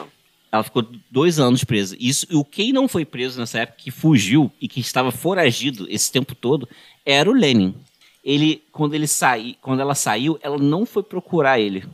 [0.51, 1.95] Ela ficou dois anos presa.
[1.99, 5.85] Isso, e o quem não foi preso nessa época, que fugiu e que estava foragido
[5.89, 6.67] esse tempo todo,
[7.05, 7.73] era o Lenin.
[8.23, 11.85] ele quando ele sai, quando ela saiu, ela não foi procurar ele,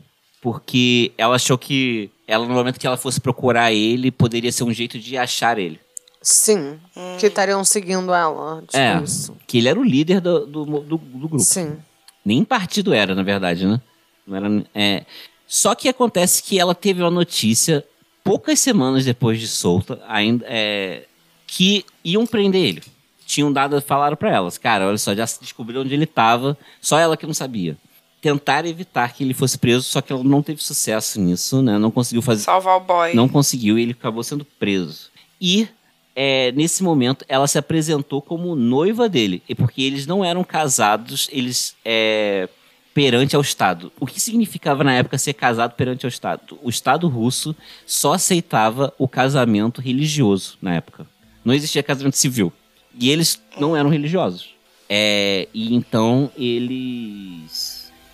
[0.41, 4.71] porque ela achou que ela no momento que ela fosse procurar ele, poderia ser um
[4.71, 5.77] jeito de achar ele.
[6.21, 6.79] Sim.
[6.95, 7.17] Hum.
[7.19, 8.61] Que estariam seguindo ela.
[8.61, 9.35] Tipo é, isso.
[9.45, 11.39] que ele era o líder do, do, do, do grupo.
[11.39, 11.77] Sim.
[12.23, 13.81] Nem partido era, na verdade, né?
[14.25, 15.03] Não era, é...
[15.45, 17.85] Só que acontece que ela teve uma notícia
[18.23, 21.03] poucas semanas depois de solta, ainda é,
[21.45, 22.83] que iam prender ele.
[23.25, 27.17] Tinham dado, falaram para elas, cara, olha só, já descobriram onde ele estava, só ela
[27.17, 27.75] que não sabia.
[28.21, 31.77] Tentaram evitar que ele fosse preso, só que ela não teve sucesso nisso, né?
[31.79, 32.43] Não conseguiu fazer.
[32.43, 33.15] Salvar o boy.
[33.15, 35.09] Não conseguiu e ele acabou sendo preso.
[35.39, 35.67] E
[36.15, 41.27] é, nesse momento ela se apresentou como noiva dele, e porque eles não eram casados,
[41.31, 42.47] eles é,
[42.93, 43.91] perante ao Estado.
[43.99, 46.59] O que significava na época ser casado perante ao Estado?
[46.61, 47.55] O Estado russo
[47.85, 51.07] só aceitava o casamento religioso na época.
[51.43, 52.51] Não existia casamento civil.
[52.99, 54.53] E eles não eram religiosos.
[54.89, 57.70] É, e então eles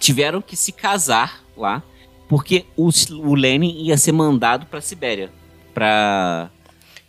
[0.08, 1.84] tiveram que se casar lá,
[2.30, 2.90] porque o,
[3.24, 5.30] o Lenin ia ser mandado para Sibéria,
[5.74, 6.50] para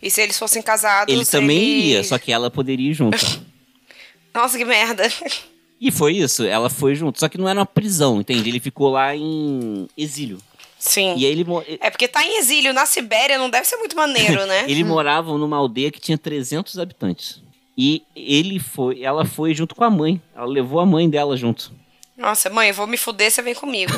[0.03, 1.15] E se eles fossem casados.
[1.15, 3.17] ele também ele- ia, só que ela poderia ir junto.
[4.35, 5.09] Nossa, que merda.
[5.81, 7.19] e foi isso, ela foi junto.
[7.21, 8.49] Só que não era uma prisão, entende?
[8.49, 10.39] Ele ficou lá em exílio.
[10.79, 11.15] Sim.
[11.17, 11.45] E ele,
[11.81, 14.65] É porque tá em exílio na Sibéria não deve ser muito maneiro, né?
[14.71, 17.41] ele morava numa aldeia que tinha 300 habitantes.
[17.77, 20.21] E ele foi, ela foi junto com a mãe.
[20.37, 21.73] Ela levou a mãe dela junto.
[22.19, 23.93] Nossa, mãe, eu vou me fuder, você vem comigo.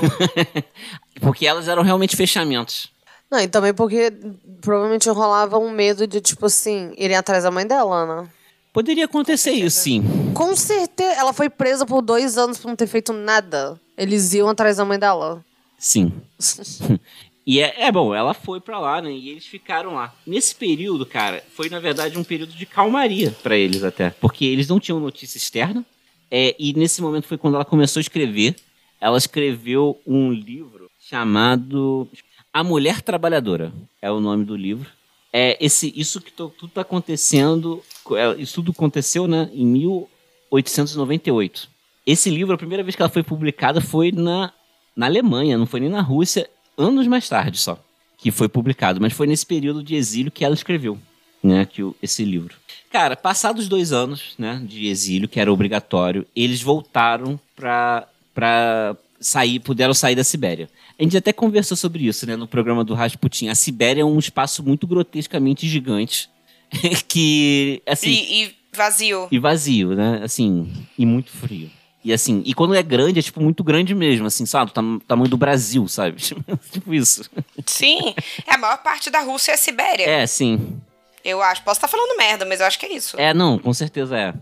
[1.20, 2.92] Porque elas eram realmente fechamentos.
[3.30, 4.12] Não, e também porque
[4.60, 8.28] provavelmente rolava um medo de, tipo assim, irem atrás da mãe dela, né?
[8.72, 10.02] Poderia acontecer isso, sim.
[10.34, 11.12] Com certeza.
[11.12, 13.80] Ela foi presa por dois anos por não ter feito nada.
[13.96, 15.44] Eles iam atrás da mãe dela.
[15.78, 16.12] Sim.
[17.46, 19.10] E é, é bom, ela foi pra lá, né?
[19.10, 20.14] E eles ficaram lá.
[20.24, 24.10] Nesse período, cara, foi na verdade um período de calmaria pra eles até.
[24.10, 25.84] Porque eles não tinham notícia externa.
[26.30, 28.56] É, e nesse momento foi quando ela começou a escrever.
[29.00, 32.06] Ela escreveu um livro chamado
[32.52, 33.72] A Mulher Trabalhadora.
[34.00, 34.88] É o nome do livro.
[35.32, 37.82] É esse, isso que to- tudo tá acontecendo.
[38.12, 39.48] é, Isso tudo aconteceu, né?
[39.54, 39.64] Em
[40.50, 41.68] 1898.
[42.06, 44.52] Esse livro, a primeira vez que ela foi publicada foi na,
[44.96, 47.78] na Alemanha, não foi nem na Rússia, anos mais tarde só,
[48.18, 49.00] que foi publicado.
[49.00, 50.98] Mas foi nesse período de exílio que ela escreveu,
[51.42, 51.66] né?
[51.66, 52.54] Que o, esse livro.
[52.90, 59.60] Cara, passados dois anos, né, de exílio, que era obrigatório, eles voltaram pra, pra sair,
[59.60, 60.68] puderam sair da Sibéria.
[60.98, 63.46] A gente até conversou sobre isso, né, no programa do Rasputin.
[63.48, 66.28] A Sibéria é um espaço muito grotescamente gigante,
[67.06, 69.28] que, assim, e, e vazio.
[69.30, 70.68] e vazio, né, assim,
[70.98, 71.70] e muito frio.
[72.04, 74.98] E assim, e quando é grande, é tipo muito grande mesmo, assim, sabe, do tam-
[75.06, 76.16] tamanho do Brasil, sabe?
[76.72, 77.30] tipo isso.
[77.66, 78.14] Sim.
[78.46, 80.04] É, a maior parte da Rússia é a Sibéria.
[80.08, 80.80] É, sim.
[81.24, 81.62] Eu acho.
[81.62, 83.18] Posso estar falando merda, mas eu acho que é isso.
[83.18, 84.34] É, não, com certeza é.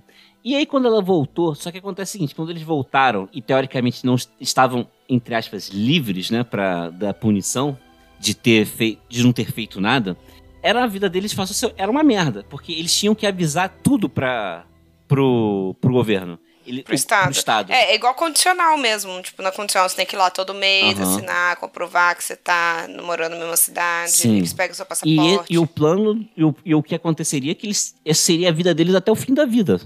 [0.45, 4.05] E aí, quando ela voltou, só que acontece o seguinte: quando eles voltaram e teoricamente
[4.07, 7.77] não est- estavam, entre aspas, livres, né, pra, da punição
[8.21, 10.17] de, ter fei de não ter feito nada,
[10.63, 14.65] era a vida deles fácil, era uma merda, porque eles tinham que avisar tudo pra,
[15.07, 16.39] pro, pro governo.
[16.69, 17.25] Ele, Pro Estado.
[17.31, 17.73] Pro estado.
[17.73, 19.21] É, é igual condicional mesmo.
[19.23, 21.15] Tipo, na condicional você tem que ir lá todo mês, Aham.
[21.17, 24.13] assinar, comprovar que você tá morando na mesma cidade.
[24.13, 24.37] Sim.
[24.37, 25.53] Eles pegam seu E, passaporte.
[25.53, 28.53] e o plano, e o, e o que aconteceria é que eles, esse seria a
[28.53, 29.81] vida deles até o fim da vida.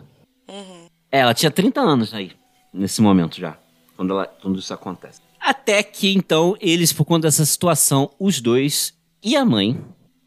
[1.10, 2.32] É, ela tinha 30 anos aí,
[2.72, 3.56] nesse momento já,
[3.96, 5.20] quando, ela, quando isso acontece.
[5.38, 9.78] Até que, então, eles, por conta dessa situação, os dois e a mãe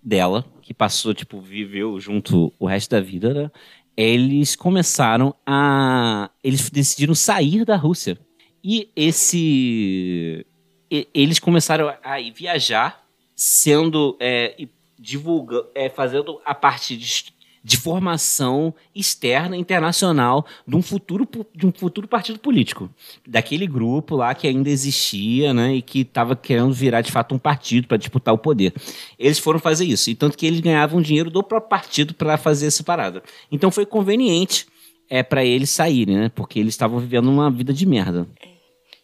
[0.03, 3.51] dela, que passou, tipo, viveu junto o resto da vida, né?
[3.97, 6.29] Eles começaram a.
[6.43, 8.17] Eles decidiram sair da Rússia.
[8.63, 10.45] E esse.
[11.13, 14.17] Eles começaram a viajar, sendo.
[14.19, 14.67] É,
[14.97, 17.34] divulga, é, fazendo a parte de,
[17.65, 22.87] de formação externa, internacional, de um, futuro, de um futuro partido político.
[23.27, 25.73] Daquele grupo lá que ainda existia, né?
[25.73, 28.71] E que estava querendo virar de fato um partido para disputar o poder.
[29.17, 30.11] Eles foram fazer isso.
[30.11, 33.23] E tanto que eles ganhavam dinheiro do próprio partido para fazer essa parada.
[33.51, 34.67] Então foi conveniente
[35.09, 36.29] é, para eles saírem, né?
[36.35, 38.27] Porque eles estavam vivendo uma vida de merda.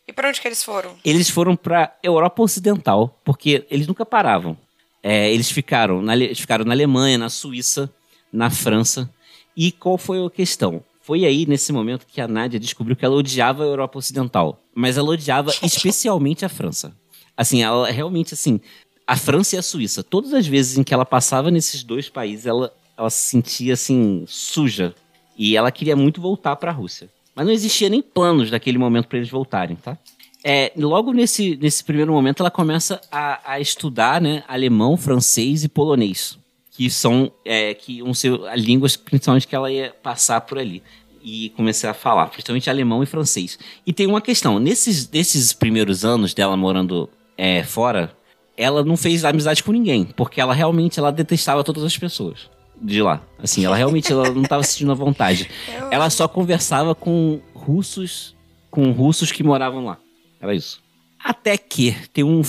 [0.08, 0.94] E pra onde que eles foram?
[1.04, 4.56] Eles foram para Europa Ocidental, porque eles nunca paravam.
[5.02, 7.92] É, eles ficaram na, eles ficaram na Alemanha, na Suíça,
[8.32, 9.10] na França.
[9.56, 10.84] E qual foi a questão?
[11.02, 14.62] Foi aí, nesse momento, que a Nádia descobriu que ela odiava a Europa Ocidental.
[14.74, 16.96] Mas ela odiava especialmente a França.
[17.36, 18.60] Assim, ela realmente, assim...
[19.08, 20.04] A França e a Suíça.
[20.04, 24.24] Todas as vezes em que ela passava nesses dois países, ela, ela se sentia, assim,
[24.26, 24.96] suja.
[25.38, 27.10] E ela queria muito voltar para a Rússia.
[27.36, 29.98] Mas não existia nem planos naquele momento para eles voltarem, tá?
[30.44, 35.70] É, logo nesse, nesse primeiro momento, ela começa a, a estudar né, alemão, francês e
[35.70, 36.38] polonês,
[36.82, 40.82] que são é, que ser as línguas principalmente que ela ia passar por ali.
[41.24, 43.60] e comecei a falar, principalmente alemão e francês.
[43.86, 47.08] E tem uma questão, nesses, nesses primeiros anos dela morando
[47.38, 48.18] é, fora,
[48.58, 52.50] ela não fez amizade com ninguém, porque ela realmente ela detestava todas as pessoas
[52.82, 53.22] de lá.
[53.38, 55.52] Assim, ela realmente ela não estava sentindo a vontade.
[55.92, 58.36] Ela só conversava com russos,
[58.72, 60.00] com russos que moravam lá.
[60.40, 60.82] Era isso.
[61.24, 62.42] Até que tem um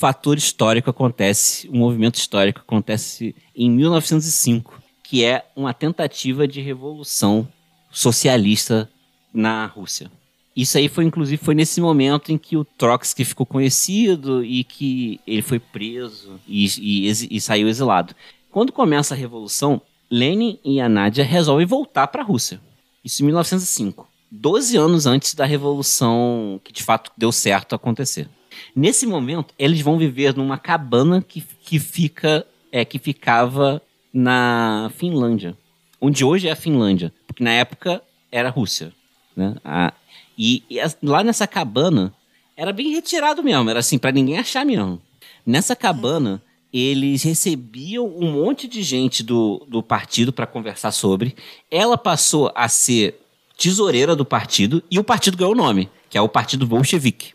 [0.00, 7.46] fator histórico acontece, um movimento histórico acontece em 1905, que é uma tentativa de revolução
[7.90, 8.88] socialista
[9.30, 10.10] na Rússia.
[10.56, 15.20] Isso aí foi, inclusive, foi nesse momento em que o Trotsky ficou conhecido e que
[15.26, 18.14] ele foi preso e, e, e saiu exilado.
[18.50, 22.58] Quando começa a Revolução, Lenin e a Nádia resolvem voltar para a Rússia.
[23.04, 24.08] Isso em 1905.
[24.32, 28.30] 12 anos antes da Revolução que de fato deu certo acontecer.
[28.74, 33.82] Nesse momento, eles vão viver numa cabana que, que, fica, é, que ficava
[34.12, 35.56] na Finlândia.
[36.00, 37.12] Onde hoje é a Finlândia.
[37.26, 38.92] Porque na época era a Rússia.
[39.36, 39.56] Né?
[39.64, 39.92] A,
[40.36, 42.12] e, e lá nessa cabana
[42.56, 43.70] era bem retirado mesmo.
[43.70, 45.00] Era assim, para ninguém achar mesmo.
[45.46, 46.42] Nessa cabana
[46.72, 51.34] eles recebiam um monte de gente do, do partido para conversar sobre.
[51.70, 53.20] Ela passou a ser
[53.58, 57.34] tesoureira do partido e o partido ganhou o nome, que é o Partido Bolchevique,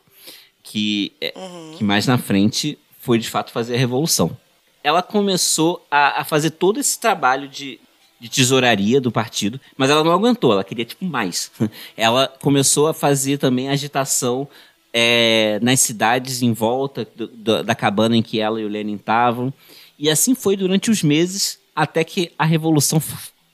[0.66, 1.76] que, é, uhum.
[1.78, 4.36] que mais na frente foi de fato fazer a revolução.
[4.84, 7.80] Ela começou a, a fazer todo esse trabalho de,
[8.20, 11.52] de tesouraria do partido, mas ela não aguentou, ela queria tipo mais.
[11.96, 14.48] Ela começou a fazer também agitação
[14.94, 18.96] é, nas cidades em volta do, do, da cabana em que ela e o Lenin
[18.96, 19.54] estavam.
[20.00, 23.02] E assim foi durante os meses até que a revolução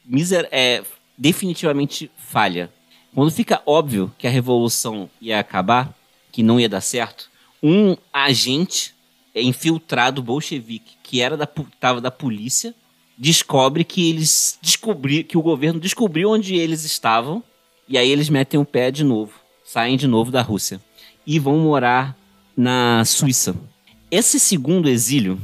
[0.05, 0.83] miser, é,
[1.17, 2.71] definitivamente falha.
[3.13, 5.93] Quando fica óbvio que a revolução ia acabar,
[6.31, 7.29] que não ia dar certo,
[7.61, 8.93] um agente
[9.35, 11.47] infiltrado bolchevique, que era da,
[11.79, 12.73] tava da polícia,
[13.17, 17.43] descobre que eles descobri, que o governo descobriu onde eles estavam
[17.87, 20.81] e aí eles metem o pé de novo, saem de novo da Rússia
[21.25, 22.17] e vão morar
[22.55, 23.55] na Suíça.
[24.09, 25.39] Esse segundo exílio,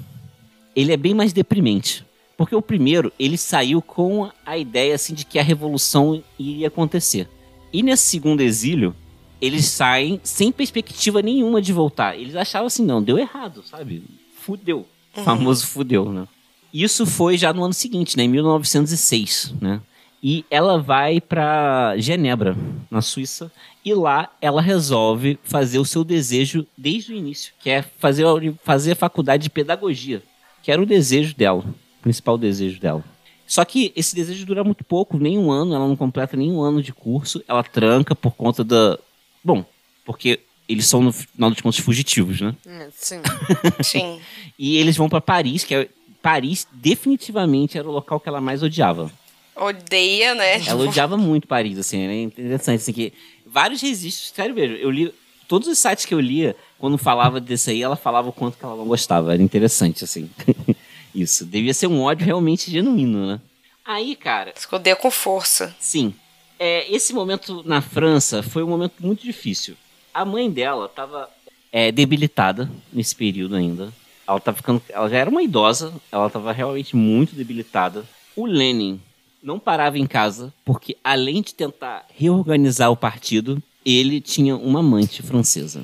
[0.76, 2.06] ele é bem mais deprimente.
[2.38, 7.28] Porque o primeiro, ele saiu com a ideia assim de que a revolução iria acontecer.
[7.74, 8.96] E nesse segundo exílio,
[9.42, 12.18] eles saem sem perspectiva nenhuma de voltar.
[12.18, 14.04] Eles achavam assim, não, deu errado, sabe?
[14.36, 14.86] Fudeu.
[15.16, 15.26] O uhum.
[15.26, 16.28] famoso fudeu, né?
[16.74, 19.82] Isso foi já no ano seguinte, né, em 1906, né?
[20.22, 22.58] E ela vai para Genebra,
[22.90, 23.52] na Suíça,
[23.86, 28.26] e lá ela resolve fazer o seu desejo desde o início, que é fazer,
[28.64, 30.22] fazer a faculdade de pedagogia,
[30.62, 31.64] que era o desejo dela,
[32.00, 33.04] o principal desejo dela.
[33.48, 36.62] Só que esse desejo dura muito pouco, nem um ano, ela não completa nem um
[36.62, 39.00] ano de curso, ela tranca por conta da.
[39.48, 39.64] Bom,
[40.04, 42.54] porque eles são, no final dos contos, fugitivos, né?
[42.66, 43.22] É, sim.
[43.82, 44.20] Sim.
[44.60, 45.90] e eles vão para Paris, que é.
[46.22, 49.10] Paris definitivamente era o local que ela mais odiava.
[49.56, 50.62] Odeia, né?
[50.68, 53.14] Ela odiava muito Paris, assim, é interessante, assim, que
[53.46, 54.34] vários registros.
[54.36, 55.14] Sério mesmo, eu li.
[55.48, 58.66] Todos os sites que eu lia, quando falava desse aí, ela falava o quanto que
[58.66, 59.34] ela não gostava.
[59.34, 60.30] Era interessante, assim.
[61.16, 61.46] Isso.
[61.46, 63.40] Devia ser um ódio realmente genuíno, né?
[63.86, 64.52] Aí, cara.
[64.54, 65.74] Esconder com força.
[65.80, 66.14] Sim.
[66.60, 69.76] É, esse momento na França foi um momento muito difícil.
[70.14, 71.30] A mãe dela estava
[71.72, 73.94] é, debilitada nesse período ainda.
[74.28, 74.82] Ela tava ficando.
[74.90, 78.06] Ela já era uma idosa, ela estava realmente muito debilitada.
[78.36, 79.00] O Lenin
[79.42, 85.22] não parava em casa, porque além de tentar reorganizar o partido, ele tinha uma amante
[85.22, 85.84] francesa.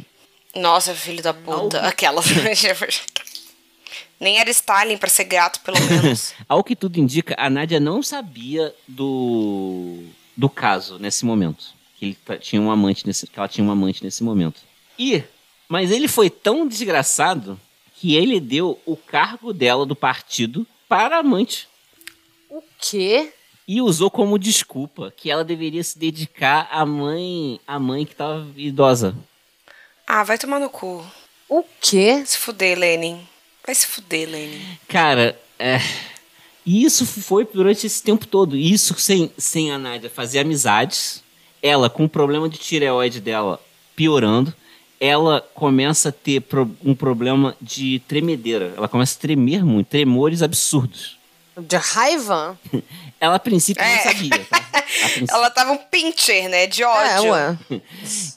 [0.55, 1.79] Nossa, filho da puta.
[1.79, 1.87] Ao...
[1.87, 2.21] Aquela.
[4.19, 6.33] Nem era Stalin para ser gato, pelo menos.
[6.47, 10.01] Ao que tudo indica, a Nádia não sabia do,
[10.35, 11.73] do caso nesse momento.
[11.97, 14.61] Que ele tinha um amante nesse, que ela tinha um amante nesse momento.
[14.97, 15.23] E,
[15.67, 17.59] mas ele foi tão desgraçado
[17.95, 21.67] que ele deu o cargo dela do partido para a amante.
[22.49, 23.31] O quê?
[23.67, 28.45] e usou como desculpa que ela deveria se dedicar à mãe, à mãe que estava
[28.55, 29.15] idosa.
[30.05, 31.05] Ah, vai tomar no cu.
[31.47, 32.23] O quê?
[32.25, 33.25] Se fuder, Lenin.
[33.65, 34.77] Vai se fuder, Lenin.
[34.87, 35.77] Cara, é.
[36.65, 38.55] E isso foi durante esse tempo todo.
[38.55, 41.23] Isso sem, sem a Nádia fazer amizades.
[41.61, 43.59] Ela, com o problema de tireoide dela
[43.95, 44.53] piorando,
[44.99, 46.43] ela começa a ter
[46.83, 48.73] um problema de tremedeira.
[48.77, 51.17] Ela começa a tremer muito, tremores absurdos.
[51.57, 52.57] De raiva?
[53.19, 53.95] Ela a princípio é.
[53.95, 54.59] não sabia, tá?
[54.83, 55.33] Princípio...
[55.33, 56.67] Ela tava um pincher, né?
[56.67, 57.27] De ódio.
[57.27, 57.57] É, ué.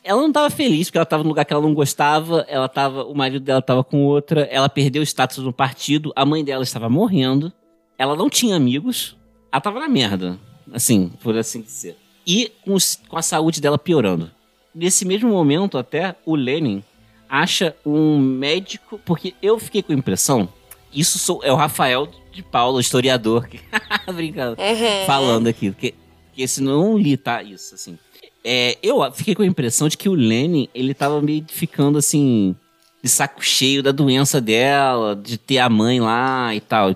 [0.05, 3.03] ela não tava feliz porque ela tava num lugar que ela não gostava, ela tava,
[3.05, 6.63] o marido dela tava com outra, ela perdeu o status no partido, a mãe dela
[6.63, 7.53] estava morrendo,
[7.99, 9.17] ela não tinha amigos,
[9.51, 10.39] ela tava na merda,
[10.73, 11.97] assim, por assim dizer.
[12.27, 14.31] E com, os, com a saúde dela piorando.
[14.75, 16.83] Nesse mesmo momento, até o Lenin
[17.29, 20.49] acha um médico, porque eu fiquei com a impressão,
[20.93, 23.61] isso sou, é o Rafael de Paula, historiador, que,
[24.13, 25.07] brincando, uhum.
[25.07, 25.95] falando aqui, porque
[26.37, 27.43] Porque esse não li, tá?
[27.43, 27.99] Isso, assim.
[28.45, 32.55] É, eu fiquei com a impressão de que o Lenin, ele tava meio ficando assim,
[33.03, 36.95] de saco cheio da doença dela, de ter a mãe lá e tal,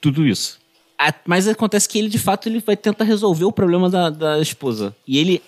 [0.00, 0.58] tudo isso.
[1.24, 4.94] Mas acontece que ele, de fato, ele vai tentar resolver o problema da, da esposa.
[5.06, 5.42] E ele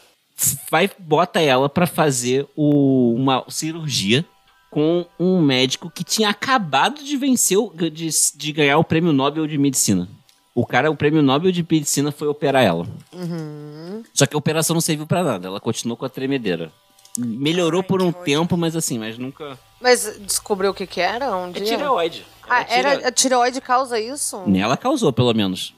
[0.70, 4.24] vai, bota ela para fazer o, uma cirurgia
[4.70, 7.58] com um médico que tinha acabado de vencer,
[7.92, 10.08] de, de ganhar o prêmio Nobel de Medicina.
[10.54, 12.86] O cara, o prêmio Nobel de Medicina foi operar ela.
[13.12, 14.02] Uhum.
[14.14, 16.72] Só que a operação não serviu para nada, ela continuou com a tremedeira.
[17.18, 19.58] Melhorou Ai, por um tempo, mas assim, mas nunca.
[19.78, 21.36] Mas descobriu o que que era?
[21.36, 22.24] Um é tireoide.
[22.52, 24.42] Ah, era, a tireoide causa isso?
[24.46, 25.74] Nela causou, pelo menos.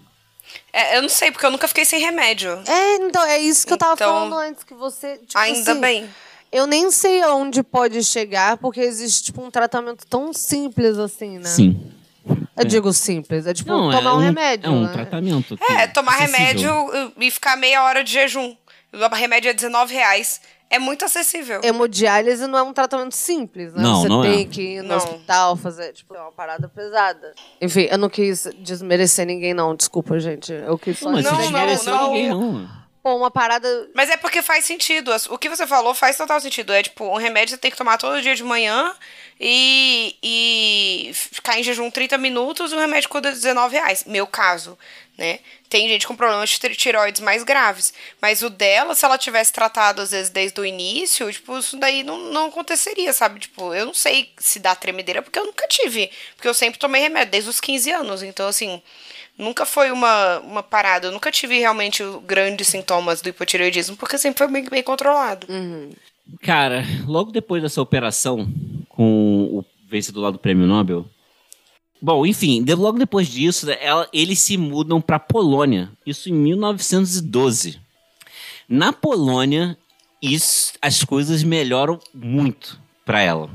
[0.73, 2.51] É, eu não sei, porque eu nunca fiquei sem remédio.
[2.67, 5.19] É, então, é isso que eu tava então, falando antes, que você.
[5.19, 6.11] Tipo, ainda assim, bem.
[6.51, 11.49] Eu nem sei aonde pode chegar, porque existe, tipo, um tratamento tão simples assim, né?
[11.49, 11.93] Sim.
[12.57, 12.65] Eu é.
[12.65, 14.67] digo simples, é tipo não, tomar é um, um, remédio.
[14.67, 14.93] É um né?
[14.93, 15.59] tratamento.
[15.69, 16.73] É, tomar remédio
[17.19, 18.57] e ficar meia hora de jejum.
[18.93, 20.41] O remédio é 19 reais.
[20.75, 21.61] É muito acessível.
[21.63, 23.81] Hemodiálise não é um tratamento simples, né?
[23.81, 24.45] Não, Você não tem é.
[24.45, 24.97] que ir no não.
[24.97, 27.33] hospital fazer, tipo, é uma parada pesada.
[27.61, 29.77] Enfim, eu não quis desmerecer ninguém, não.
[29.77, 30.53] Desculpa, gente.
[30.53, 32.69] Eu quis só não, mas não, desmerecer não, ninguém, não.
[33.05, 33.69] Pô, uma parada.
[33.95, 35.15] Mas é porque faz sentido.
[35.29, 36.73] O que você falou faz total sentido.
[36.73, 38.97] É tipo, um remédio você tem que tomar todo dia de manhã
[39.39, 44.05] e, e ficar em jejum 30 minutos e o remédio custa 19 reais.
[44.05, 44.79] Meu caso,
[45.19, 45.41] né?
[45.69, 47.93] Tem gente com problemas de tireoides mais graves.
[48.23, 52.03] Mas o dela, se ela tivesse tratado, às vezes, desde o início, tipo, isso daí
[52.03, 53.39] não, não aconteceria, sabe?
[53.39, 56.11] Tipo, eu não sei se dá tremedeira, porque eu nunca tive.
[56.37, 58.23] Porque eu sempre tomei remédio, desde os 15 anos.
[58.23, 58.83] Então, assim,
[59.39, 61.09] nunca foi uma, uma parada.
[61.09, 65.47] Eu nunca tive realmente grandes sintomas do hipotireoidismo, porque sempre foi bem, bem controlado.
[65.49, 65.91] Uhum.
[66.43, 68.49] Cara, logo depois dessa operação
[68.89, 71.07] com o vencedor lá do prêmio Nobel.
[72.01, 75.91] Bom, enfim, logo depois disso, ela, eles se mudam para Polônia.
[76.05, 77.81] Isso em 1912.
[78.69, 79.77] Na Polônia,
[80.21, 83.51] isso, as coisas melhoram muito para ela.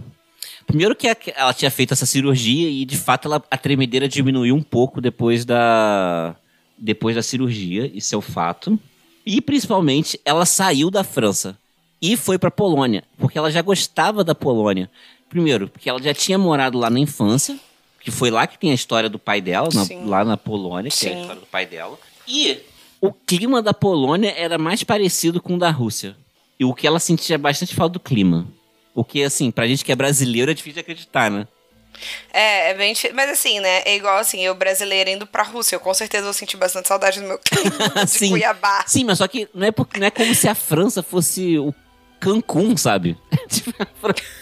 [0.70, 4.62] Primeiro que ela tinha feito essa cirurgia e de fato ela, a tremedeira diminuiu um
[4.62, 6.36] pouco depois da
[6.78, 8.80] depois da cirurgia, isso é o fato.
[9.26, 11.58] E principalmente ela saiu da França
[12.00, 14.92] e foi para Polônia, porque ela já gostava da Polônia.
[15.28, 17.60] Primeiro, porque ela já tinha morado lá na infância,
[18.00, 20.98] que foi lá que tem a história do pai dela, na, lá na Polônia, que
[20.98, 21.10] Sim.
[21.10, 21.98] é a história do pai dela.
[22.28, 22.60] E
[23.02, 26.16] o clima da Polônia era mais parecido com o da Rússia.
[26.60, 28.48] E o que ela sentia bastante falta do clima.
[28.94, 31.48] O que, assim, pra gente que é brasileiro é difícil de acreditar, né?
[32.32, 33.82] É, é bem Mas assim, né?
[33.86, 35.76] É igual assim, eu brasileiro indo pra Rússia.
[35.76, 38.30] Eu com certeza vou sentir bastante saudade do meu clima de Sim.
[38.30, 38.84] Cuiabá.
[38.88, 41.74] Sim, mas só que não é, porque, não é como se a França fosse o
[42.20, 43.18] Cancún, sabe?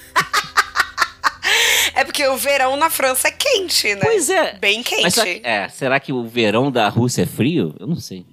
[1.96, 4.02] É porque o verão na França é quente, né?
[4.04, 4.54] Pois é.
[4.60, 5.20] Bem quente.
[5.20, 7.74] Que, é, será que o verão da Rússia é frio?
[7.80, 8.24] Eu não sei.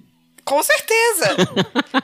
[0.45, 1.35] Com certeza.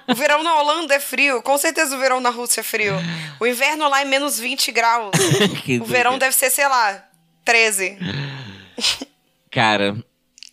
[0.10, 1.44] o verão na Holanda é frio.
[1.44, 2.96] Com certeza o verão na Rússia é frio.
[3.40, 5.12] O inverno lá é menos 20 graus.
[5.80, 7.08] o verão deve ser, sei lá,
[7.46, 8.00] 13.
[9.52, 9.96] Cara,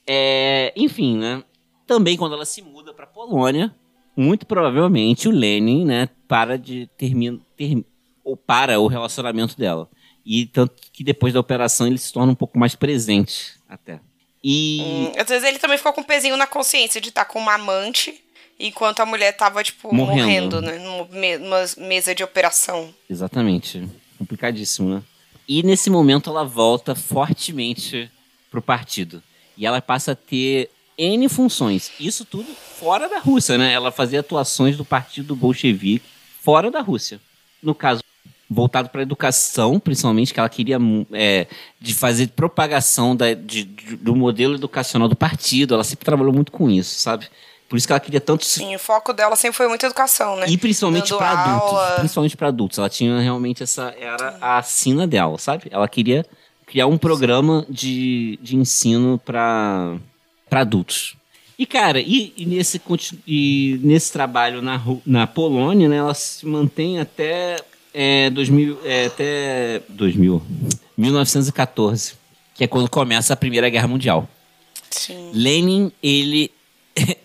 [0.07, 0.72] é...
[0.76, 1.43] enfim, né?
[1.86, 3.74] Também quando ela se muda pra Polônia,
[4.14, 7.39] muito provavelmente o Lenin, né, para de terminar.
[7.57, 7.82] Ter...
[8.22, 9.89] ou para o relacionamento dela.
[10.26, 14.01] E tanto que depois da operação ele se torna um pouco mais presente até.
[14.51, 14.80] E.
[14.80, 17.38] Hum, às vezes ele também ficou com um pezinho na consciência de estar tá com
[17.38, 18.18] uma amante
[18.59, 21.36] enquanto a mulher tava, tipo, morrendo, morrendo né?
[21.36, 22.88] Numa mesa de operação.
[23.11, 23.86] Exatamente.
[24.16, 25.03] Complicadíssimo, né?
[25.46, 28.11] E nesse momento ela volta fortemente
[28.51, 29.22] pro partido.
[29.55, 31.92] E ela passa a ter N funções.
[32.01, 33.70] Isso tudo fora da Rússia, né?
[33.70, 36.07] Ela fazia atuações do partido bolchevique
[36.40, 37.20] fora da Rússia.
[37.62, 38.03] No caso,
[38.49, 40.78] voltado para a educação, principalmente, que ela queria
[41.12, 41.46] é,
[41.80, 45.74] de fazer propagação da, de, de, do modelo educacional do partido.
[45.74, 47.28] Ela sempre trabalhou muito com isso, sabe?
[47.68, 48.46] Por isso que ela queria tanto.
[48.46, 50.46] Sim, o foco dela sempre foi muita educação, né?
[50.49, 51.94] E principalmente para adultos.
[51.99, 52.78] Principalmente para adultos.
[52.78, 53.94] Ela tinha realmente essa.
[53.99, 55.64] Era a sina dela, sabe?
[55.70, 56.24] Ela queria
[56.64, 59.99] criar um programa de, de ensino para
[60.51, 61.16] adultos.
[61.59, 62.80] E, cara, e, e, nesse,
[63.26, 67.57] e nesse trabalho na, na Polônia, né, ela se mantém até
[68.01, 70.40] é, 2000, é, até 2000,
[70.96, 72.14] 1914,
[72.55, 74.28] que é quando começa a Primeira Guerra Mundial.
[74.88, 75.32] Sim.
[75.34, 76.53] Lenin, ele.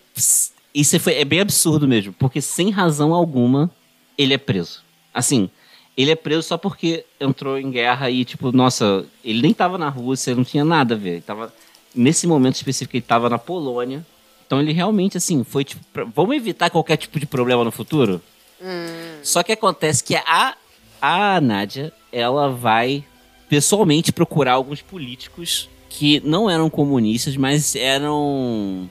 [0.74, 3.70] Isso foi, é bem absurdo mesmo, porque sem razão alguma
[4.18, 4.82] ele é preso.
[5.14, 5.48] Assim,
[5.96, 9.88] ele é preso só porque entrou em guerra e, tipo, nossa, ele nem estava na
[9.88, 11.10] Rússia, não tinha nada a ver.
[11.10, 11.54] Ele tava,
[11.94, 14.04] nesse momento específico, ele estava na Polônia.
[14.44, 15.84] Então ele realmente, assim, foi tipo.
[15.92, 18.20] Pra, vamos evitar qualquer tipo de problema no futuro?
[18.60, 19.20] Hum.
[19.22, 20.56] Só que acontece que a,
[21.04, 23.04] a Nádia, ela vai
[23.48, 28.88] pessoalmente procurar alguns políticos que não eram comunistas, mas eram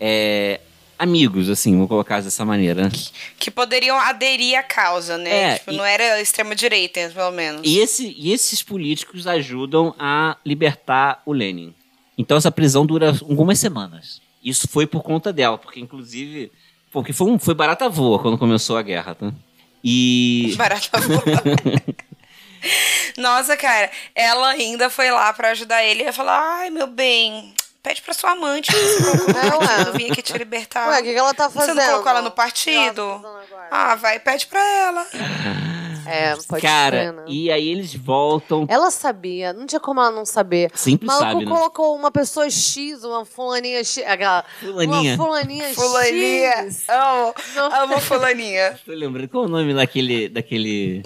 [0.00, 0.60] é,
[0.98, 2.90] amigos, assim, vou colocar dessa maneira.
[3.38, 5.30] Que poderiam aderir à causa, né?
[5.54, 7.62] É, tipo, e- não era extrema-direita, pelo menos.
[7.64, 11.74] E, esse, e esses políticos ajudam a libertar o Lenin.
[12.16, 14.20] Então essa prisão dura algumas semanas.
[14.42, 16.50] Isso foi por conta dela, porque inclusive.
[16.90, 19.32] Porque foi, um, foi barata voa quando começou a guerra, tá?
[19.84, 20.54] E.
[20.58, 21.22] Barata voa.
[23.16, 27.54] Nossa, cara, ela ainda foi lá pra ajudar ele e ia falar: ai, meu bem,
[27.82, 28.70] pede pra sua amante.
[28.72, 30.88] não É, partido, vim aqui te libertar.
[30.88, 31.76] Ué, o que, que ela tá Você fazendo?
[31.76, 33.20] não colocou ela no O que ela partido?
[33.22, 33.68] tá?
[33.70, 35.06] Ah, vai, pede pra ela.
[36.08, 37.24] É, pode Cara, ser, né?
[37.26, 38.66] e aí eles voltam.
[38.68, 40.70] Ela sabia, não tinha como ela não saber.
[40.74, 41.50] Sempre O maluco sabe, né?
[41.50, 44.04] colocou uma pessoa X, uma fulaninha X.
[44.06, 45.14] Aquela, Fulaninha.
[45.14, 46.50] Uma fulaninha, Fulaninha.
[46.68, 46.84] X.
[46.88, 47.34] Amo,
[47.74, 48.78] amo fulaninha.
[48.84, 50.28] Tô lembrando qual é o nome daquele.
[50.28, 51.02] daquele.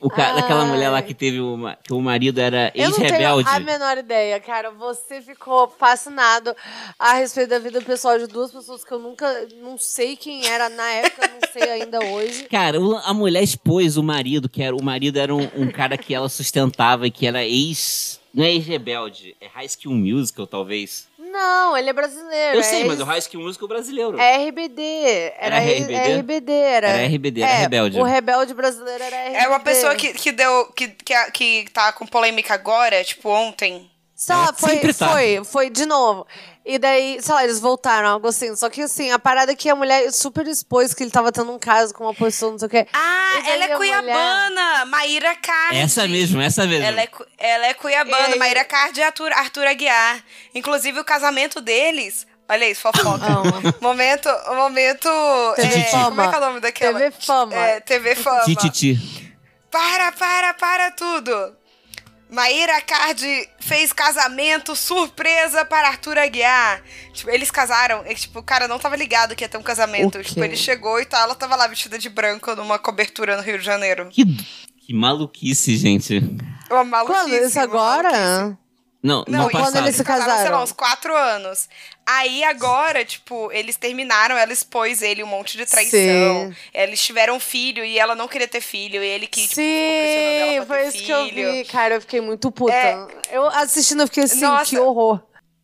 [0.00, 3.06] O ca- daquela mulher lá que teve uma, que o marido era Eu não tenho
[3.06, 3.48] ex-rebelde.
[3.50, 4.70] a menor ideia, cara.
[4.70, 6.56] Você ficou fascinado
[6.98, 9.46] a respeito da vida pessoal de duas pessoas que eu nunca.
[9.60, 12.44] Não sei quem era na época, não sei ainda hoje.
[12.50, 16.14] Cara, a mulher expôs o marido, que era o marido era um, um cara que
[16.14, 18.18] ela sustentava e que era ex.
[18.32, 21.09] Não é ex-rebelde, é High School Musical, talvez.
[21.30, 22.56] Não, ele é brasileiro.
[22.56, 24.18] Eu é sei, mas o High School Musical brasileiro.
[24.18, 24.82] É RBD.
[25.38, 26.18] Era, Era RBD?
[26.18, 26.88] RBD, era.
[26.88, 28.00] Era RBD, era é, rebelde.
[28.00, 29.36] O rebelde brasileiro era RBD.
[29.36, 30.66] É uma pessoa que, que deu.
[30.72, 33.90] Que, que, que tá com polêmica agora, tipo, ontem.
[34.14, 35.08] Só, É, foi, sempre tá.
[35.08, 36.26] foi, foi de novo.
[36.64, 38.54] E daí, sei lá, eles voltaram, algo assim.
[38.54, 41.50] Só que assim, a parada é que a mulher super expôs que ele tava tendo
[41.50, 42.86] um caso com uma pessoa, não sei o quê.
[42.92, 45.78] Ah, ela é cuiabana, Maíra Cardi.
[45.78, 46.84] Essa mesmo, essa mesmo.
[46.84, 47.08] Ela é,
[47.38, 50.22] ela é cuiabana, E aí- Maíra Cardi e Arthur, Arthur Aguiar.
[50.54, 52.26] Inclusive, o casamento deles...
[52.48, 53.26] Olha isso, fofoca.
[53.26, 53.74] Amo.
[53.80, 55.08] momento, momento...
[55.54, 56.04] TV é, Fama.
[56.10, 56.98] Como é que é o nome daquela?
[56.98, 57.54] TV Fama.
[57.54, 58.42] É, TV Fama.
[58.44, 59.30] Tititi.
[59.70, 61.56] Para, para, para tudo.
[62.30, 66.82] Maíra Cardi fez casamento surpresa para Arthur Aguiar.
[67.12, 70.18] Tipo, eles casaram, e, tipo, o cara não tava ligado que ia ter um casamento.
[70.18, 70.22] Ok.
[70.22, 73.58] Tipo, ele chegou e tal, ela tava lá vestida de branco numa cobertura no Rio
[73.58, 74.08] de Janeiro.
[74.10, 74.24] Que,
[74.86, 76.18] que maluquice, gente.
[76.70, 77.20] Uma maluquice.
[77.20, 77.34] Quando?
[77.34, 78.10] Isso agora?
[78.12, 78.69] maluquice.
[79.02, 80.56] Não, Não, no quando eles se casaram, sei casaram?
[80.58, 81.68] lá, uns quatro anos.
[82.06, 86.50] Aí agora, tipo, eles terminaram, ela expôs ele um monte de traição.
[86.50, 86.56] Sim.
[86.74, 89.02] Eles tiveram um filho e ela não queria ter filho.
[89.02, 91.52] E ele que, tipo, Sim, pressionando ela pra foi ter isso que eu filho.
[91.52, 91.64] vi.
[91.64, 92.74] Cara, eu fiquei muito puta.
[92.74, 93.06] É.
[93.30, 94.66] Eu assistindo, eu fiquei assim, Nossa.
[94.68, 95.20] que horror.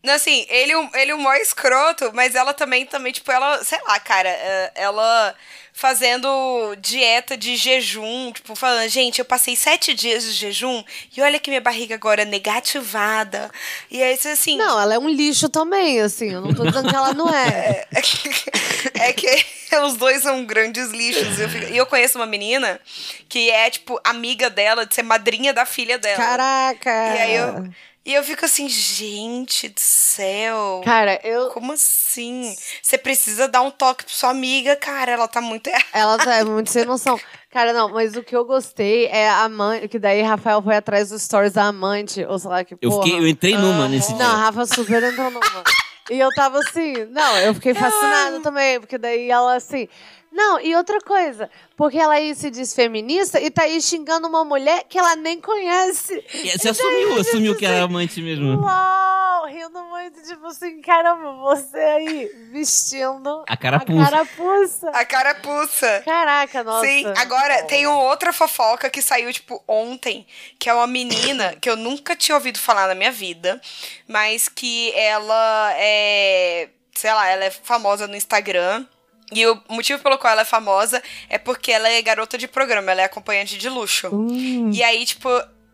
[0.07, 3.99] Não, Assim, ele, ele o maior escroto, mas ela também, também, tipo, ela, sei lá,
[4.01, 5.35] cara, é, ela
[5.73, 10.83] fazendo dieta de jejum, tipo, falando, gente, eu passei sete dias de jejum
[11.15, 13.51] e olha que minha barriga agora é negativada.
[13.91, 16.33] E aí, você, assim, Não, ela é um lixo também, assim.
[16.33, 17.85] Eu não tô dizendo que ela não é.
[18.95, 19.27] é que
[19.85, 21.39] os dois são grandes lixos.
[21.39, 22.81] Eu fico- E eu, conheço uma menina
[23.29, 26.17] que é, tipo, amiga dela, de ser madrinha da filha dela.
[26.17, 26.91] Caraca.
[26.91, 27.69] E aí eu,
[28.07, 30.81] e eu fico assim, gente do céu.
[30.85, 31.49] Cara, eu.
[31.51, 32.55] Como assim?
[32.81, 35.13] Você precisa dar um toque pra sua amiga, cara.
[35.13, 35.87] Ela tá muito errada.
[35.93, 37.19] Ela tá muito sem noção.
[37.51, 39.89] Cara, não, mas o que eu gostei é a amante.
[39.89, 43.03] Que daí Rafael foi atrás dos stories da amante, ou sei lá que Eu, porra.
[43.03, 44.27] fiquei, eu entrei numa nesse Não, dia.
[44.29, 45.65] a Rafa super entrou numa.
[46.09, 49.89] E eu tava assim, não, eu fiquei fascinada também, porque daí ela assim.
[50.37, 54.45] Não, e outra coisa, porque ela aí se diz feminista e tá aí xingando uma
[54.45, 56.23] mulher que ela nem conhece.
[56.35, 58.61] E Você assumiu, assumiu que era amante mesmo.
[58.61, 63.99] Uau, rindo muito, tipo assim, caramba, você aí vestindo A carapuça.
[63.99, 64.91] a carapuça.
[64.91, 66.03] A carapuça.
[66.05, 66.87] Caraca, nossa.
[66.87, 70.27] Sim, agora tem uma outra fofoca que saiu, tipo, ontem,
[70.59, 73.59] que é uma menina que eu nunca tinha ouvido falar na minha vida,
[74.07, 78.85] mas que ela é, sei lá, ela é famosa no Instagram.
[79.33, 82.93] E o motivo pelo qual ela é famosa é porque ela é garota de programa,
[82.93, 84.09] ela é acompanhante de luxo.
[84.13, 84.71] Hum.
[84.73, 85.29] E aí, tipo,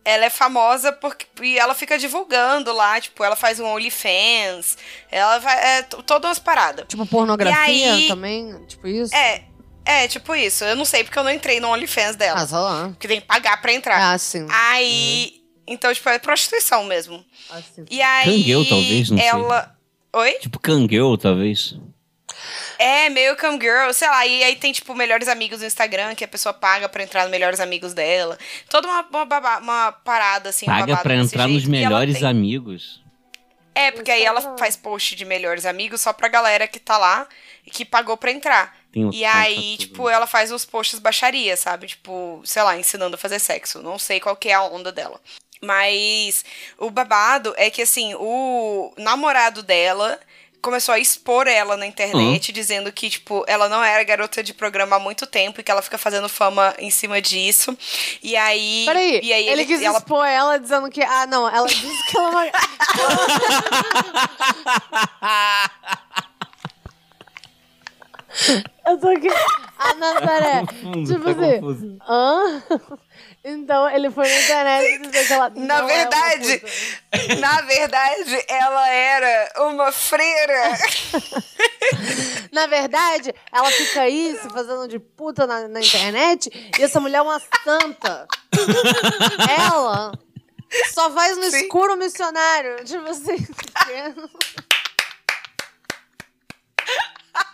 [0.05, 4.78] ela é famosa porque e ela fica divulgando lá, tipo, ela faz um OnlyFans,
[5.11, 6.86] ela vai, é todas as paradas.
[6.88, 9.14] Tipo pornografia aí- também, tipo isso?
[9.14, 9.44] É,
[9.84, 10.64] é, tipo isso.
[10.64, 12.40] Eu não sei porque eu não entrei no OnlyFans dela.
[12.40, 12.88] Ah, sei lá.
[12.88, 14.12] Porque tem que pagar pra entrar.
[14.14, 14.46] Ah, sim.
[14.50, 15.42] Aí.
[15.66, 17.24] Então, tipo, é prostituição mesmo.
[17.50, 17.84] Ah, sim.
[17.90, 18.24] E aí.
[18.24, 19.26] Cangueu, talvez, não sei.
[19.26, 19.76] ela.
[20.14, 20.32] Oi?
[20.40, 21.76] Tipo Kangirl, talvez.
[22.83, 24.26] É, meio cam girl, sei lá.
[24.26, 27.30] E aí tem, tipo, melhores amigos no Instagram, que a pessoa paga pra entrar nos
[27.30, 28.37] melhores amigos dela.
[28.68, 31.76] Toda uma, uma, uma parada, assim, um Paga pra entrar nos jeito.
[31.76, 33.01] Ela melhores amigos.
[33.74, 37.26] É, porque aí ela faz post de melhores amigos só pra galera que tá lá
[37.66, 38.76] e que pagou pra entrar.
[38.93, 41.87] Tem E aí, tipo, ela faz os posts baixaria, sabe?
[41.87, 43.83] Tipo, sei lá, ensinando a fazer sexo.
[43.83, 45.18] Não sei qual que é a onda dela.
[45.62, 46.45] Mas
[46.76, 50.18] o babado é que, assim, o namorado dela
[50.62, 54.96] começou a expor ela na internet, dizendo que, tipo, ela não era garota de programa
[54.96, 57.76] há muito tempo e que ela fica fazendo fama em cima disso.
[58.22, 58.84] E aí.
[58.86, 61.02] Peraí, e aí ele, quis ela expor ela dizendo que.
[61.02, 62.50] Ah, não, ela disse que ela.
[68.86, 69.28] Eu tô aqui.
[69.78, 70.60] A Nazaré.
[70.60, 71.60] Confuso, tipo tá assim.
[71.60, 71.98] confuso.
[72.08, 72.62] Hã?
[73.45, 75.51] Então ele foi na internet dizer que ela.
[75.57, 77.34] Na é verdade, puta.
[77.40, 80.78] na verdade, ela era uma freira.
[82.53, 87.18] Na verdade, ela fica aí se fazendo de puta na, na internet e essa mulher
[87.18, 88.26] é uma santa.
[89.59, 90.12] ela
[90.93, 91.62] só faz no Sim.
[91.62, 92.84] escuro missionário.
[92.84, 93.47] Tipo assim.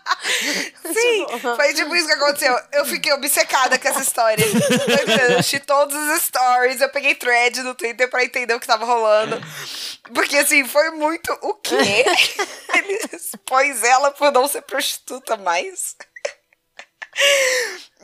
[0.93, 2.59] Sim, foi tipo isso que aconteceu.
[2.73, 4.45] Eu fiquei obcecada com essa história.
[4.45, 8.85] Eu assisti todos os stories, eu peguei thread no Twitter pra entender o que tava
[8.85, 9.41] rolando.
[10.15, 11.75] Porque assim, foi muito o quê?
[12.75, 15.97] Ele expôs ela por não ser prostituta mais.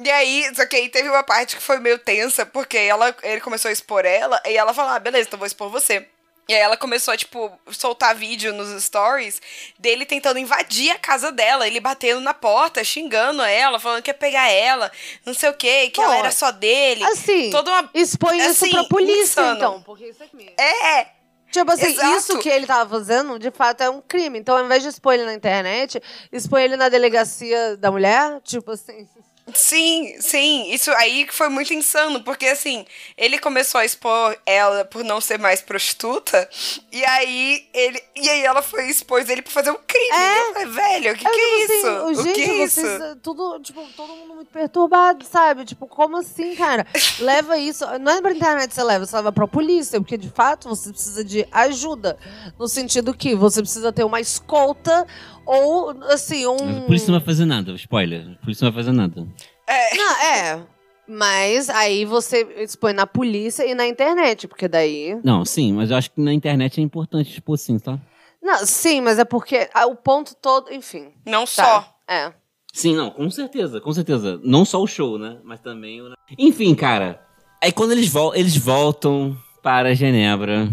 [0.02, 3.40] E aí, só que aí teve uma parte que foi meio tensa, porque ela, ele
[3.40, 6.08] começou a expor ela, e ela falou, ah, beleza, então vou expor você.
[6.48, 9.40] E aí ela começou a, tipo, soltar vídeo nos stories
[9.78, 14.14] dele tentando invadir a casa dela, ele batendo na porta, xingando ela, falando que ia
[14.14, 14.92] pegar ela,
[15.24, 17.02] não sei o quê, que Pô, ela era só dele.
[17.04, 17.90] Assim, Toda uma...
[17.94, 19.56] expõe isso assim, pra polícia, insano.
[19.56, 19.82] então.
[19.82, 20.52] Porque isso aqui.
[20.58, 21.06] É,
[21.54, 22.16] Tipo assim, Exato.
[22.16, 24.40] isso que ele tava fazendo, de fato, é um crime.
[24.40, 28.72] Então, ao invés de expor ele na internet, expõe ele na delegacia da mulher, tipo
[28.72, 29.06] assim.
[29.52, 30.72] Sim, sim.
[30.72, 32.86] Isso aí que foi muito insano, porque assim,
[33.16, 36.48] ele começou a expor ela por não ser mais prostituta,
[36.90, 38.02] e aí ele.
[38.16, 40.10] E aí ela foi expôs ele por fazer um crime.
[40.10, 40.52] É.
[40.54, 41.86] Falei, velho, o que, que é tipo isso?
[41.86, 43.02] assim, o gente, que é vocês, isso?
[43.02, 45.64] eh, tudo, tipo, todo mundo muito perturbado, sabe?
[45.66, 46.86] Tipo, como assim, cara?
[47.18, 47.84] leva isso.
[47.98, 50.90] Não é pra internet que você leva, você leva pra polícia, porque de fato você
[50.90, 52.18] precisa de ajuda.
[52.58, 55.06] No sentido que você precisa ter uma escolta
[55.46, 56.78] ou, assim, um.
[56.78, 58.36] A polícia não vai fazer nada, spoiler.
[58.40, 59.26] A polícia não vai fazer nada.
[59.96, 60.62] Não, é.
[61.08, 65.18] Mas aí você expõe na polícia e na internet, porque daí.
[65.24, 67.98] Não, sim, mas eu acho que na internet é importante expor sim, tá?
[68.42, 71.12] Não, sim, mas é porque ah, o ponto todo, enfim.
[71.26, 71.46] Não Tá.
[71.46, 71.94] só.
[72.08, 72.32] É.
[72.72, 74.40] Sim, não, com certeza, com certeza.
[74.44, 75.38] Não só o show, né?
[75.44, 76.12] Mas também o.
[76.38, 77.20] Enfim, cara.
[77.62, 80.68] Aí quando eles, vol eles voltam para Genebra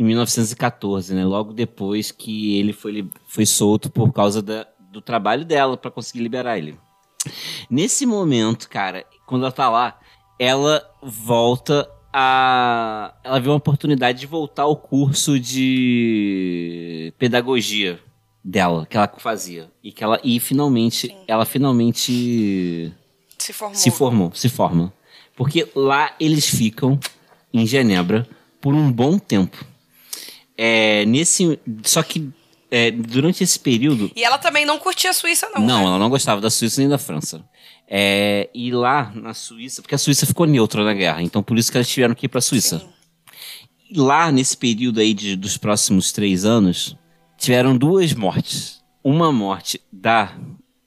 [0.00, 1.24] em 1914, né?
[1.26, 6.22] Logo depois que ele foi, foi solto por causa da- do trabalho dela para conseguir
[6.22, 6.78] liberar ele.
[7.68, 10.00] Nesse momento, cara, quando ela tá lá,
[10.38, 13.14] ela volta a.
[13.22, 18.00] Ela vê uma oportunidade de voltar ao curso de pedagogia
[18.42, 19.70] dela, que ela fazia.
[19.84, 20.18] E que ela.
[20.24, 22.90] E finalmente, ela finalmente
[23.38, 23.76] Se formou.
[23.76, 24.92] se formou, se forma.
[25.36, 26.98] Porque lá eles ficam,
[27.52, 28.26] em Genebra,
[28.60, 29.62] por um bom tempo.
[30.62, 31.58] É, nesse.
[31.82, 32.30] Só que
[32.70, 34.12] é, durante esse período.
[34.14, 35.62] E ela também não curtia a Suíça, não.
[35.62, 35.86] Não, né?
[35.86, 37.42] ela não gostava da Suíça nem da França.
[37.88, 41.72] É, e lá na Suíça, porque a Suíça ficou neutra na guerra, então por isso
[41.72, 42.78] que eles tiveram que ir pra Suíça.
[42.78, 42.88] Sim.
[43.90, 46.94] E lá, nesse período aí de, dos próximos três anos,
[47.38, 48.80] tiveram duas mortes.
[49.02, 50.36] Uma morte da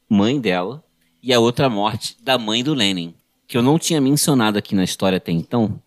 [0.07, 0.83] mãe dela
[1.21, 3.15] e a outra morte da mãe do Lenin.
[3.47, 5.81] Que eu não tinha mencionado aqui na história até então,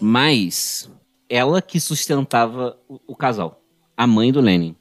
[0.00, 0.88] mas
[1.34, 3.60] ela que sustentava o, o casal.
[3.96, 4.76] A mãe do Lenin.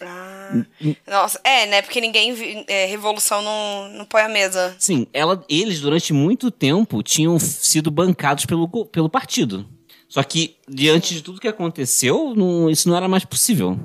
[0.00, 0.64] Ah,
[1.06, 1.82] nossa, é, né?
[1.82, 2.64] Porque ninguém.
[2.66, 4.74] É, revolução não, não põe a mesa.
[4.78, 9.68] Sim, ela, eles durante muito tempo tinham sido bancados pelo, pelo partido.
[10.08, 13.78] Só que, diante de tudo que aconteceu, não- isso não era mais possível.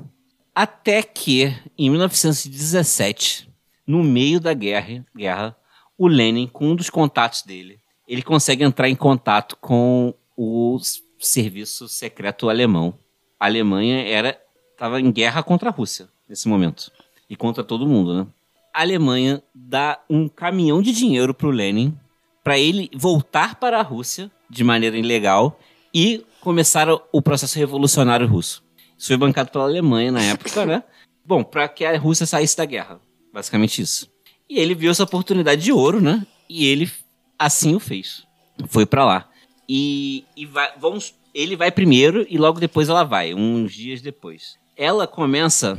[0.54, 3.50] Até que, em 1917,
[3.86, 5.54] no meio da guerra, guerra,
[5.98, 10.78] o Lenin, com um dos contatos dele, ele consegue entrar em contato com o
[11.26, 12.94] serviço secreto alemão.
[13.38, 14.38] A Alemanha era
[14.72, 16.90] estava em guerra contra a Rússia nesse momento
[17.28, 18.26] e contra todo mundo, né?
[18.72, 21.96] A Alemanha dá um caminhão de dinheiro pro Lenin
[22.42, 25.58] para ele voltar para a Rússia de maneira ilegal
[25.94, 28.64] e começar o- o processo revolucionário russo.
[28.98, 30.82] Isso foi bancado pela Alemanha na época, né?
[31.24, 33.00] Bom, para que a Rússia saísse da guerra.
[33.32, 34.10] Basicamente isso.
[34.48, 36.26] E ele viu essa oportunidade de ouro, né?
[36.48, 36.90] E ele
[37.38, 38.26] assim o fez.
[38.68, 39.28] Foi para lá.
[39.68, 40.72] E, e vai,
[41.34, 44.58] ele vai primeiro e logo depois ela vai, uns dias depois.
[44.76, 45.78] Ela começa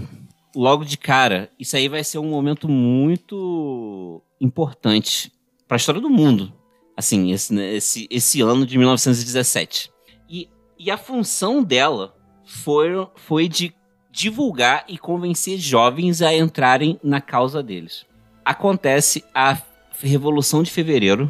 [0.56, 1.50] logo de cara.
[1.60, 5.32] Isso aí vai ser um momento muito importante
[5.68, 6.54] para a história do mundo.
[6.96, 9.92] Assim, esse, né, esse, esse ano de 1917.
[10.30, 12.16] E, e a função dela
[12.46, 13.74] foi, foi de
[14.12, 18.06] divulgar e convencer jovens a entrarem na causa deles.
[18.46, 19.58] Acontece a
[20.00, 21.30] Revolução de Fevereiro,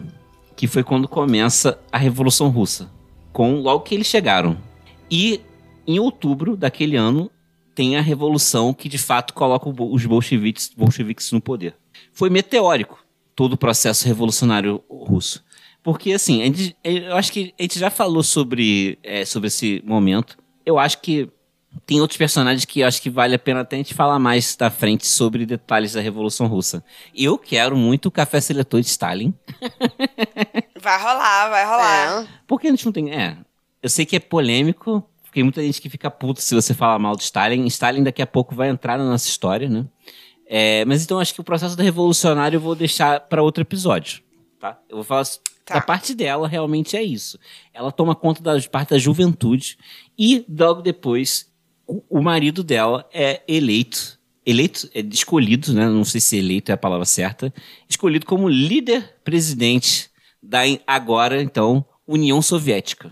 [0.55, 2.89] que foi quando começa a Revolução Russa,
[3.33, 4.57] com logo que eles chegaram.
[5.09, 5.41] E
[5.85, 7.29] em outubro daquele ano
[7.73, 11.75] tem a revolução que de fato coloca os bolcheviques, bolcheviques no poder.
[12.13, 13.03] Foi meteórico
[13.35, 15.43] todo o processo revolucionário russo.
[15.83, 20.37] Porque, assim, gente- eu acho que a gente já falou sobre, é, sobre esse momento.
[20.65, 21.29] Eu acho que
[21.85, 24.55] tem outros personagens que eu acho que vale a pena até a gente falar mais
[24.55, 26.83] da frente sobre detalhes da Revolução Russa.
[27.13, 29.33] Eu quero muito o café seletor de Stalin.
[30.81, 32.23] Vai rolar, vai rolar.
[32.23, 32.27] É.
[32.45, 33.11] Porque a gente não tem.
[33.11, 33.37] É.
[33.81, 37.15] Eu sei que é polêmico, porque muita gente que fica puto se você falar mal
[37.15, 37.65] do Stalin.
[37.65, 39.85] Stalin daqui a pouco vai entrar na nossa história, né?
[40.47, 44.21] É, mas então acho que o processo da revolucionária eu vou deixar para outro episódio,
[44.59, 44.79] tá?
[44.87, 45.23] Eu vou falar
[45.65, 45.73] Tá.
[45.75, 47.39] da parte dela, realmente é isso.
[47.73, 49.79] Ela toma conta da parte da juventude
[50.15, 51.51] e logo depois
[51.87, 55.87] o, marido dela é eleito, eleito, é escolhido, né?
[55.87, 57.53] Não sei se eleito é a palavra certa,
[57.89, 60.09] escolhido como líder presidente
[60.41, 63.11] da agora então União Soviética.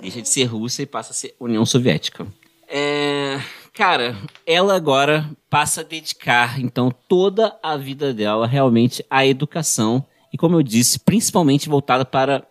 [0.00, 2.26] Deixa de ser Rússia e passa a ser União Soviética.
[2.68, 3.38] É,
[3.74, 10.04] cara, ela agora passa a dedicar, então, toda a vida dela realmente à educação.
[10.32, 12.46] E como eu disse, principalmente voltada para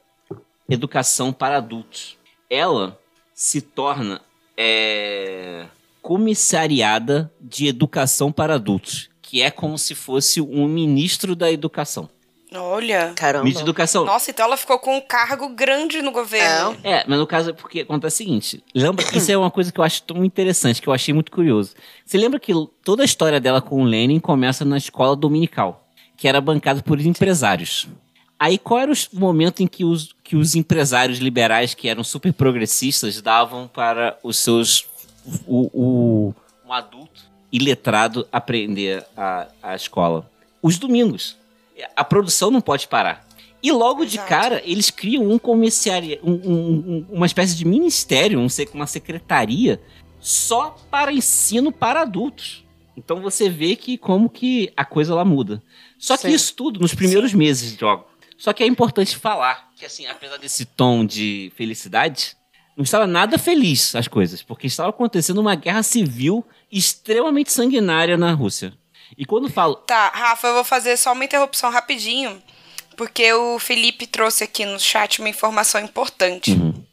[0.70, 2.18] educação para adultos.
[2.50, 3.00] Ela
[3.34, 4.22] se torna
[4.58, 5.66] é,
[6.02, 12.10] comissariada de educação para adultos, que é como se fosse um ministro da educação.
[12.54, 13.14] Olha.
[13.16, 13.46] Caramba.
[13.46, 14.04] Ministro da educação.
[14.04, 16.78] Nossa, então ela ficou com um cargo grande no governo.
[16.84, 18.64] É, mas no caso é porque acontece o seguinte.
[18.76, 21.74] Lembra, isso é uma coisa que eu acho tão interessante, que eu achei muito curioso.
[22.06, 22.52] Você lembra que
[22.84, 25.88] toda a história dela com o Lenin começa na escola dominical,
[26.18, 27.88] que era bancada por empresários.
[28.38, 32.32] Aí qual era o momento em que os, que os empresários liberais, que eram super
[32.32, 34.86] progressistas, davam para os seus.
[35.46, 36.34] o, o-
[36.66, 37.22] um adulto
[37.52, 40.26] iletrado aprender a, a escola?
[40.64, 41.36] Os domingos.
[41.98, 43.28] A produção não pode parar.
[43.62, 44.30] E logo de Exato.
[44.30, 48.88] cara, eles criam um comerciário, um- um- um- uma espécie de ministério, um se- uma
[48.88, 49.82] secretaria,
[50.22, 52.64] só para ensino para adultos.
[52.96, 55.62] Então você vê que como que a coisa lá muda.
[56.00, 56.34] Só que Sim.
[56.36, 58.06] isso tudo nos primeiros meses de jogo.
[58.42, 62.36] Só que é importante falar que, assim, apesar desse tom de felicidade,
[62.76, 68.34] não estava nada feliz as coisas, porque estava acontecendo uma guerra civil extremamente sanguinária na
[68.34, 68.74] Rússia.
[69.16, 72.42] E quando falo, Tá, Rafa, eu vou fazer só uma interrupção rapidinho,
[72.98, 76.54] porque o Felipe trouxe aqui no chat uma informação importante.
[76.54, 76.84] Uhum.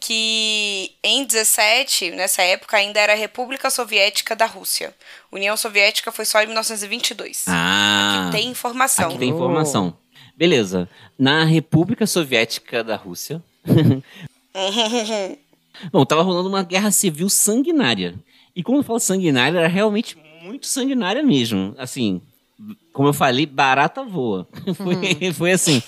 [0.00, 4.94] Que em 17, nessa época, ainda era a República Soviética da Rússia.
[5.30, 7.44] União Soviética foi só em 1922.
[7.48, 9.10] ah, Aqui tem informação.
[9.10, 9.98] Aqui tem informação.
[10.36, 10.88] Beleza.
[11.18, 13.42] Na República Soviética da Rússia.
[15.92, 18.14] Bom, tava rolando uma guerra civil sanguinária.
[18.54, 21.74] E quando eu falo sanguinária, era realmente muito sanguinária mesmo.
[21.76, 22.20] Assim,
[22.92, 24.46] como eu falei, barata voa.
[24.76, 25.82] Foi, foi assim.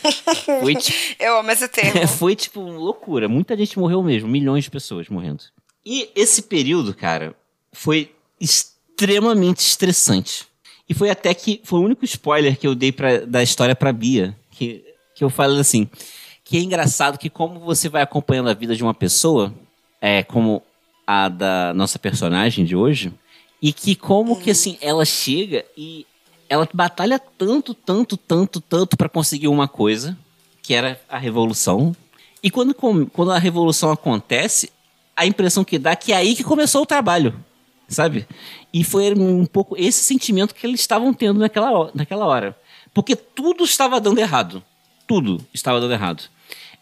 [0.60, 2.08] Foi tipo, Eu amo esse termo.
[2.08, 3.28] foi tipo loucura.
[3.28, 4.28] Muita gente morreu mesmo.
[4.28, 5.44] Milhões de pessoas morrendo.
[5.84, 7.34] E esse período, cara,
[7.72, 10.46] foi extremamente estressante.
[10.88, 11.60] E foi até que.
[11.64, 14.36] Foi o único spoiler que eu dei pra, da história pra Bia.
[14.50, 14.84] Que,
[15.14, 15.88] que eu falei assim.
[16.44, 19.52] Que é engraçado que, como você vai acompanhando a vida de uma pessoa,
[20.00, 20.62] é como
[21.06, 23.12] a da nossa personagem de hoje,
[23.62, 26.04] e que como que assim, ela chega e
[26.48, 30.16] ela batalha tanto, tanto, tanto, tanto pra conseguir uma coisa,
[30.62, 31.94] que era a revolução.
[32.42, 34.70] E quando, quando a revolução acontece,
[35.16, 37.34] a impressão que dá é que é aí que começou o trabalho,
[37.88, 38.26] sabe?
[38.72, 42.56] E foi um pouco esse sentimento que eles estavam tendo naquela, naquela hora.
[42.92, 44.62] Porque tudo estava dando errado.
[45.06, 46.24] Tudo estava dando errado.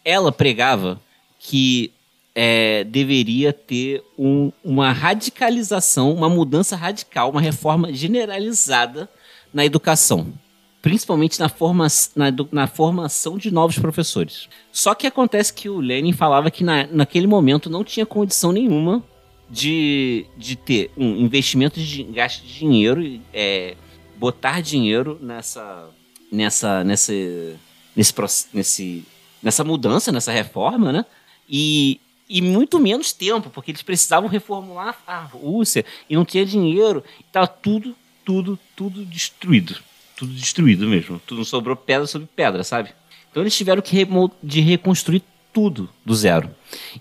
[0.03, 0.99] Ela pregava
[1.39, 1.91] que
[2.33, 9.09] é, deveria ter um- uma radicalização, uma mudança radical, uma reforma generalizada
[9.53, 10.33] na educação.
[10.81, 14.47] Principalmente na, forma, na, na formação de novos professores.
[14.71, 19.01] Só que acontece que o Lenin falava que na, naquele momento não tinha condição nenhuma
[19.49, 23.75] de, de ter um investimento de gasto de dinheiro, é,
[24.17, 25.89] botar dinheiro nessa,
[26.31, 29.05] nessa, nesse, proce- nesse,
[29.41, 31.05] nessa mudança, nessa reforma, né?
[31.47, 37.03] E, e muito menos tempo, porque eles precisavam reformular a Rússia e não tinha dinheiro.
[37.19, 39.77] Estava tudo, tudo, tudo destruído.
[40.15, 41.21] Tudo destruído mesmo.
[41.27, 42.89] Tudo sobrou pedra sobre pedra, sabe?
[43.29, 44.07] Então eles tiveram que
[44.41, 45.21] de reconstruir
[45.55, 46.53] tudo do zero.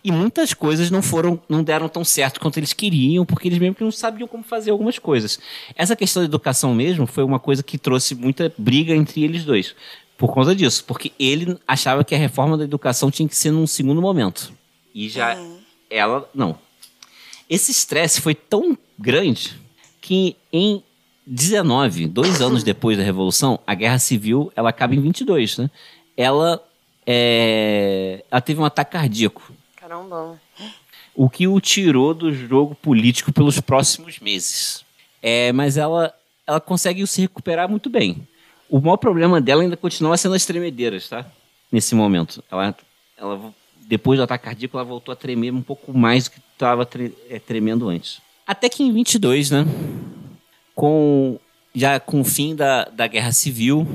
[0.04, 3.74] E muitas coisas não foram, não deram tão certo quanto eles queriam, porque eles mesmo
[3.74, 5.40] que não sabiam como fazer algumas coisas.
[5.74, 9.74] Essa questão da educação mesmo foi uma coisa que trouxe muita briga entre eles dois.
[10.16, 13.66] Por conta disso, porque ele achava que a reforma da educação tinha que ser num
[13.66, 14.52] segundo momento.
[14.94, 15.36] E já
[15.90, 16.56] ela não.
[17.50, 19.60] Esse estresse foi tão grande
[20.00, 20.80] que em
[21.26, 25.68] 19, dois anos depois da Revolução, a Guerra Civil ela acaba em 22, né?
[26.16, 26.62] Ela,
[27.06, 30.40] é, ela teve um ataque cardíaco, Caramba.
[31.14, 34.84] o que o tirou do jogo político pelos próximos meses.
[35.22, 36.12] É, mas ela,
[36.46, 38.26] ela consegue se recuperar muito bem.
[38.68, 41.26] O maior problema dela ainda continua sendo as tremedeiras, tá?
[41.70, 42.42] Nesse momento.
[42.50, 42.76] Ela,
[43.16, 43.54] ela
[43.86, 47.14] depois do ataque cardíaco, ela voltou a tremer um pouco mais do que estava tre
[47.28, 48.20] é, tremendo antes.
[48.46, 49.64] Até que em 22, né?
[50.74, 51.38] Com,
[51.74, 53.86] já com o fim da, da Guerra Civil,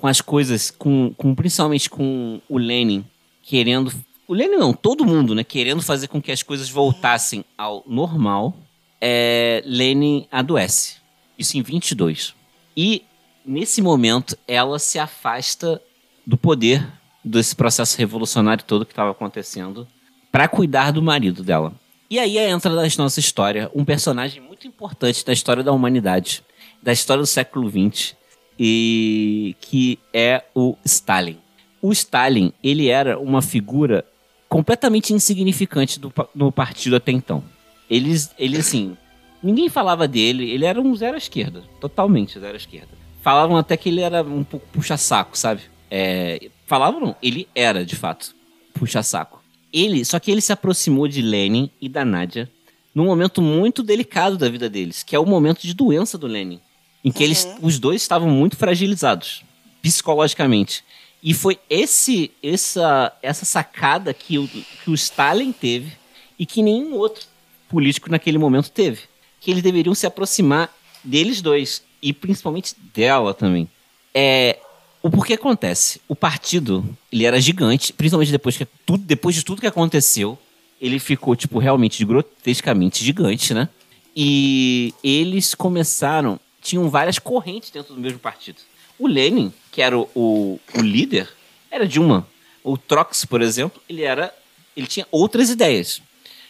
[0.00, 3.04] com as coisas, com, com principalmente com o Lenin
[3.42, 3.92] querendo.
[4.26, 5.44] O Lenin não, todo mundo, né?
[5.44, 8.56] Querendo fazer com que as coisas voltassem ao normal.
[8.98, 10.96] É, Lenin adoece.
[11.38, 12.34] Isso em 22.
[12.76, 13.04] E
[13.44, 15.80] nesse momento ela se afasta
[16.26, 16.86] do poder
[17.22, 19.86] desse processo revolucionário todo que estava acontecendo
[20.32, 21.74] para cuidar do marido dela.
[22.08, 26.42] E aí entra na nossa história um personagem muito importante da história da humanidade,
[26.82, 28.14] da história do século XX,
[28.62, 31.38] e que é o Stalin.
[31.80, 34.04] O Stalin, ele era uma figura
[34.50, 37.42] completamente insignificante do, no partido até então.
[37.88, 38.98] Ele, ele assim,
[39.42, 42.90] ninguém falava dele, ele era um zero à esquerda, totalmente zero à esquerda.
[43.22, 45.62] Falavam até que ele era um pouco puxa-saco, sabe?
[45.90, 48.34] É, falavam não, ele era, de fato,
[48.74, 49.42] puxa-saco.
[49.72, 52.50] Ele, só que ele se aproximou de Lenin e da Nádia
[52.94, 56.60] num momento muito delicado da vida deles, que é o momento de doença do Lenin
[57.04, 57.24] em que uhum.
[57.24, 59.42] eles, os dois estavam muito fragilizados
[59.82, 60.84] psicologicamente.
[61.22, 65.92] E foi esse essa essa sacada que o, que o Stalin teve
[66.38, 67.26] e que nenhum outro
[67.68, 69.00] político naquele momento teve,
[69.40, 70.74] que eles deveriam se aproximar
[71.04, 73.68] deles dois e principalmente dela também.
[74.14, 74.58] É
[75.02, 76.00] o porquê acontece?
[76.06, 80.38] O partido, ele era gigante, principalmente depois que tudo, depois de tudo que aconteceu,
[80.80, 83.68] ele ficou tipo realmente grotescamente gigante, né?
[84.14, 88.58] E eles começaram tinham várias correntes dentro do mesmo partido.
[88.98, 91.28] O Lenin, que era o, o, o líder,
[91.70, 92.26] era de uma.
[92.62, 94.34] O Trotsky, por exemplo, ele era,
[94.76, 96.02] ele tinha outras ideias.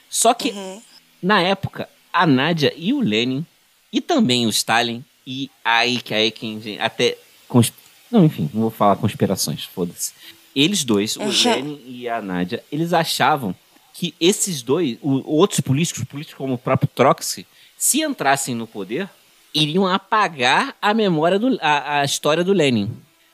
[0.09, 0.83] Só que uhum.
[1.23, 3.47] na época, a Nádia e o Lenin
[3.93, 7.17] e também o Stalin e aí que aí quem até
[7.49, 7.75] consp...
[8.11, 10.13] não, enfim, não vou falar conspirações, foda-se.
[10.55, 11.31] Eles dois, o uhum.
[11.45, 13.55] Lenin e a Nádia, eles achavam
[13.95, 17.47] que esses dois, o, outros políticos, políticos como o próprio Trotsky,
[17.77, 19.09] se entrassem no poder,
[19.55, 22.91] iriam apagar a memória do a, a história do Lenin.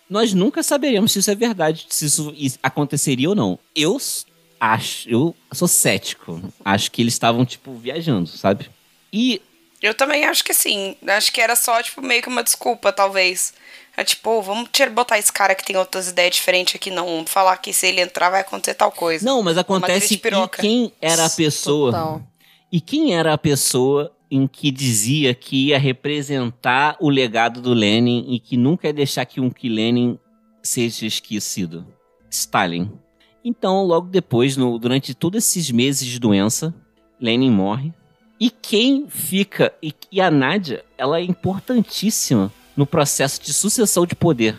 [0.08, 2.32] Nós nunca saberíamos se isso é verdade, se isso
[2.62, 3.58] aconteceria ou não.
[3.74, 3.98] Eu
[4.60, 6.40] acho, eu sou cético.
[6.64, 8.70] Acho que eles estavam tipo viajando, sabe?
[9.12, 9.42] E
[9.82, 10.96] eu também acho que sim.
[11.06, 13.52] Acho que era só tipo meio que uma desculpa, talvez.
[13.96, 17.24] É tipo, vamos tirar, botar esse cara que tem outras ideias diferentes aqui, não.
[17.26, 19.24] Falar que se ele entrar vai acontecer tal coisa.
[19.24, 20.30] Não, mas acontece que
[20.60, 21.92] quem era a pessoa.
[21.92, 22.22] Total.
[22.70, 28.26] E quem era a pessoa em que dizia que ia representar o legado do Lenin
[28.28, 30.18] e que nunca ia deixar que um que Lenin
[30.62, 31.86] seja esquecido.
[32.30, 32.90] Stalin.
[33.44, 36.74] Então, logo depois, no, durante todos esses meses de doença,
[37.20, 37.92] Lenin morre.
[38.38, 39.72] E quem fica.
[39.82, 44.58] E, e a Nádia, ela é importantíssima no processo de sucessão de poder.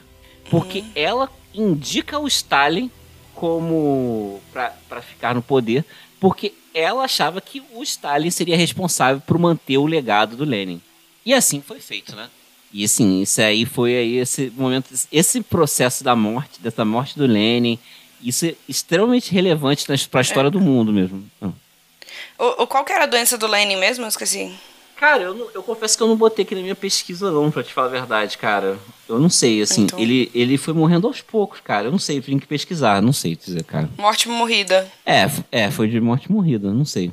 [0.49, 0.91] Porque uhum.
[0.95, 2.89] ela indica o Stalin
[3.35, 4.39] como.
[4.51, 5.85] para ficar no poder.
[6.19, 10.81] Porque ela achava que o Stalin seria responsável por manter o legado do Lenin.
[11.25, 12.29] E assim foi feito, né?
[12.71, 17.25] E assim, isso aí foi aí esse momento, esse processo da morte, dessa morte do
[17.25, 17.79] Lenin,
[18.21, 20.51] isso é extremamente relevante para a história é.
[20.51, 21.25] do mundo mesmo.
[21.41, 24.03] O, o, qual que era a doença do Lenin mesmo?
[24.03, 24.53] Eu esqueci.
[24.99, 27.63] Cara, eu, não, eu confesso que eu não botei aqui na minha pesquisa, não, pra
[27.63, 28.79] te falar a verdade, cara.
[29.07, 29.99] Eu não sei, assim, então...
[29.99, 31.87] ele, ele foi morrendo aos poucos, cara.
[31.87, 33.89] Eu não sei, tenho que pesquisar, não sei dizer, cara.
[33.95, 34.91] Morte morrida.
[35.05, 37.11] É, é, foi de morte morrida, não sei.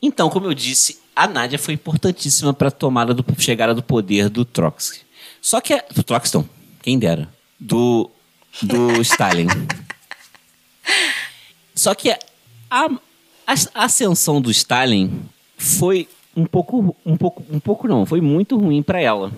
[0.00, 4.44] Então, como eu disse, a Nádia foi importantíssima pra tomada do chegada do poder do
[4.44, 5.00] Trotsky.
[5.40, 5.74] Só que.
[5.74, 6.48] A, do Trotsky, não,
[6.82, 7.28] quem dera.
[7.60, 8.10] Do.
[8.62, 9.48] Do Stalin.
[11.74, 12.88] Só que a,
[13.46, 15.22] a ascensão do Stalin
[15.58, 19.32] foi um pouco, um pouco, um pouco não, foi muito ruim para ela.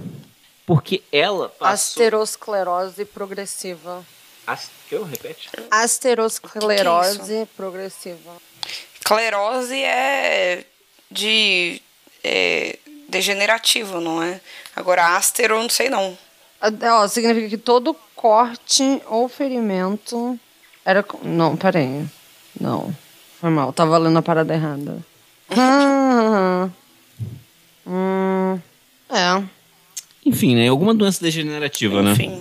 [0.66, 2.02] Porque ela passou...
[2.02, 4.04] Asterosclerose progressiva.
[4.46, 4.68] As...
[4.88, 5.48] Que eu repete?
[5.70, 8.32] Asterosclerose que que é progressiva.
[8.94, 10.64] Esclerose é
[11.10, 11.80] de
[12.22, 14.40] é, degenerativo, não é?
[14.74, 16.16] Agora, astero, não sei não.
[16.60, 20.38] Ó, significa que todo corte ou ferimento
[20.84, 21.04] era.
[21.22, 22.06] Não, peraí.
[22.60, 22.94] Não.
[23.40, 24.98] Foi mal, tava lendo a parada errada.
[25.50, 26.68] Ah,
[27.89, 28.60] Hum,
[29.09, 29.43] é.
[30.24, 30.69] Enfim, né?
[30.69, 32.12] Alguma doença degenerativa, né?
[32.12, 32.28] Enfim.
[32.28, 32.40] né?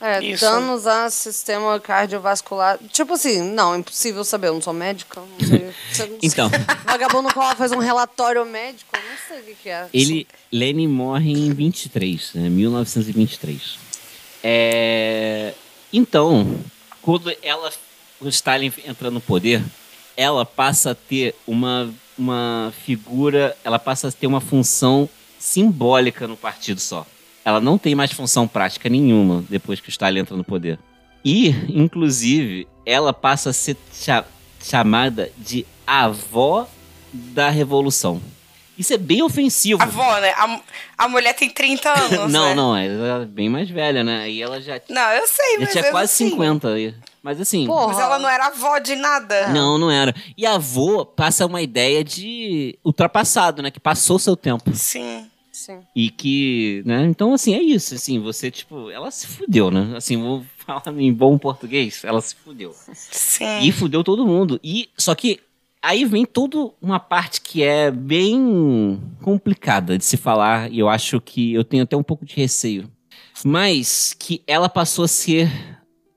[0.00, 0.46] É, Isso.
[0.46, 2.78] danos a sistema cardiovascular.
[2.90, 5.20] Tipo assim, não, impossível saber, eu não sou médica.
[5.20, 5.48] Não
[5.92, 6.16] sei.
[6.22, 6.50] então.
[6.86, 9.86] Vagabundo faz um relatório médico, não sei o que é.
[9.92, 12.48] Ele, Lenny morre em 23, né?
[12.48, 13.78] 1923.
[14.42, 15.52] É...
[15.92, 16.58] Então,
[17.02, 17.70] quando ela,
[18.22, 19.62] o Stalin entra no poder,
[20.16, 26.36] ela passa a ter uma uma figura, ela passa a ter uma função simbólica no
[26.36, 27.06] partido só.
[27.44, 30.78] Ela não tem mais função prática nenhuma depois que o Stalin entra no poder.
[31.24, 33.76] E, inclusive, ela passa a ser
[34.62, 36.68] chamada de avó
[37.12, 38.20] da revolução.
[38.78, 39.82] Isso é bem ofensivo.
[39.82, 40.30] A avó, né?
[40.30, 40.60] A,
[40.96, 42.10] a mulher tem 30 anos.
[42.32, 42.54] não, né?
[42.54, 44.30] não, ela é bem mais velha, né?
[44.30, 45.70] E ela já, Não, eu sei, já mas.
[45.70, 46.30] tinha mesmo quase assim.
[46.30, 46.94] 50 aí.
[47.22, 47.66] Mas assim.
[47.66, 47.88] Porra.
[47.88, 49.48] Mas ela não era avó de nada.
[49.48, 50.14] Não, não era.
[50.36, 53.70] E avô passa uma ideia de ultrapassado, né?
[53.70, 54.70] Que passou seu tempo.
[54.74, 55.26] Sim.
[55.52, 55.80] Sim.
[55.94, 57.04] E que, né?
[57.04, 57.94] Então, assim, é isso.
[57.94, 59.94] Assim, você, tipo, ela se fudeu, né?
[59.94, 62.74] Assim, vou falar em bom português, ela se fudeu.
[62.94, 63.60] Sim.
[63.60, 64.58] E fudeu todo mundo.
[64.64, 65.40] E só que
[65.82, 71.20] aí vem toda uma parte que é bem complicada de se falar e eu acho
[71.20, 72.90] que eu tenho até um pouco de receio.
[73.44, 75.50] Mas que ela passou a ser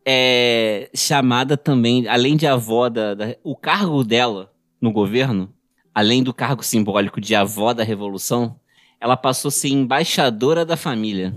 [0.05, 4.51] é, chamada também, além de avó da, da- o cargo dela
[4.81, 5.53] no governo,
[5.93, 8.59] além do cargo simbólico de avó da revolução,
[8.99, 11.35] ela passou a ser embaixadora da família.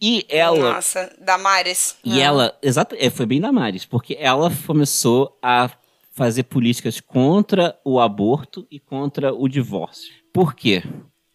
[0.00, 1.96] E ela Nossa, Damares.
[2.04, 5.70] e ela, exato, é, foi bem Damares, porque ela começou a
[6.12, 10.12] fazer políticas contra o aborto e contra o divórcio.
[10.32, 10.82] Por quê?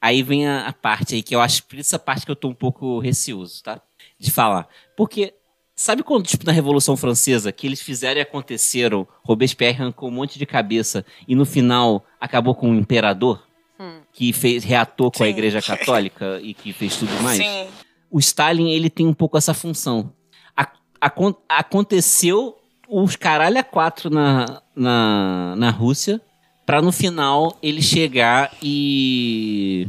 [0.01, 2.53] Aí vem a, a parte aí que eu acho, essa parte que eu tô um
[2.53, 3.81] pouco receoso, tá?
[4.17, 4.67] De falar.
[4.95, 5.33] Porque,
[5.81, 10.37] sabe quando, tipo, na Revolução Francesa, que eles fizeram e aconteceram, Robespierre arrancou um monte
[10.37, 13.41] de cabeça e no final acabou com o imperador?
[13.79, 14.01] Hum.
[14.11, 15.31] Que fez, reatou com a Sim.
[15.31, 17.37] Igreja Católica e que fez tudo mais?
[17.37, 17.67] Sim.
[18.11, 20.11] o Stalin ele tem um pouco essa função.
[20.55, 20.67] A-
[20.99, 22.57] acon- aconteceu
[22.89, 26.19] os caralho a quatro na, na, na Rússia
[26.65, 29.87] para no final ele chegar e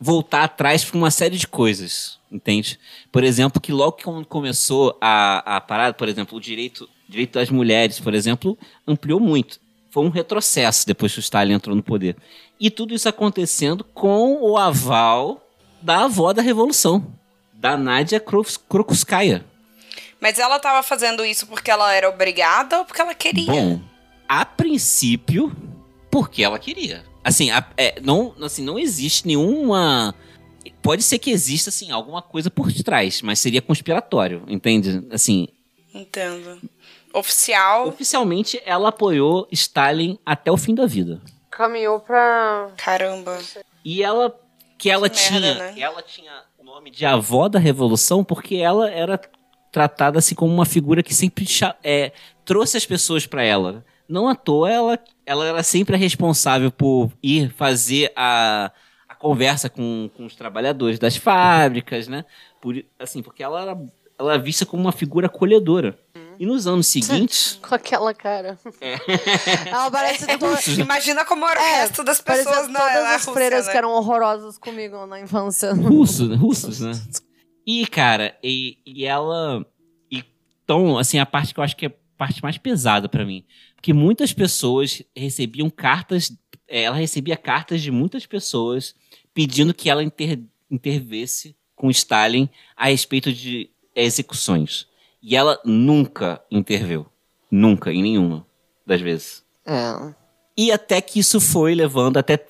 [0.00, 2.78] voltar atrás para uma série de coisas, entende?
[3.12, 7.50] Por exemplo, que logo que começou a, a parada, por exemplo, o direito, direito das
[7.50, 8.56] mulheres, por exemplo,
[8.86, 9.60] ampliou muito.
[9.90, 12.16] Foi um retrocesso depois que o Stalin entrou no poder.
[12.58, 15.44] E tudo isso acontecendo com o aval
[15.82, 17.04] da avó da Revolução,
[17.52, 19.44] da Nadia Krok- Krokuskaya.
[20.20, 23.46] Mas ela tava fazendo isso porque ela era obrigada ou porque ela queria?
[23.50, 23.80] Bom,
[24.28, 25.50] a princípio,
[26.10, 27.04] porque ela queria.
[27.22, 30.14] Assim, a- é, não, assim, não existe nenhuma.
[30.82, 35.04] Pode ser que exista, assim, alguma coisa por trás, mas seria conspiratório, entende?
[35.10, 35.48] Assim,
[35.92, 36.60] Entendo.
[37.12, 37.88] Oficial.
[37.88, 41.20] oficialmente ela apoiou Stalin até o fim da vida.
[41.50, 42.70] Caminhou pra.
[42.76, 43.38] Caramba.
[43.84, 44.34] E ela
[44.78, 45.80] que ela Que tinha, merda, né?
[45.80, 49.20] ela tinha o nome de avó da revolução porque ela era
[49.72, 51.44] tratada assim como uma figura que sempre
[51.84, 52.12] é,
[52.44, 53.84] trouxe as pessoas para ela.
[54.10, 58.72] Não à toa ela, ela era sempre a responsável por ir fazer a,
[59.08, 62.24] a conversa com, com os trabalhadores das fábricas, né?
[62.60, 63.78] Por, assim, porque ela era,
[64.18, 65.96] ela era vista como uma figura acolhedora.
[66.40, 68.58] E nos anos seguintes, Com aquela cara.
[69.66, 70.80] Ela parece to...
[70.80, 73.72] Imagina como era o É, resto das pessoas na, todas na as Rússia, freiras né?
[73.72, 75.74] que eram horrorosas comigo na infância.
[75.74, 76.92] russos, russos, né?
[77.66, 79.64] E, cara, e, e ela.
[80.10, 80.24] E,
[80.64, 83.44] então, assim, a parte que eu acho que é a parte mais pesada pra mim.
[83.80, 86.30] Porque muitas pessoas recebiam cartas.
[86.68, 88.94] eh, Ela recebia cartas de muitas pessoas
[89.32, 90.38] pedindo que ela inter,
[90.70, 92.46] intervesse com Stalin
[92.76, 94.86] a respeito de execuções.
[95.22, 97.06] E ela nunca interveio.
[97.50, 98.46] Nunca, em nenhuma
[98.86, 99.42] das vezes.
[99.66, 100.14] É.
[100.56, 102.44] E até que isso foi levando até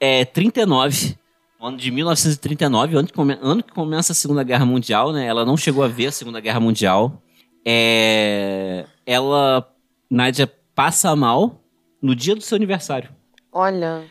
[0.00, 1.14] é, 39,
[1.60, 5.26] o ano de 1939, ano que, come- ano que começa a Segunda Guerra Mundial, né?
[5.26, 7.22] Ela não chegou a ver a Segunda Guerra Mundial.
[7.66, 9.70] É, ela,
[10.10, 10.50] Nádia,
[10.80, 11.62] passa mal
[12.00, 13.10] no dia do seu aniversário
[13.52, 14.02] Olha.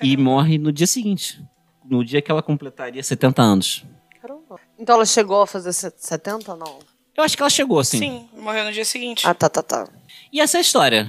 [0.00, 1.42] e morre no dia seguinte,
[1.84, 3.84] no dia que ela completaria 70 anos.
[4.20, 4.60] Caramba.
[4.78, 6.78] Então ela chegou a fazer se- 70 não?
[7.16, 7.98] Eu acho que ela chegou, assim.
[7.98, 9.26] Sim, morreu no dia seguinte.
[9.26, 9.88] Ah, tá, tá, tá.
[10.32, 11.08] E essa é a história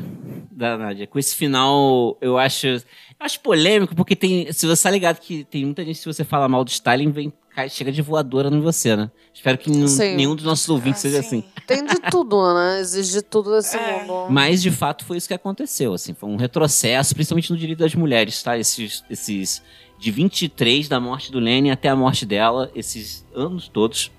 [0.51, 1.05] da Nádia.
[1.05, 2.81] Com esse final, eu acho, eu
[3.19, 4.51] acho polêmico, porque tem.
[4.51, 7.31] Se você tá ligado que tem muita gente, se você fala mal do Stalin, vem,
[7.55, 9.09] cai- chega de voadora em você, né?
[9.33, 11.27] Espero que nenhum, dos nossos ouvintes Ah, seja sim.
[11.39, 11.43] assim.
[11.67, 12.79] Tem de tudo, né?
[12.79, 14.03] Exige de tudo desse É.
[14.03, 14.27] mundo.
[14.31, 15.93] Mas, de fato, foi isso que aconteceu.
[15.93, 18.57] Assim, foi um retrocesso, principalmente no direito das mulheres, tá?
[18.57, 19.61] Esses, esses
[19.97, 24.11] de 23 da morte do Lenin até a morte dela, esses anos todos.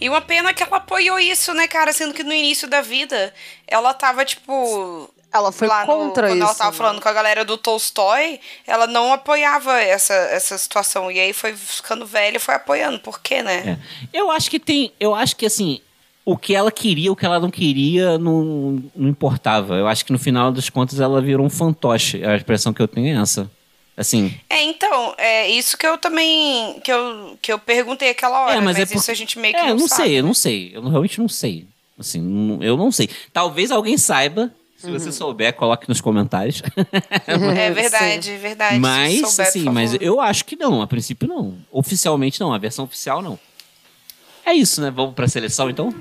[0.00, 1.92] E uma pena que ela apoiou isso, né, cara?
[1.92, 3.32] Sendo que no início da vida
[3.68, 5.08] ela tava, tipo.
[5.32, 6.44] Ela foi lá no- contra quando isso.
[6.46, 6.76] ela tava né?
[6.76, 11.10] falando com a galera do Tolstói, ela não apoiava essa, essa situação.
[11.10, 12.98] E aí foi ficando velha e foi apoiando.
[12.98, 13.78] Por quê, né?
[14.12, 14.18] É.
[14.18, 14.92] Eu acho que tem.
[14.98, 15.80] Eu acho que assim.
[16.24, 19.74] O que ela queria, o que ela não queria, não, não importava.
[19.76, 22.22] Eu acho que no final das contas ela virou um fantoche.
[22.24, 23.50] A expressão que eu tenho é essa.
[23.96, 24.34] Assim.
[24.48, 26.78] É, então, é isso que eu também.
[26.84, 28.52] que eu, que eu perguntei aquela hora.
[28.52, 30.02] É, mas mas é isso porque- a gente meio que É, não, eu não sabe.
[30.02, 30.70] sei, eu não sei.
[30.74, 31.66] Eu não- realmente não sei.
[31.98, 33.08] Assim, eu não sei.
[33.32, 34.50] Talvez alguém saiba.
[34.80, 34.98] Se uhum.
[34.98, 36.62] você souber, coloque nos comentários.
[37.28, 38.38] é verdade, sim.
[38.38, 38.78] verdade.
[38.78, 41.58] Mas, souber, sim, mas eu acho que não, a princípio não.
[41.70, 43.38] Oficialmente não, a versão oficial não.
[44.42, 44.90] É isso, né?
[44.90, 45.94] Vamos para a seleção então?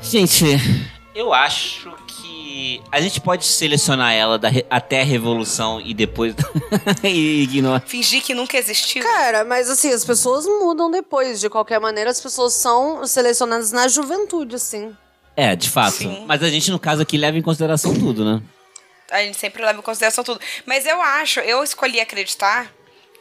[0.00, 0.44] Gente,
[1.14, 6.34] eu acho que a gente pode selecionar ela da re- até a Revolução e depois
[7.04, 7.80] e ignorar.
[7.80, 9.02] Fingir que nunca existiu.
[9.02, 11.40] Cara, mas assim, as pessoas mudam depois.
[11.40, 14.96] De qualquer maneira, as pessoas são selecionadas na juventude, assim.
[15.36, 15.94] É, de fato.
[15.96, 16.24] Sim.
[16.26, 18.40] Mas a gente, no caso aqui, leva em consideração tudo, né?
[19.10, 20.40] A gente sempre leva em consideração tudo.
[20.66, 22.72] Mas eu acho, eu escolhi acreditar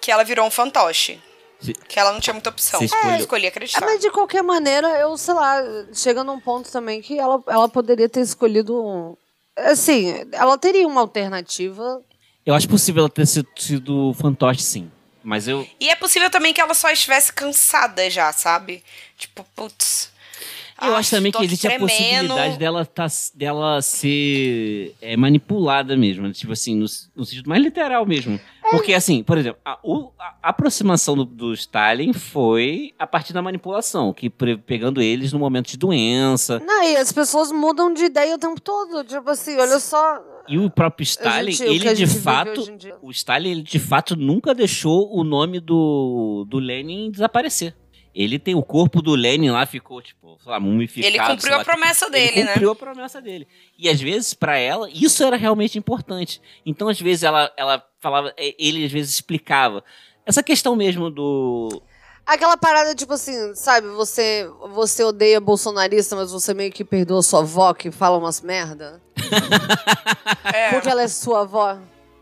[0.02, 1.20] que ela virou um fantoche.
[1.88, 2.80] Que ela não tinha muita opção.
[2.80, 3.82] Você escolheu- Eu escolhi É, acreditar.
[3.86, 5.58] mas de qualquer maneira, eu, sei lá,
[5.94, 8.76] chega num ponto também que ela, ela poderia ter escolhido.
[8.84, 9.16] um-
[9.56, 12.02] Assim, ela teria uma alternativa.
[12.46, 14.92] Eu acho possível ela ter sido, sido fantoche, sim.
[15.24, 15.66] Mas eu.
[15.80, 18.84] E é possível também que ela só estivesse cansada já, sabe?
[19.18, 20.12] Tipo, putz.
[20.86, 21.90] Eu ah, acho também que existe a tremendo.
[21.90, 26.32] possibilidade dela, tá, dela ser é, manipulada mesmo.
[26.32, 26.86] Tipo assim, no,
[27.16, 28.40] no sentido mais literal mesmo.
[28.72, 33.34] Porque, assim, por exemplo, a, o- a- a aproximação do, do Stalin foi a partir
[33.34, 36.60] da manipulação, que pre- pegando eles no momento de doença.
[36.66, 39.04] Não, e as pessoas mudam de ideia o tempo todo.
[39.04, 40.22] Tipo assim, olha só.
[40.48, 42.62] E o próprio Stalin, gente- a ele de fato.
[43.02, 47.76] O Stalin, ele de fato nunca deixou o nome do, do Lenin desaparecer.
[48.16, 51.08] Ele tem o corpo do Lenin lá, ficou, tipo, sei lá, mumificado.
[51.08, 52.54] Ele cumpriu lá, a promessa dele, ele né?
[52.54, 53.48] cumpriu a promessa dele.
[53.78, 56.40] E às vezes, pra ela, isso era realmente importante.
[56.66, 59.84] Então, às vezes, ela, ela falava, eh, ele às vezes explicava.
[60.26, 61.82] Essa questão mesmo do.
[62.26, 67.40] Aquela parada, tipo assim, sabe, você, você odeia bolsonarista, mas você meio que perdoa sua
[67.42, 69.02] avó que fala umas merda.
[70.54, 70.70] É.
[70.72, 71.78] Porque ela é sua avó.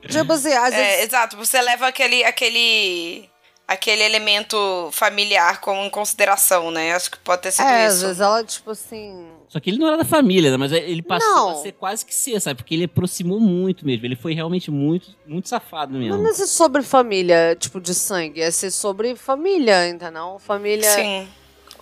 [0.08, 1.06] Tipo assim, às É, vezes.
[1.08, 1.38] exato.
[1.38, 3.30] Você leva aquele, aquele,
[3.74, 6.94] aquele elemento familiar como em consideração, né?
[6.94, 8.06] Acho que pode ter sido É, às isso.
[8.06, 9.28] vezes ela, tipo assim.
[9.48, 10.58] Só que ele não era da família, né?
[10.58, 11.50] Mas ele passou Não.
[11.52, 12.58] a ser quase que ser, sabe?
[12.58, 14.06] Porque ele aproximou muito mesmo.
[14.06, 16.18] Ele foi realmente muito, muito safado mesmo.
[16.18, 20.38] Não é ser sobre família, tipo, de sangue, é ser sobre família, entendeu?
[20.40, 20.90] Família.
[20.90, 21.28] Sim.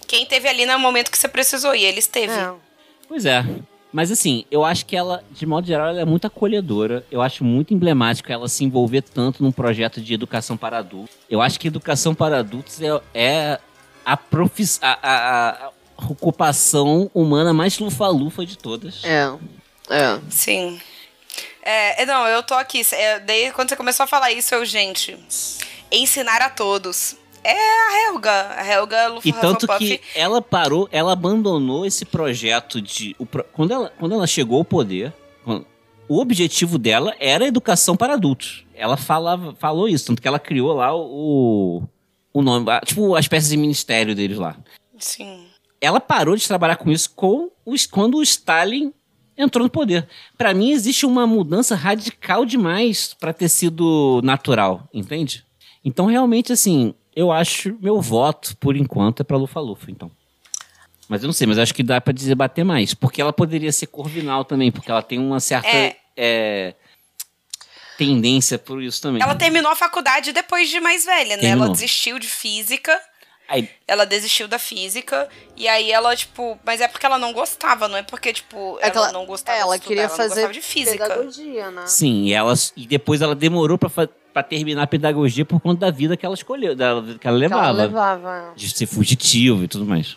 [0.08, 2.34] Quem teve ali no momento que você precisou e ele esteve.
[2.34, 2.54] É.
[3.08, 3.46] Pois é.
[3.92, 7.04] Mas assim, eu acho que ela, de modo geral, ela é muito acolhedora.
[7.12, 11.16] Eu acho muito emblemático ela se envolver tanto num projeto de educação para adultos.
[11.30, 13.60] Eu acho que educação para adultos é, é
[14.06, 19.04] a, profis, a, a- a ocupação humana mais lufa-lufa de todas.
[19.04, 19.34] É.
[19.90, 20.20] É.
[20.30, 20.80] Sim.
[21.64, 22.82] É, é, não, eu tô aqui.
[22.92, 25.18] é, daí, quando você começou a falar isso, eu, gente,
[25.92, 27.16] ensinar a todos.
[27.44, 28.56] É a Helga.
[28.58, 29.98] A Helga Lufa E tanto Hufflepuff.
[29.98, 33.16] que ela parou, ela abandonou esse projeto de.
[33.20, 35.14] o quando, ela, quando ela chegou ao poder,
[35.44, 35.66] quando-
[36.08, 38.66] o objetivo dela era educação para adultos.
[38.74, 41.84] Ela falava, falou isso, tanto que ela criou lá o,
[42.34, 44.56] o nome, tipo a espécie de ministério deles lá.
[44.98, 45.46] Sim.
[45.80, 48.92] Ela parou de trabalhar com isso com os, quando o Stalin
[49.38, 50.08] entrou no poder.
[50.38, 55.46] Pra mim existe uma mudança radical demais pra ter sido natural, entende?
[55.86, 60.10] Então realmente assim, eu acho meu voto por enquanto é pra Lufa Lufa, então.
[61.10, 63.72] Mas eu não sei, mas acho que dá pra dizer bater mais, porque ela poderia
[63.72, 65.98] ser corvinal também, porque ela tem uma certa É.
[66.16, 66.76] é,
[67.98, 69.22] tendência por isso também.
[69.22, 71.42] Ela terminou a faculdade depois de mais velha, né?
[71.42, 71.66] Terminou.
[71.66, 72.98] Ela desistiu de física.
[73.50, 75.28] Aí, Ela desistiu da física.
[75.58, 76.60] E aí ela, tipo.
[76.64, 79.58] Mas é porque ela não gostava, não é porque, tipo, É que ela, não gostava
[79.58, 81.04] ela de queria estudar, ela não fazer gostava de física.
[81.08, 81.88] pedagogia, né?
[81.88, 83.90] Sim, e, ela, e depois ela demorou pra,
[84.32, 87.26] pra terminar a pedagogia por conta da vida que ela escolheu, da, que ela Que
[87.28, 87.72] ela levava.
[87.72, 88.54] levava.
[88.56, 90.16] De ser fugitivo e tudo mais.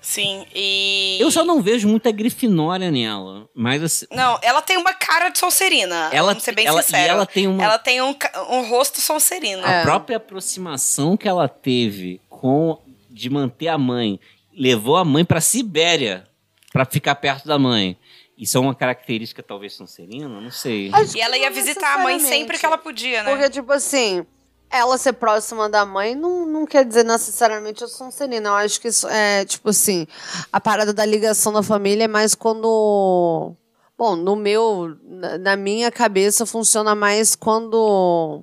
[0.00, 1.16] Sim, e.
[1.20, 3.48] Eu só não vejo muita grifinória nela.
[3.54, 4.06] Mas assim.
[4.10, 6.08] Não, ela tem uma cara de Sonserina.
[6.12, 7.12] Ela- vamos ser bem ela- sincero.
[7.12, 8.12] ela tem uma- Ela tem um,
[8.50, 9.64] um rosto Sonserino.
[9.64, 9.82] A É.
[9.84, 12.78] própria aproximação que ela teve com
[13.08, 14.18] de manter a mãe
[14.52, 16.24] levou a mãe pra Sibéria
[16.72, 17.96] pra ficar perto da mãe.
[18.36, 20.90] Isso é uma característica talvez sonserina, não sei.
[20.92, 23.30] Acho E ela ia visitar a mãe sempre que ela podia, né?
[23.30, 24.26] Porque, tipo assim,
[24.68, 28.48] ela ser próxima da mãe não, não quer dizer necessariamente a Sonserina.
[28.48, 30.06] Eu acho que isso é, tipo assim,
[30.50, 33.54] a parada da ligação da família é mais quando.
[33.96, 34.96] Bom, no meu,
[35.40, 38.42] na minha cabeça, funciona mais quando.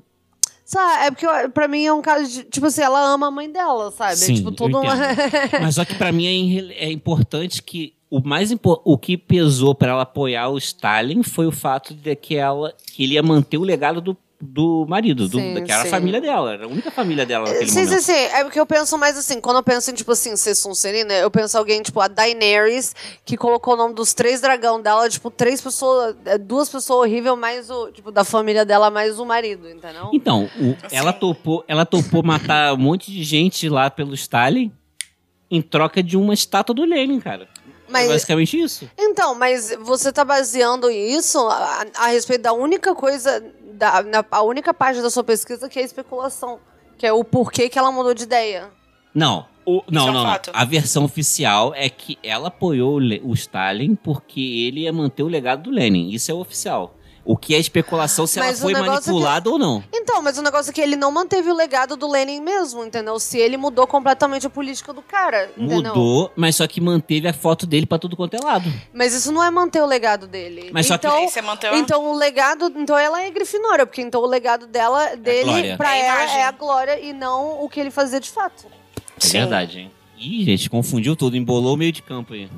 [0.72, 2.44] Sabe, é porque eu- pra mim é um caso de.
[2.44, 4.18] Tipo assim, ela ama a mãe dela, sabe?
[4.18, 4.94] Sim, é, tipo, todo uma.
[5.60, 6.28] Mas só que pra mim
[6.60, 11.24] é, é importante que o mais impo- o que pesou pra ela apoiar o Stalin
[11.24, 15.28] foi o fato de que ela que ele ia manter o legado do, do marido,
[15.28, 15.88] do, Sim, que era sim.
[15.90, 18.02] a família dela, era a única família dela naquele Sim, momento.
[18.02, 18.20] sim, sim.
[18.34, 21.30] É porque eu penso mais assim, quando eu penso em, tipo assim, ser Sonserina, eu
[21.30, 22.95] penso alguém, tipo, a Daenerys,
[23.26, 27.38] que colocou o nome dos três dragão dela, tipo, três pessoas, é, duas pessoas horríveis,
[27.38, 30.10] mais o, tipo, da família dela, mais o marido, entendeu?
[30.14, 34.72] Então, o- ela topou, ela topou matar um monte de gente lá pelo Stalin
[35.52, 37.48] em troca de uma estátua do Lenin, cara.
[37.90, 38.90] Mas- É basicamente isso.
[38.98, 43.44] Então, mas você tá baseando isso a, a respeito da única coisa,
[43.74, 46.60] da, na, a única parte da sua pesquisa que é a especulação,
[46.98, 48.70] que é o porquê que ela mudou de ideia.
[49.14, 50.40] Não, o, não, é um não.
[50.53, 55.28] A versão oficial é que ela apoiou o, o Stalin porque ele ia manter o
[55.28, 56.10] legado do Lenin.
[56.11, 56.95] Isso é o oficial.
[57.32, 59.84] O que é especulação se Mas ela foi é que- manipulada ou não.
[59.94, 63.20] Então, mas o negócio é que ele não manteve o legado do Lenin mesmo, entendeu?
[63.20, 65.76] Se ele mudou completamente a política do cara, entendeu?
[65.94, 68.68] Mudou, mas só que manteve a foto dele pra tudo quanto é lado.
[68.92, 70.72] Mas isso não é manter o legado dele.
[70.74, 74.02] Mas só que- então, Aí você manteve- então o legado, então ela é Grifinória, porque
[74.02, 75.78] então o legado dela, dele, glória.
[75.78, 76.40] pra É ela imagem.
[76.40, 78.66] é a glória e não o que ele fazia de fato.
[78.98, 79.38] É Sim.
[79.42, 79.92] verdade, hein?
[80.20, 82.50] Ih, gente, confundiu tudo, embolou o meio de campo aí.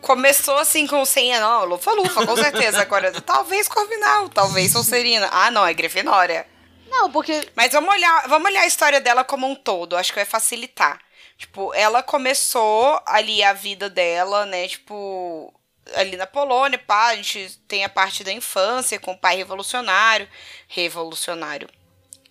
[0.00, 2.80] Começou assim com senha, não, Lufa-Lufa, com certeza.
[2.80, 5.28] Agora, talvez Corvinal, talvez Sonserina.
[5.32, 6.46] Ah, não, é Grifinória.
[6.88, 9.96] Não, porque Mas vamos olhar, vamos olhar a história dela como um todo.
[9.96, 11.00] Acho que vai facilitar.
[11.36, 14.68] Tipo, ela começou ali a vida dela, né?
[14.68, 15.52] Tipo,
[15.96, 20.28] ali na Polônia, pá, a gente tem a parte da infância com o pai revolucionário.
[20.68, 21.68] Revolucionário.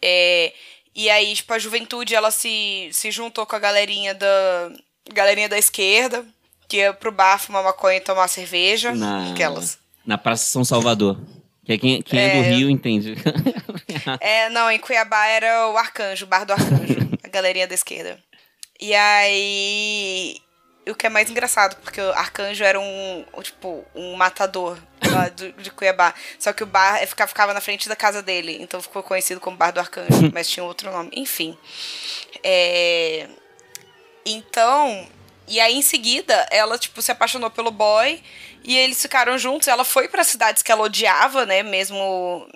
[0.01, 0.53] É,
[0.95, 4.71] e aí, tipo, a juventude, ela se, se juntou com a galerinha da.
[5.13, 6.23] Galerinha da esquerda,
[6.67, 8.93] que ia pro bar fumar maconha e tomar cerveja.
[8.93, 9.79] Na, Aquelas.
[10.05, 11.17] na Praça São Salvador.
[11.65, 12.49] Que é quem, quem é, do É.
[12.51, 13.15] Rio entende.
[14.19, 18.17] É, não, em Cuiabá era o Arcanjo, o bar do Arcanjo, a galerinha da esquerda.
[18.79, 20.37] E aí.
[20.89, 24.77] O que é mais engraçado, porque o Arcanjo era um, tipo, um matador
[25.11, 26.13] lá do- de Cuiabá.
[26.39, 29.39] Só que o bar é, ficava, ficava na frente da casa dele, então ficou conhecido
[29.39, 31.11] como Bar do Arcanjo, mas tinha outro nome.
[31.13, 31.55] Enfim.
[32.43, 33.27] É,
[34.25, 35.07] Então.
[35.47, 38.21] E aí, em seguida, ela, tipo, se apaixonou pelo boy.
[38.63, 39.67] E eles ficaram juntos.
[39.67, 41.61] Ela foi para cidades que ela odiava, né?
[41.63, 42.47] Mesmo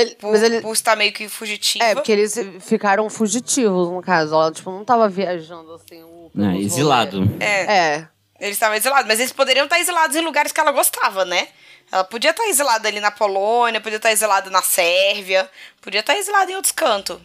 [0.00, 1.84] ele, por, mas ele por estar meio que fugitiva.
[1.84, 4.34] é porque eles ficaram fugitivos no caso.
[4.34, 7.22] Ela tipo não tava viajando assim, o- Não, pelos exilado.
[7.40, 8.08] É, É.
[8.40, 11.48] eles estavam exilados, mas eles poderiam estar exilados em lugares que ela gostava, né?
[11.90, 15.48] Ela podia estar exilada ali na Polônia, podia estar exilada na Sérvia,
[15.80, 17.18] podia estar exilada em outros cantos.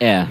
[0.00, 0.26] É.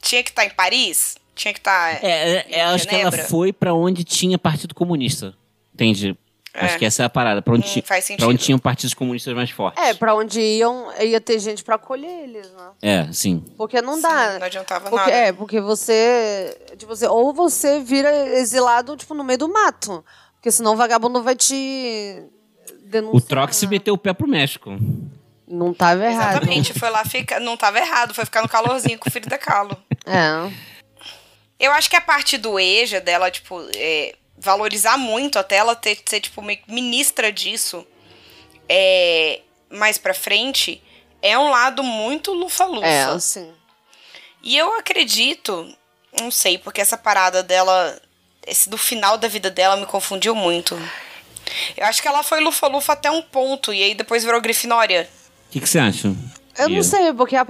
[0.00, 1.16] Tinha que estar em Paris?
[1.34, 2.04] Tinha que estar.
[2.04, 5.34] É, é, em acho que ela foi pra onde tinha Partido Comunista.
[5.74, 6.16] Entende?
[6.54, 6.66] É.
[6.66, 7.42] Acho que essa é a parada.
[7.42, 8.38] Pra onde, Hum, faz pra onde sentido.
[8.38, 9.82] tinham partidos comunistas mais fortes.
[9.82, 12.70] É, pra onde iam, ia ter gente pra acolher eles, né?
[12.80, 13.44] É, sim.
[13.58, 14.38] Porque não Sim, dá.
[14.38, 15.12] não adiantava porque, nada.
[15.12, 18.08] É, porque você, tipo assim, ou você vira
[18.38, 20.04] exilado, tipo, no meio do mato.
[20.36, 22.22] Porque senão o vagabundo vai te
[22.84, 23.16] denunciar.
[23.16, 23.70] O Trox se né?
[23.72, 24.70] meteu o pé pro México.
[25.48, 26.30] Não tava errado.
[26.36, 27.40] Exatamente, foi lá ficar.
[27.40, 29.76] Não tava errado, foi ficar no calorzinho com o filho da Calo.
[30.06, 30.50] É.
[31.58, 34.14] Eu acho que a parte do EJA dela, tipo, é,
[34.44, 37.84] valorizar muito até ela ter, ser, tipo, ministra disso
[38.68, 39.40] é,
[39.70, 40.82] mais pra frente,
[41.22, 42.86] é um lado muito lufa-lufa.
[42.86, 43.50] É, assim.
[44.42, 45.74] E eu acredito,
[46.20, 47.98] não sei, porque essa parada dela,
[48.46, 50.76] esse do final da vida dela me confundiu muito.
[51.76, 55.08] Eu acho que ela foi lufa-lufa até um ponto, e aí depois virou Grifinória.
[55.48, 56.14] O que você acha?
[56.58, 57.44] Eu não sei, porque a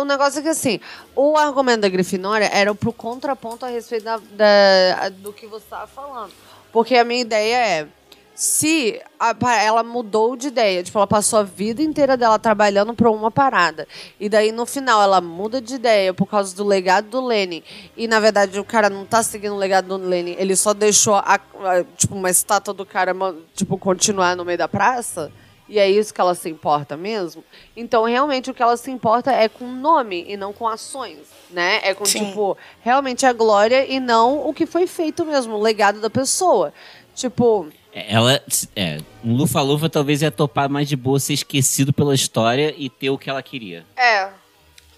[0.00, 0.80] o negócio é que assim,
[1.16, 5.86] o argumento da Grifinória era pro contraponto a respeito da, da- do que você estava
[5.86, 6.32] falando.
[6.72, 7.86] Porque a minha ideia é,
[8.34, 13.10] se a ela mudou de ideia, tipo, ela passou a vida inteira dela trabalhando pra
[13.10, 13.86] uma parada,
[14.18, 17.62] e daí no final ela muda de ideia por causa do legado do Lenin,
[17.96, 21.16] e na verdade o cara não tá seguindo o legado do Lenin, ele só deixou
[21.16, 23.14] a, a- tipo, uma estátua do cara,
[23.54, 25.30] tipo, continuar no meio da praça,
[25.70, 27.42] e é isso que ela se importa mesmo.
[27.76, 31.18] Então, realmente, o que ela se importa é com nome e não com ações,
[31.50, 31.80] né?
[31.82, 32.26] É com, Sim.
[32.26, 36.74] tipo, realmente a glória e não o que foi feito mesmo, o legado da pessoa.
[37.14, 38.42] Tipo, É, Ela,
[38.76, 43.10] é, um Lufa-Lufa talvez ia topar mais de boa ser esquecido pela história e ter
[43.10, 43.86] o que ela queria.
[43.96, 44.28] é.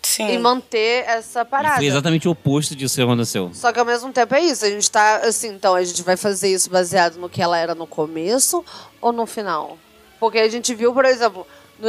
[0.05, 0.31] Sim.
[0.33, 1.77] E manter essa E parada.
[1.77, 3.51] foi exatamente o oposto disso que aconteceu.
[3.55, 4.65] Só que ao mesmo tempo é isso.
[4.65, 7.73] A gente tá, assim, então, a gente vai fazer isso baseado no que ela era
[7.73, 8.65] no começo
[9.01, 9.79] ou no final?
[10.23, 11.45] Porque a gente viu, por exemplo,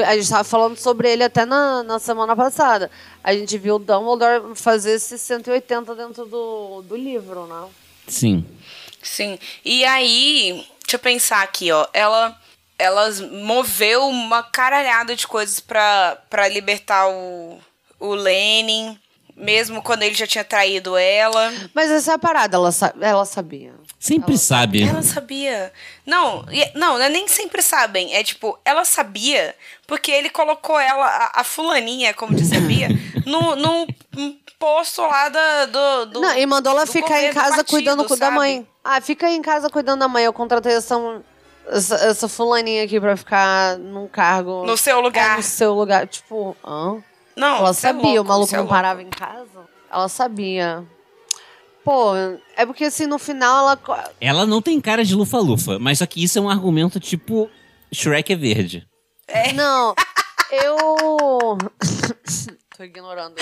[0.07, 2.89] a gente tava falando sobre ele até na, na semana passada.
[3.23, 7.69] A gente viu o Dumbledore fazer esse 180 dentro do, do livro, né?
[8.07, 8.43] Sim.
[9.03, 9.37] Sim.
[9.63, 11.85] E aí, deixa eu pensar aqui, ó.
[11.93, 12.35] Ela,
[12.79, 13.07] ela
[13.43, 17.59] moveu uma caralhada de coisas pra, pra libertar o,
[17.99, 18.97] o Lenin,
[19.35, 21.53] mesmo quando ele já tinha traído ela.
[21.71, 23.75] Mas essa é a parada, ela, sa- ela sabia.
[24.03, 24.83] Sempre sabe.
[24.83, 25.71] Ela sabia.
[26.05, 26.43] Não,
[26.75, 28.13] não, não é nem sempre sabem.
[28.13, 29.55] É tipo, ela sabia
[29.87, 32.89] porque ele colocou ela, a, a fulaninha, como disse a Bia,
[33.25, 36.19] no, num um posto lá da, do, do.
[36.19, 38.35] Não, e mandou ela ficar em casa partido, cuidando da sabe?
[38.35, 38.67] mãe.
[38.83, 40.25] Ah, fica aí em casa cuidando da mãe.
[40.25, 40.97] Eu contratei essa,
[41.69, 44.65] essa, essa fulaninha aqui pra ficar num cargo.
[44.65, 45.35] No seu lugar.
[45.35, 46.07] É, no seu lugar.
[46.07, 47.01] Tipo, hã?
[47.37, 48.75] Não, Ela é sabia, louco, o maluco é não louco.
[48.75, 49.65] parava em casa.
[49.89, 50.83] Ela sabia.
[51.83, 52.15] Pô,
[52.55, 54.13] é porque assim, no final ela.
[54.21, 57.49] Ela não tem cara de Lufa-Lufa, mas só que isso é um argumento tipo
[57.91, 58.87] Shrek é verde.
[59.53, 59.93] Não,
[60.51, 61.57] eu.
[62.77, 63.35] Tô ignorando.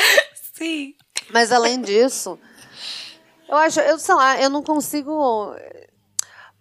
[0.53, 0.93] Sim.
[1.31, 2.37] Mas além disso,
[3.47, 5.55] Eu acho, eu sei lá, eu não consigo.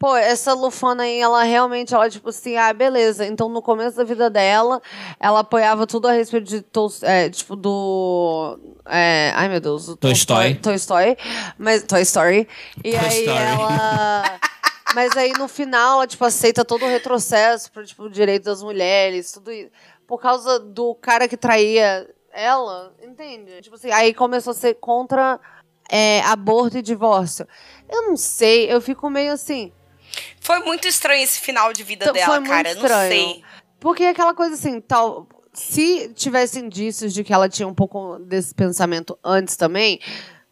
[0.00, 3.26] Pô, essa Lufana aí, ela realmente, ela, tipo assim, ah, beleza.
[3.26, 4.80] Então, no começo da vida dela,
[5.20, 6.64] ela apoiava tudo a respeito de,
[7.02, 8.58] é, tipo, do...
[8.86, 9.94] É, ai, meu Deus.
[10.00, 10.54] Toy Story.
[10.54, 11.18] Toy Story.
[11.58, 12.48] Mas, Toy Story.
[12.82, 13.44] E Toy aí, Story.
[13.44, 14.40] ela...
[14.94, 19.30] Mas aí, no final, ela, tipo, aceita todo o retrocesso pro, tipo, direito das mulheres,
[19.30, 19.70] tudo isso.
[20.06, 23.60] Por causa do cara que traía ela, entende?
[23.60, 25.38] Tipo assim, aí começou a ser contra
[25.90, 27.46] é, aborto e divórcio.
[27.86, 29.70] Eu não sei, eu fico meio assim...
[30.40, 32.74] Foi muito estranho esse final de vida Então, dela, cara.
[32.74, 33.10] Não estranho.
[33.10, 33.44] sei.
[33.78, 35.26] Porque é aquela coisa assim, tal.
[35.52, 40.00] Se tivesse indícios de que ela tinha um pouco desse pensamento antes também.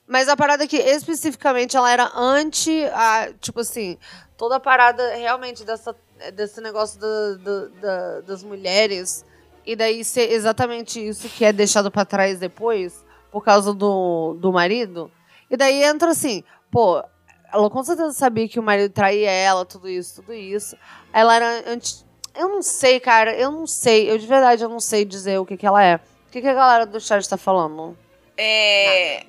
[0.07, 3.29] Mas a parada é que especificamente ela era anti a.
[3.41, 3.99] Tipo assim,
[4.37, 5.95] toda a parada realmente dessa,
[6.35, 9.25] desse negócio da- da- da- das mulheres.
[9.67, 14.51] E daí ser exatamente isso que é deixado pra trás depois, por causa do, do
[14.51, 15.13] marido.
[15.51, 17.05] E daí entra assim, pô,
[17.53, 20.77] ela com certeza sabia que o marido traía ela, tudo isso, tudo isso.
[21.13, 22.05] Ela era anti.
[22.35, 24.11] Eu não sei, cara, eu não sei.
[24.11, 25.97] Eu de verdade eu não sei dizer o que, que ela é.
[25.97, 27.97] O que, que a galera do chat tá falando?
[28.37, 29.25] É.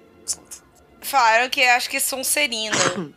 [1.01, 2.75] Falaram que acho que Sonserina.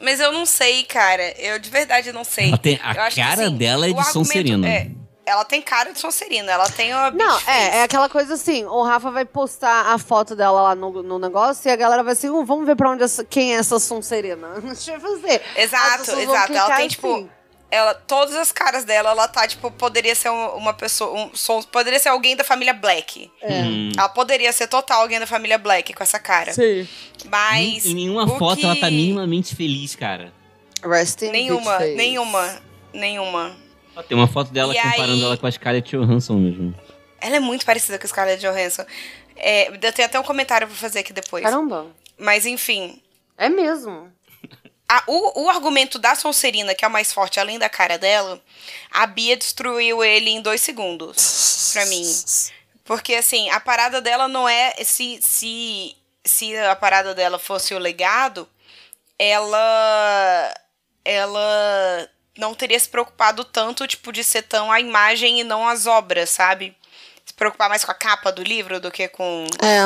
[0.00, 1.22] Mas eu não sei, cara.
[1.40, 2.48] Eu de verdade não sei.
[2.48, 4.68] Ela tem- Eu a acho que, cara assim, dela é de Sonserina.
[4.68, 4.90] é,
[5.26, 6.52] ela tem cara de Sonserina.
[6.52, 7.10] Ela tem uma.
[7.10, 11.02] Não, é, é aquela coisa assim, o Rafa vai postar a foto dela lá no,
[11.02, 13.58] no negócio e a galera vai assim, "Uh, vamos ver pra onde essa, quem é
[13.58, 14.48] essa Sonserina.
[14.62, 15.42] Deixa eu fazer.
[15.56, 16.52] Exato, exato.
[16.52, 17.14] Ela tem, tipo.
[17.14, 17.30] assim.
[17.70, 21.12] Ela, todas as caras dela, ela tá, tipo, poderia ser um- uma pessoa.
[21.12, 23.28] Um, som- poderia ser alguém da família Black.
[23.42, 23.90] Hum.
[23.98, 26.52] Ela poderia ser total alguém da família Black com essa cara.
[26.52, 26.86] Sim.
[27.28, 27.84] Mas.
[27.84, 30.32] Em nenhuma foto que- ela tá minimamente feliz, cara.
[30.84, 31.94] Resting Nenhuma, bitch face.
[31.96, 32.62] nenhuma.
[32.92, 33.56] Nenhuma.
[34.08, 36.74] Tem uma foto dela E comparando aí- ela com a Scarlett Johansson mesmo.
[37.20, 38.84] Ela é muito parecida com a Scarlett Johansson.
[39.36, 41.42] É, eu tenho até um comentário pra fazer aqui depois.
[41.44, 41.86] Caramba.
[42.18, 43.00] Mas enfim.
[43.38, 44.12] É mesmo.
[44.88, 48.40] a- o, o argumento da Sonserina, que é o mais forte, além da cara dela,
[48.90, 51.70] a Bia destruiu ele em dois segundos.
[51.72, 52.04] Pra mim.
[52.84, 54.74] Porque, assim, a parada dela não é.
[54.84, 58.46] Se, se, se a parada dela fosse o legado,
[59.18, 60.54] ela.
[61.04, 62.08] Ela
[62.38, 66.30] não teria se preocupado tanto, tipo, de ser tão a imagem e não as obras,
[66.30, 66.76] sabe?
[67.24, 69.84] Se preocupar mais com a capa do livro do que com, É.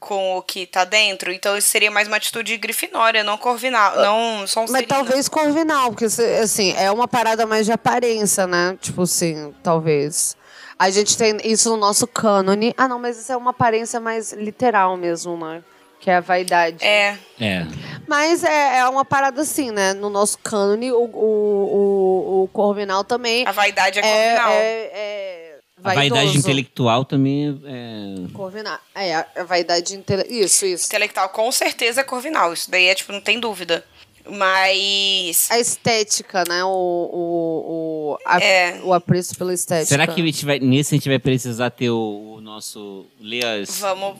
[0.00, 1.32] com o que tá dentro.
[1.32, 3.94] Então isso seria mais uma atitude grifinória, não corvinal.
[3.96, 4.78] Não Sonserina.
[4.78, 6.04] Mas talvez Corvinal, porque
[6.40, 8.76] assim, é uma parada mais de aparência, né?
[8.80, 10.36] Tipo assim, talvez.
[10.78, 12.74] A gente tem isso no nosso cânone.
[12.76, 15.62] Ah, não, mas isso é uma aparência mais literal mesmo, né?
[16.00, 16.84] Que é a vaidade.
[16.84, 17.16] É.
[17.40, 17.66] É.
[18.06, 19.92] Mas é, é uma parada assim, né?
[19.94, 24.04] No nosso cânone, o, o, o, o Corvinal também A vaidade é é,
[24.36, 24.50] corvinal.
[24.52, 28.32] é, é A vaidade intelectual também é.
[28.32, 28.78] Corvinal.
[28.94, 30.38] É, a a vaidade intelectual.
[30.40, 30.86] Isso, isso.
[30.86, 32.52] Intelectual com certeza é corvinal.
[32.52, 33.84] Isso daí é, tipo, não tem dúvida.
[34.28, 35.48] Mas.
[35.50, 36.64] A estética, né?
[36.64, 38.80] O, o, o, a- É.
[38.82, 39.86] o apreço pela estética.
[39.86, 43.06] Será que a gente vai, nesse a gente vai precisar ter o, o nosso.
[43.20, 43.78] Ler as.
[43.80, 44.18] Vamos,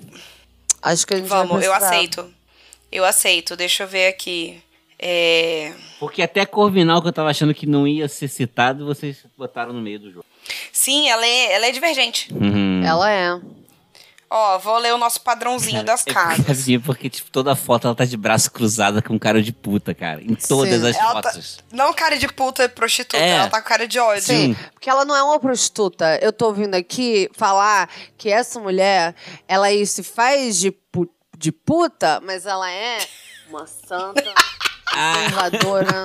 [0.86, 2.32] Acho que a gente vai vamos, eu aceito.
[2.92, 3.56] Eu aceito.
[3.56, 4.62] Deixa eu ver aqui.
[4.96, 5.72] É.
[5.98, 9.80] Porque até Corvinal, que eu tava achando que não ia ser citado, vocês botaram no
[9.82, 10.24] meio do jogo.
[10.70, 12.32] Sim, ela é, ela é divergente.
[12.32, 12.84] Uhum.
[12.84, 13.40] Ela é.
[14.28, 16.44] Ó, vou ler o nosso padrãozinho das É casas.
[16.44, 20.20] porque, porque, tipo, toda foto ela tá de braço cruzado com cara de puta, cara.
[20.20, 20.89] Em todas Sim.
[20.89, 21.59] as Ela tá- fotos.
[21.73, 23.31] Não cara de puta e prostituta, É.
[23.36, 24.23] ela tá com cara de ódio.
[24.23, 26.19] Sim, porque ela não é uma prostituta.
[26.20, 27.89] Eu tô ouvindo aqui falar
[28.19, 29.15] que essa mulher,
[29.47, 31.09] ela aí se faz de, pu-
[31.39, 32.98] de puta, mas ela é
[33.48, 34.24] uma santa,
[34.93, 36.03] conservadora,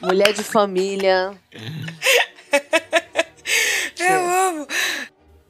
[0.00, 1.32] mulher de família.
[3.98, 4.66] Eu amo.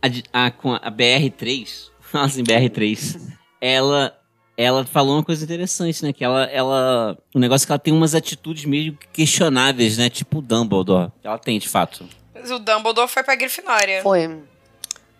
[0.02, 3.20] A, a- com a BR3, assim, BR3,
[3.60, 4.12] ela,
[4.56, 6.12] ela falou uma coisa interessante, né?
[6.12, 7.16] Que ela, ela.
[7.34, 10.10] O negócio é que ela tem umas atitudes meio questionáveis, né?
[10.10, 11.10] Tipo o Dumbledore.
[11.22, 12.04] Ela tem, de fato.
[12.34, 14.02] Mas O Dumbledore foi pra Grifinória.
[14.02, 14.40] Foi.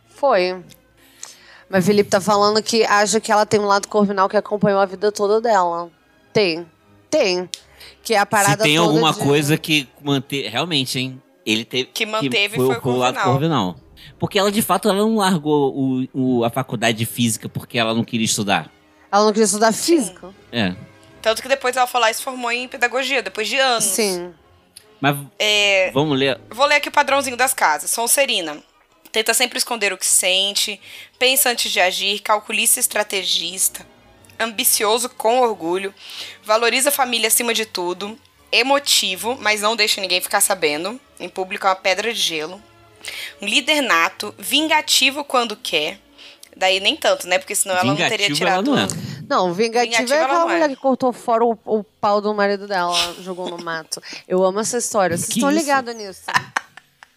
[0.09, 0.63] Foi.
[1.69, 4.85] Mas Felipe tá falando que acha que ela tem um lado corvinal que acompanhou a
[4.87, 5.91] vida toda dela.
[6.33, 6.67] Tem.
[7.09, 7.49] Tem.
[8.03, 10.49] Que é a parada Se tem toda alguma de- coisa que manter.
[10.51, 11.23] Realmente, hein?
[11.47, 11.87] Ele teve.
[11.95, 13.77] Que manteve foi, foi o o lado Corvinal.
[14.19, 16.09] Porque ela, de fato, ela não largou o,
[16.41, 18.71] o- a faculdade de física porque ela não queria estudar.
[19.11, 20.31] Ela não queria estudar física.
[20.51, 20.75] É.
[21.21, 23.85] Tanto que depois ela lá e se formou em pedagogia, depois de anos.
[23.85, 24.33] Sim.
[25.01, 26.41] Mas É, vamos ler.
[26.51, 27.91] Vou ler aqui o padrãozinho das casas.
[27.91, 28.63] Sonserina.
[29.11, 30.81] Tenta sempre esconder o que sente,
[31.19, 33.87] pensa antes de agir, calculista e estrategista,
[34.41, 35.93] ambicioso com orgulho,
[36.43, 38.19] valoriza a família acima de tudo,
[38.51, 42.59] emotivo, mas não deixa ninguém ficar sabendo, em público é uma pedra de gelo,
[43.41, 45.99] um líder nato, vingativo quando quer,
[46.55, 47.39] Daí nem tanto, né?
[47.39, 48.77] Porque senão ela não teria tirado.
[48.77, 49.23] ela não é.
[49.27, 50.53] Não, vingativa, Vingativa é ela aquela não é.
[50.55, 54.03] mulher que cortou fora o, o pau do marido dela, jogou no mato.
[54.29, 55.17] Eu amo essa história.
[55.17, 56.21] Vocês estão ligados nisso?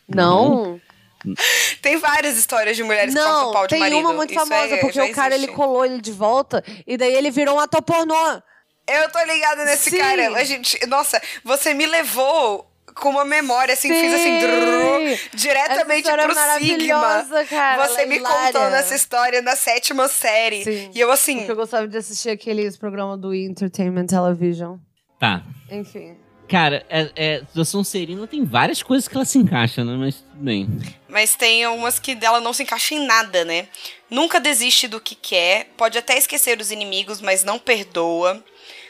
[0.07, 0.79] Não?
[1.81, 3.99] Tem várias histórias de mulheres que cortam o Não, pau de tem marido.
[3.99, 5.55] uma muito Isso famosa, é- porque o cara ele existe.
[5.55, 8.41] colou ele de volta e daí ele virou um ator pornô.
[8.87, 9.97] Eu tô ligada nesse Sim.
[9.97, 10.29] cara.
[10.29, 14.39] Mas, gente, nossa, você me levou com uma memória, assim, fiz assim, Sim.
[14.39, 16.47] drrr, diretamente história é pro Sigma.
[16.47, 18.53] maravilhosa, cara, Você é me hilária.
[18.53, 20.63] contando essa história na sétima série.
[20.63, 20.91] Sim.
[20.95, 24.77] E eu assim, Porque eu gostava de assistir aqueles programas do Entertainment Television.
[25.19, 25.43] Tá.
[25.69, 26.15] Enfim.
[26.47, 29.95] Cara, é, é, a Sonserina tem várias coisas que ela se encaixa, né?
[29.97, 30.69] Mas tudo bem.
[31.09, 33.67] Mas tem umas que dela não se encaixa em nada, né?
[34.11, 38.43] Nunca desiste do que quer, pode até esquecer os inimigos, mas não perdoa.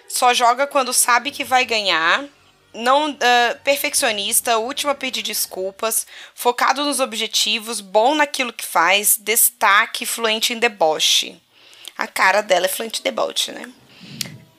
[0.08, 2.26] Só joga quando sabe que vai ganhar.
[2.76, 10.06] Não ah, perfeccionista, última a pedir desculpas, focado nos objetivos, bom naquilo que faz, destaque,
[10.06, 11.40] fluente em deboche.
[11.98, 13.72] A cara dela é fluente em deboche, né?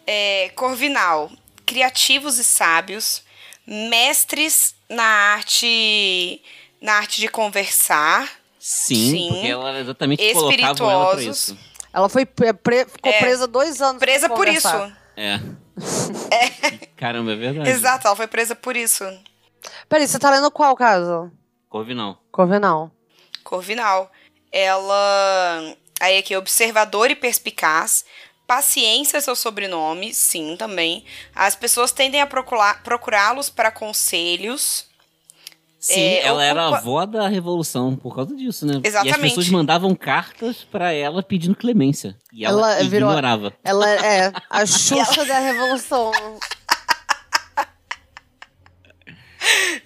[0.06, 1.30] É, Corvinal,
[1.66, 3.22] criativos e sábios,
[3.66, 6.40] mestres na arte
[6.80, 8.28] na arte de conversar,
[8.59, 9.28] Sim, Sim.
[9.32, 11.48] porque ela exatamente colocavam ela pra Espirituosos.
[11.51, 11.59] isso.
[11.93, 13.18] Ela foi pre- pre- ficou É.
[13.18, 13.98] presa dois anos.
[14.01, 14.68] presa por isso.
[15.16, 16.26] Conversar.
[16.30, 16.86] É.
[16.97, 17.68] Caramba, é verdade.
[17.70, 19.05] Exato, ela foi presa por isso.
[19.88, 21.30] Peraí, você tá lendo qual caso?
[21.68, 22.22] Corvinal.
[22.30, 22.90] Corvinal.
[23.43, 24.10] Corvinal.
[24.52, 25.76] Ela.
[26.01, 28.05] Aí aqui, observador e perspicaz.
[28.47, 31.05] Paciência é seu sobrenome, sim, também.
[31.34, 34.86] As pessoas tendem a procurar- procurá-los para conselhos.
[35.78, 38.74] Sim, É, ela era a avó da Revolução por causa disso, né?
[38.77, 39.20] E as Exatamente.
[39.20, 42.16] pessoas mandavam cartas pra ela pedindo clemência.
[42.32, 43.53] E ela, Ela virou- ignorava.
[43.62, 46.11] Ela é a Xuxa da Revolução.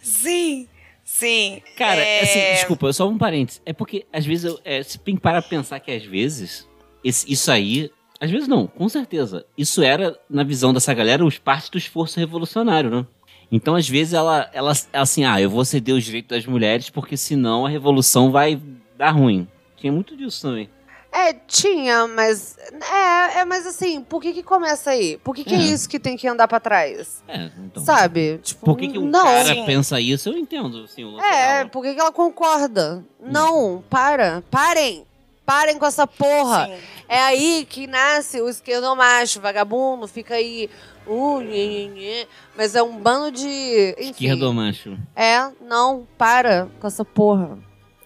[0.03, 0.69] Sim,
[1.05, 1.63] sim.
[1.77, 3.61] Cara, É, assim, desculpa, só um parênteses.
[3.67, 6.67] É porque, às vezes, eu, é, você tem que parar pra pensar que, às vezes,
[7.05, 7.91] esse- isso aí.
[8.23, 9.47] Às vezes não, com certeza.
[9.57, 13.07] Isso era, na visão dessa galera, os parte do esforço revolucionário, né?
[13.53, 17.17] Então, às vezes, ela, ela, assim, ah, eu vou ceder os direitos das mulheres, porque
[17.17, 18.61] senão a revolução vai
[18.97, 19.49] dar ruim.
[19.77, 20.69] Tinha muito disso também.
[21.13, 22.57] É, tinha, mas.
[22.89, 25.19] É, é mas assim, por que que começa aí?
[25.25, 25.61] Por que que é, É.
[25.63, 27.21] isso que tem que andar pra trás?
[27.27, 27.85] É, então.
[27.85, 28.39] Sabe?
[28.45, 29.25] Tipo, Por que, que um não.
[29.25, 29.67] cara Sim.
[29.67, 30.29] pensa isso?
[30.29, 31.69] Eu entendo, assim, o É, dela.
[31.71, 33.05] por que que ela concorda?
[33.21, 34.45] Não, para.
[34.53, 35.05] Parem.
[35.45, 36.67] Parem com essa porra.
[36.67, 36.75] sim.
[37.09, 40.71] É aí que nasce o esquerdomacho, vagabundo, fica aí.
[41.07, 42.27] Uh, nhê, nhê, nhê.
[42.57, 43.95] Mas é um bando de.
[43.99, 44.97] Enfim, Esquerdo macho.
[45.17, 47.59] É, não, para com essa porra.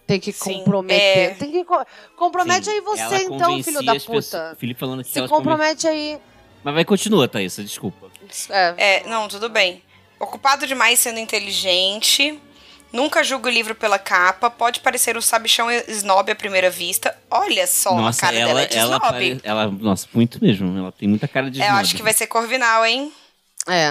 [0.07, 1.31] Tem que Sim, comprometer.
[1.31, 1.33] é.
[1.33, 1.65] Tem que.
[1.65, 1.83] co-
[2.15, 4.55] Compromete Sim, aí você, então, filho da pessoas- puta.
[4.59, 6.19] Felipe falando que Se compromete aí.
[6.63, 8.07] Mas vai, continua, Thaís, desculpa.
[8.49, 8.73] É.
[8.77, 9.83] É, não, tudo bem.
[10.19, 12.39] Ocupado demais sendo inteligente.
[12.95, 14.49] Nunca julga o livro pela capa.
[14.49, 17.15] Pode parecer um sabichão snob à primeira vista.
[17.29, 19.11] Olha só, nossa, a cara ela, dela é de ela, snob.
[19.11, 20.77] pare- ela, nossa, muito mesmo.
[20.77, 21.81] Ela tem muita cara de É, eu snob.
[21.81, 23.11] acho que vai ser Corvinal, hein?
[23.67, 23.89] É.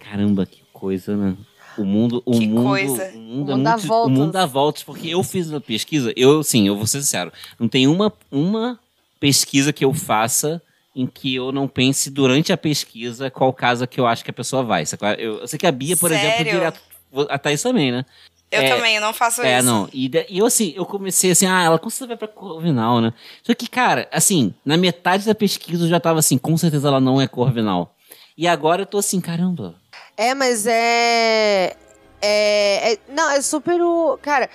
[0.00, 1.36] Caramba, que coisa, né?
[1.76, 3.10] O mundo, o Que mundo, coisa.
[3.14, 4.18] o mundo, O é mundo dá muito, o voltas.
[4.18, 7.68] mundo dá voltas, porque eu fiz uma pesquisa, eu, sim, eu vou ser sincero, não
[7.68, 8.80] tem uma, uma
[9.20, 10.60] pesquisa que eu faça
[10.96, 14.34] em que eu não pense durante a pesquisa qual casa que eu acho que a
[14.34, 14.82] pessoa vai.
[15.18, 16.52] Eu, eu sei que a Bia, por exemplo, Sério?
[16.52, 16.80] direto,
[17.28, 18.04] a Thaís também, né?
[18.50, 19.66] Eu É, também, eu não faço É, isso.
[19.66, 19.88] não.
[19.92, 23.12] E, e eu, assim, eu comecei assim, ah, ela com certeza vai pra Corvinal, né?
[23.42, 27.00] Só que, cara, assim, na metade da pesquisa eu já tava assim, com certeza ela
[27.00, 27.94] não é Corvinal.
[28.36, 29.74] E agora eu tô assim, caramba.
[30.16, 31.76] É, mas é.
[32.22, 32.92] É.
[32.94, 34.18] é- não, é super o.
[34.22, 34.48] Cara.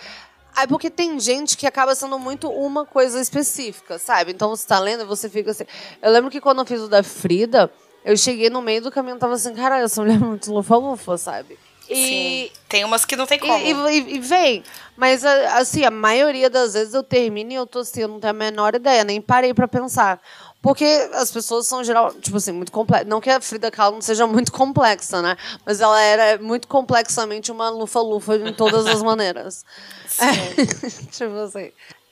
[0.56, 4.32] É porque tem gente que acaba sendo muito uma coisa específica, sabe?
[4.32, 5.64] Então você tá lendo e você fica assim.
[6.00, 7.72] Eu lembro que quando eu fiz o da Frida,
[8.06, 11.18] eu cheguei no meio do caminho e tava assim, caralho, essa mulher é muito lufa-lufa,
[11.18, 11.58] sabe?
[11.90, 12.52] E, Sim.
[12.70, 13.54] Tem umas que não tem como.
[13.58, 14.64] E, e- e vem.
[14.96, 18.20] Mas, a- assim, a maioria das vezes eu termino e eu tô assim, eu não
[18.20, 20.20] tenho a menor ideia, nem parei pra pensar.
[20.62, 23.08] Porque as pessoas são, geral, tipo assim, muito complexas.
[23.10, 25.36] Não que a Frida Kahlo não seja muito complexa, né?
[25.66, 29.66] Mas ela era muito complexamente uma lufa-lufa em todas as maneiras.
[31.12, 31.70] tipo assim.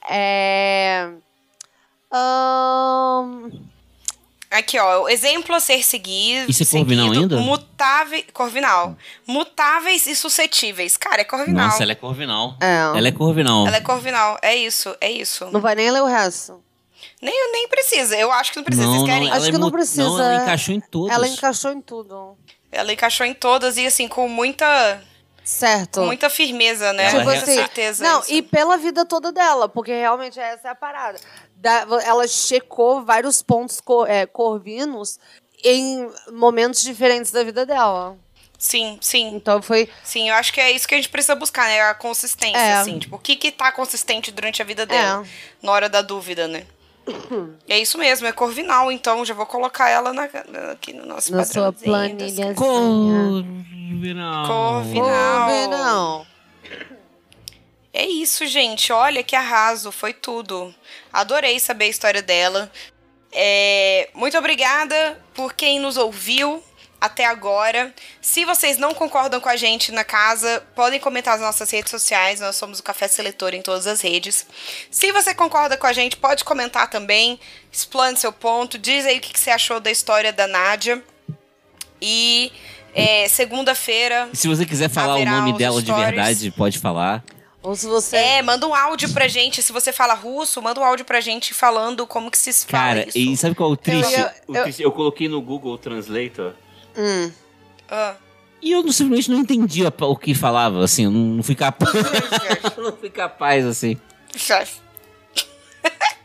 [0.10, 1.12] É.
[2.12, 3.50] ahn,
[4.52, 6.52] Aqui, ó, o exemplo a ser seguido.
[6.52, 7.38] Isso é Corvinal ainda?
[7.38, 8.26] Mutáveis.
[8.34, 8.98] Corvinal.
[9.26, 10.98] Mutáveis e suscetíveis.
[10.98, 11.68] Cara, é Corvinal.
[11.68, 12.58] Nossa, ela é Corvinal.
[12.60, 12.98] É.
[12.98, 13.66] Ela é Corvinal.
[13.66, 14.38] Ela é Corvinal.
[14.42, 15.50] É isso, é isso.
[15.52, 16.62] não vai nem ler o resto.
[17.22, 18.18] Nem, nem precisa.
[18.18, 18.86] Eu acho que não precisa.
[18.86, 19.32] Não, Vocês não, querem?
[19.32, 20.04] Acho é que não mu- precisa.
[20.04, 21.16] Não, ela encaixou em todas.
[21.16, 22.38] Ela encaixou em tudo.
[22.72, 25.02] Ela encaixou em todas e, assim, com muita,
[25.44, 26.00] Certo.
[26.02, 27.10] com muita firmeza, né?
[27.10, 28.04] Tipo assim, certeza.
[28.04, 28.34] não, isso.
[28.34, 31.20] e pela vida toda dela, porque realmente essa é a parada.
[31.62, 35.20] Da- ela checou vários pontos co- é, corvinos
[35.64, 38.18] em momentos diferentes da vida dela.
[38.58, 39.36] Sim, sim.
[39.36, 39.88] Então foi.
[40.04, 41.82] Sim, eu acho que é isso que a gente precisa buscar, né?
[41.82, 42.74] A consistência, É.
[42.74, 42.98] assim.
[42.98, 45.24] Tipo, o que que tá consistente durante a vida dela?
[45.62, 46.66] Na hora da dúvida, né?
[47.70, 50.30] É isso mesmo, é Corvinal, então já vou colocar ela na-
[50.72, 52.54] aqui no nosso Na sua das planilha.
[52.56, 54.48] Corvinal.
[54.48, 55.48] Corvinal.
[55.48, 56.26] Corvinal.
[57.94, 58.94] É isso, gente.
[58.94, 60.74] Olha que arraso, foi tudo.
[61.12, 62.72] Adorei saber a história dela.
[63.34, 66.64] É, Muito obrigada por quem nos ouviu
[67.02, 67.94] até agora.
[68.22, 72.40] Se vocês não concordam com a gente na casa, podem comentar nas nossas redes sociais.
[72.40, 74.46] Nós somos o Café Seletor em todas as redes.
[74.92, 77.40] Se você concorda com a gente, pode comentar também.
[77.72, 78.78] Explane seu ponto.
[78.78, 81.04] Diz aí o que você achou da história da Nádia.
[82.00, 82.52] E
[82.94, 84.30] é, segunda-feira.
[84.34, 86.06] Se você quiser falar o nome dela de stories.
[86.06, 87.24] verdade, pode falar.
[87.64, 88.18] Ou se você.
[88.18, 89.62] É, manda um áudio pra gente.
[89.62, 93.08] Se você fala russo, manda um áudio pra gente falando como que se fala Cara,
[93.08, 93.18] isso.
[93.18, 94.12] e sabe qual é o triste?
[94.14, 96.54] ia- O Eu- triste- Eu coloquei no Google Translator.
[96.98, 97.32] Hum.
[97.90, 98.16] Ah.
[98.62, 101.92] E eu não- simplesmente não entendi o que falava, assim, eu não, fui capaz.
[102.78, 103.98] eu não fui capaz, assim.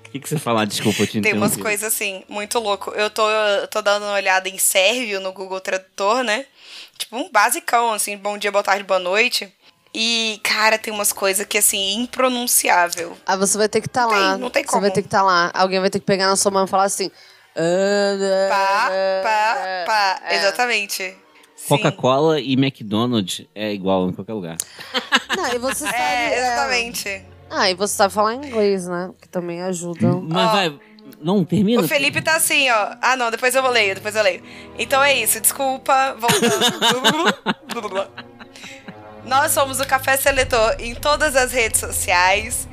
[0.06, 0.66] O que, que você fala?
[0.66, 2.90] Desculpa, eu te Tem umas coisas assim, muito louco.
[2.92, 6.46] Eu tô, eu tô dando uma olhada em sérvio no Google Tradutor, né?
[6.96, 9.52] Tipo, um basicão, assim, bom dia, boa tarde, boa noite.
[9.98, 13.16] E, cara, tem umas coisas que, assim, impronunciável.
[13.26, 14.36] Aí você vai ter que estar tem- lá.
[14.36, 14.82] não tem Você como.
[14.82, 15.50] vai ter que estar lá.
[15.54, 17.10] Alguém vai ter que pegar na sua mão e falar assim.
[17.56, 19.84] "Ah, Pá, ah, pá, ah".
[19.86, 20.20] pá.
[20.28, 20.36] É.
[20.36, 21.16] Exatamente.
[21.66, 24.56] Coca-Cola e McDonald's é igual em qualquer lugar.
[25.34, 25.96] Não, e você sabe.
[25.96, 26.38] É, é.
[26.38, 27.24] exatamente.
[27.48, 29.10] Ah, e você sabe falar inglês, né?
[29.18, 30.08] Que também ajuda.
[30.22, 30.52] Mas Ó.
[30.52, 30.78] vai.
[31.22, 31.80] Não, termina.
[31.80, 32.96] O Felipe tá assim, ó.
[33.00, 34.42] Ah, não, depois eu vou ler, depois eu leio.
[34.78, 36.66] Então é isso, desculpa, voltando.
[39.26, 42.66] Nós somos o Café Seletor em todas as redes sociais.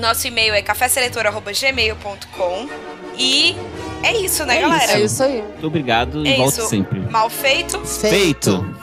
[0.00, 2.68] Nosso e-mail é caféseletor.gmail.com.
[3.16, 3.54] E
[4.02, 4.92] é isso, né, É galera?
[4.92, 5.42] É isso aí.
[5.42, 6.68] Muito obrigado e É volte isso.
[6.68, 7.00] sempre.
[7.00, 7.78] Mal feito.
[7.84, 8.74] Feito.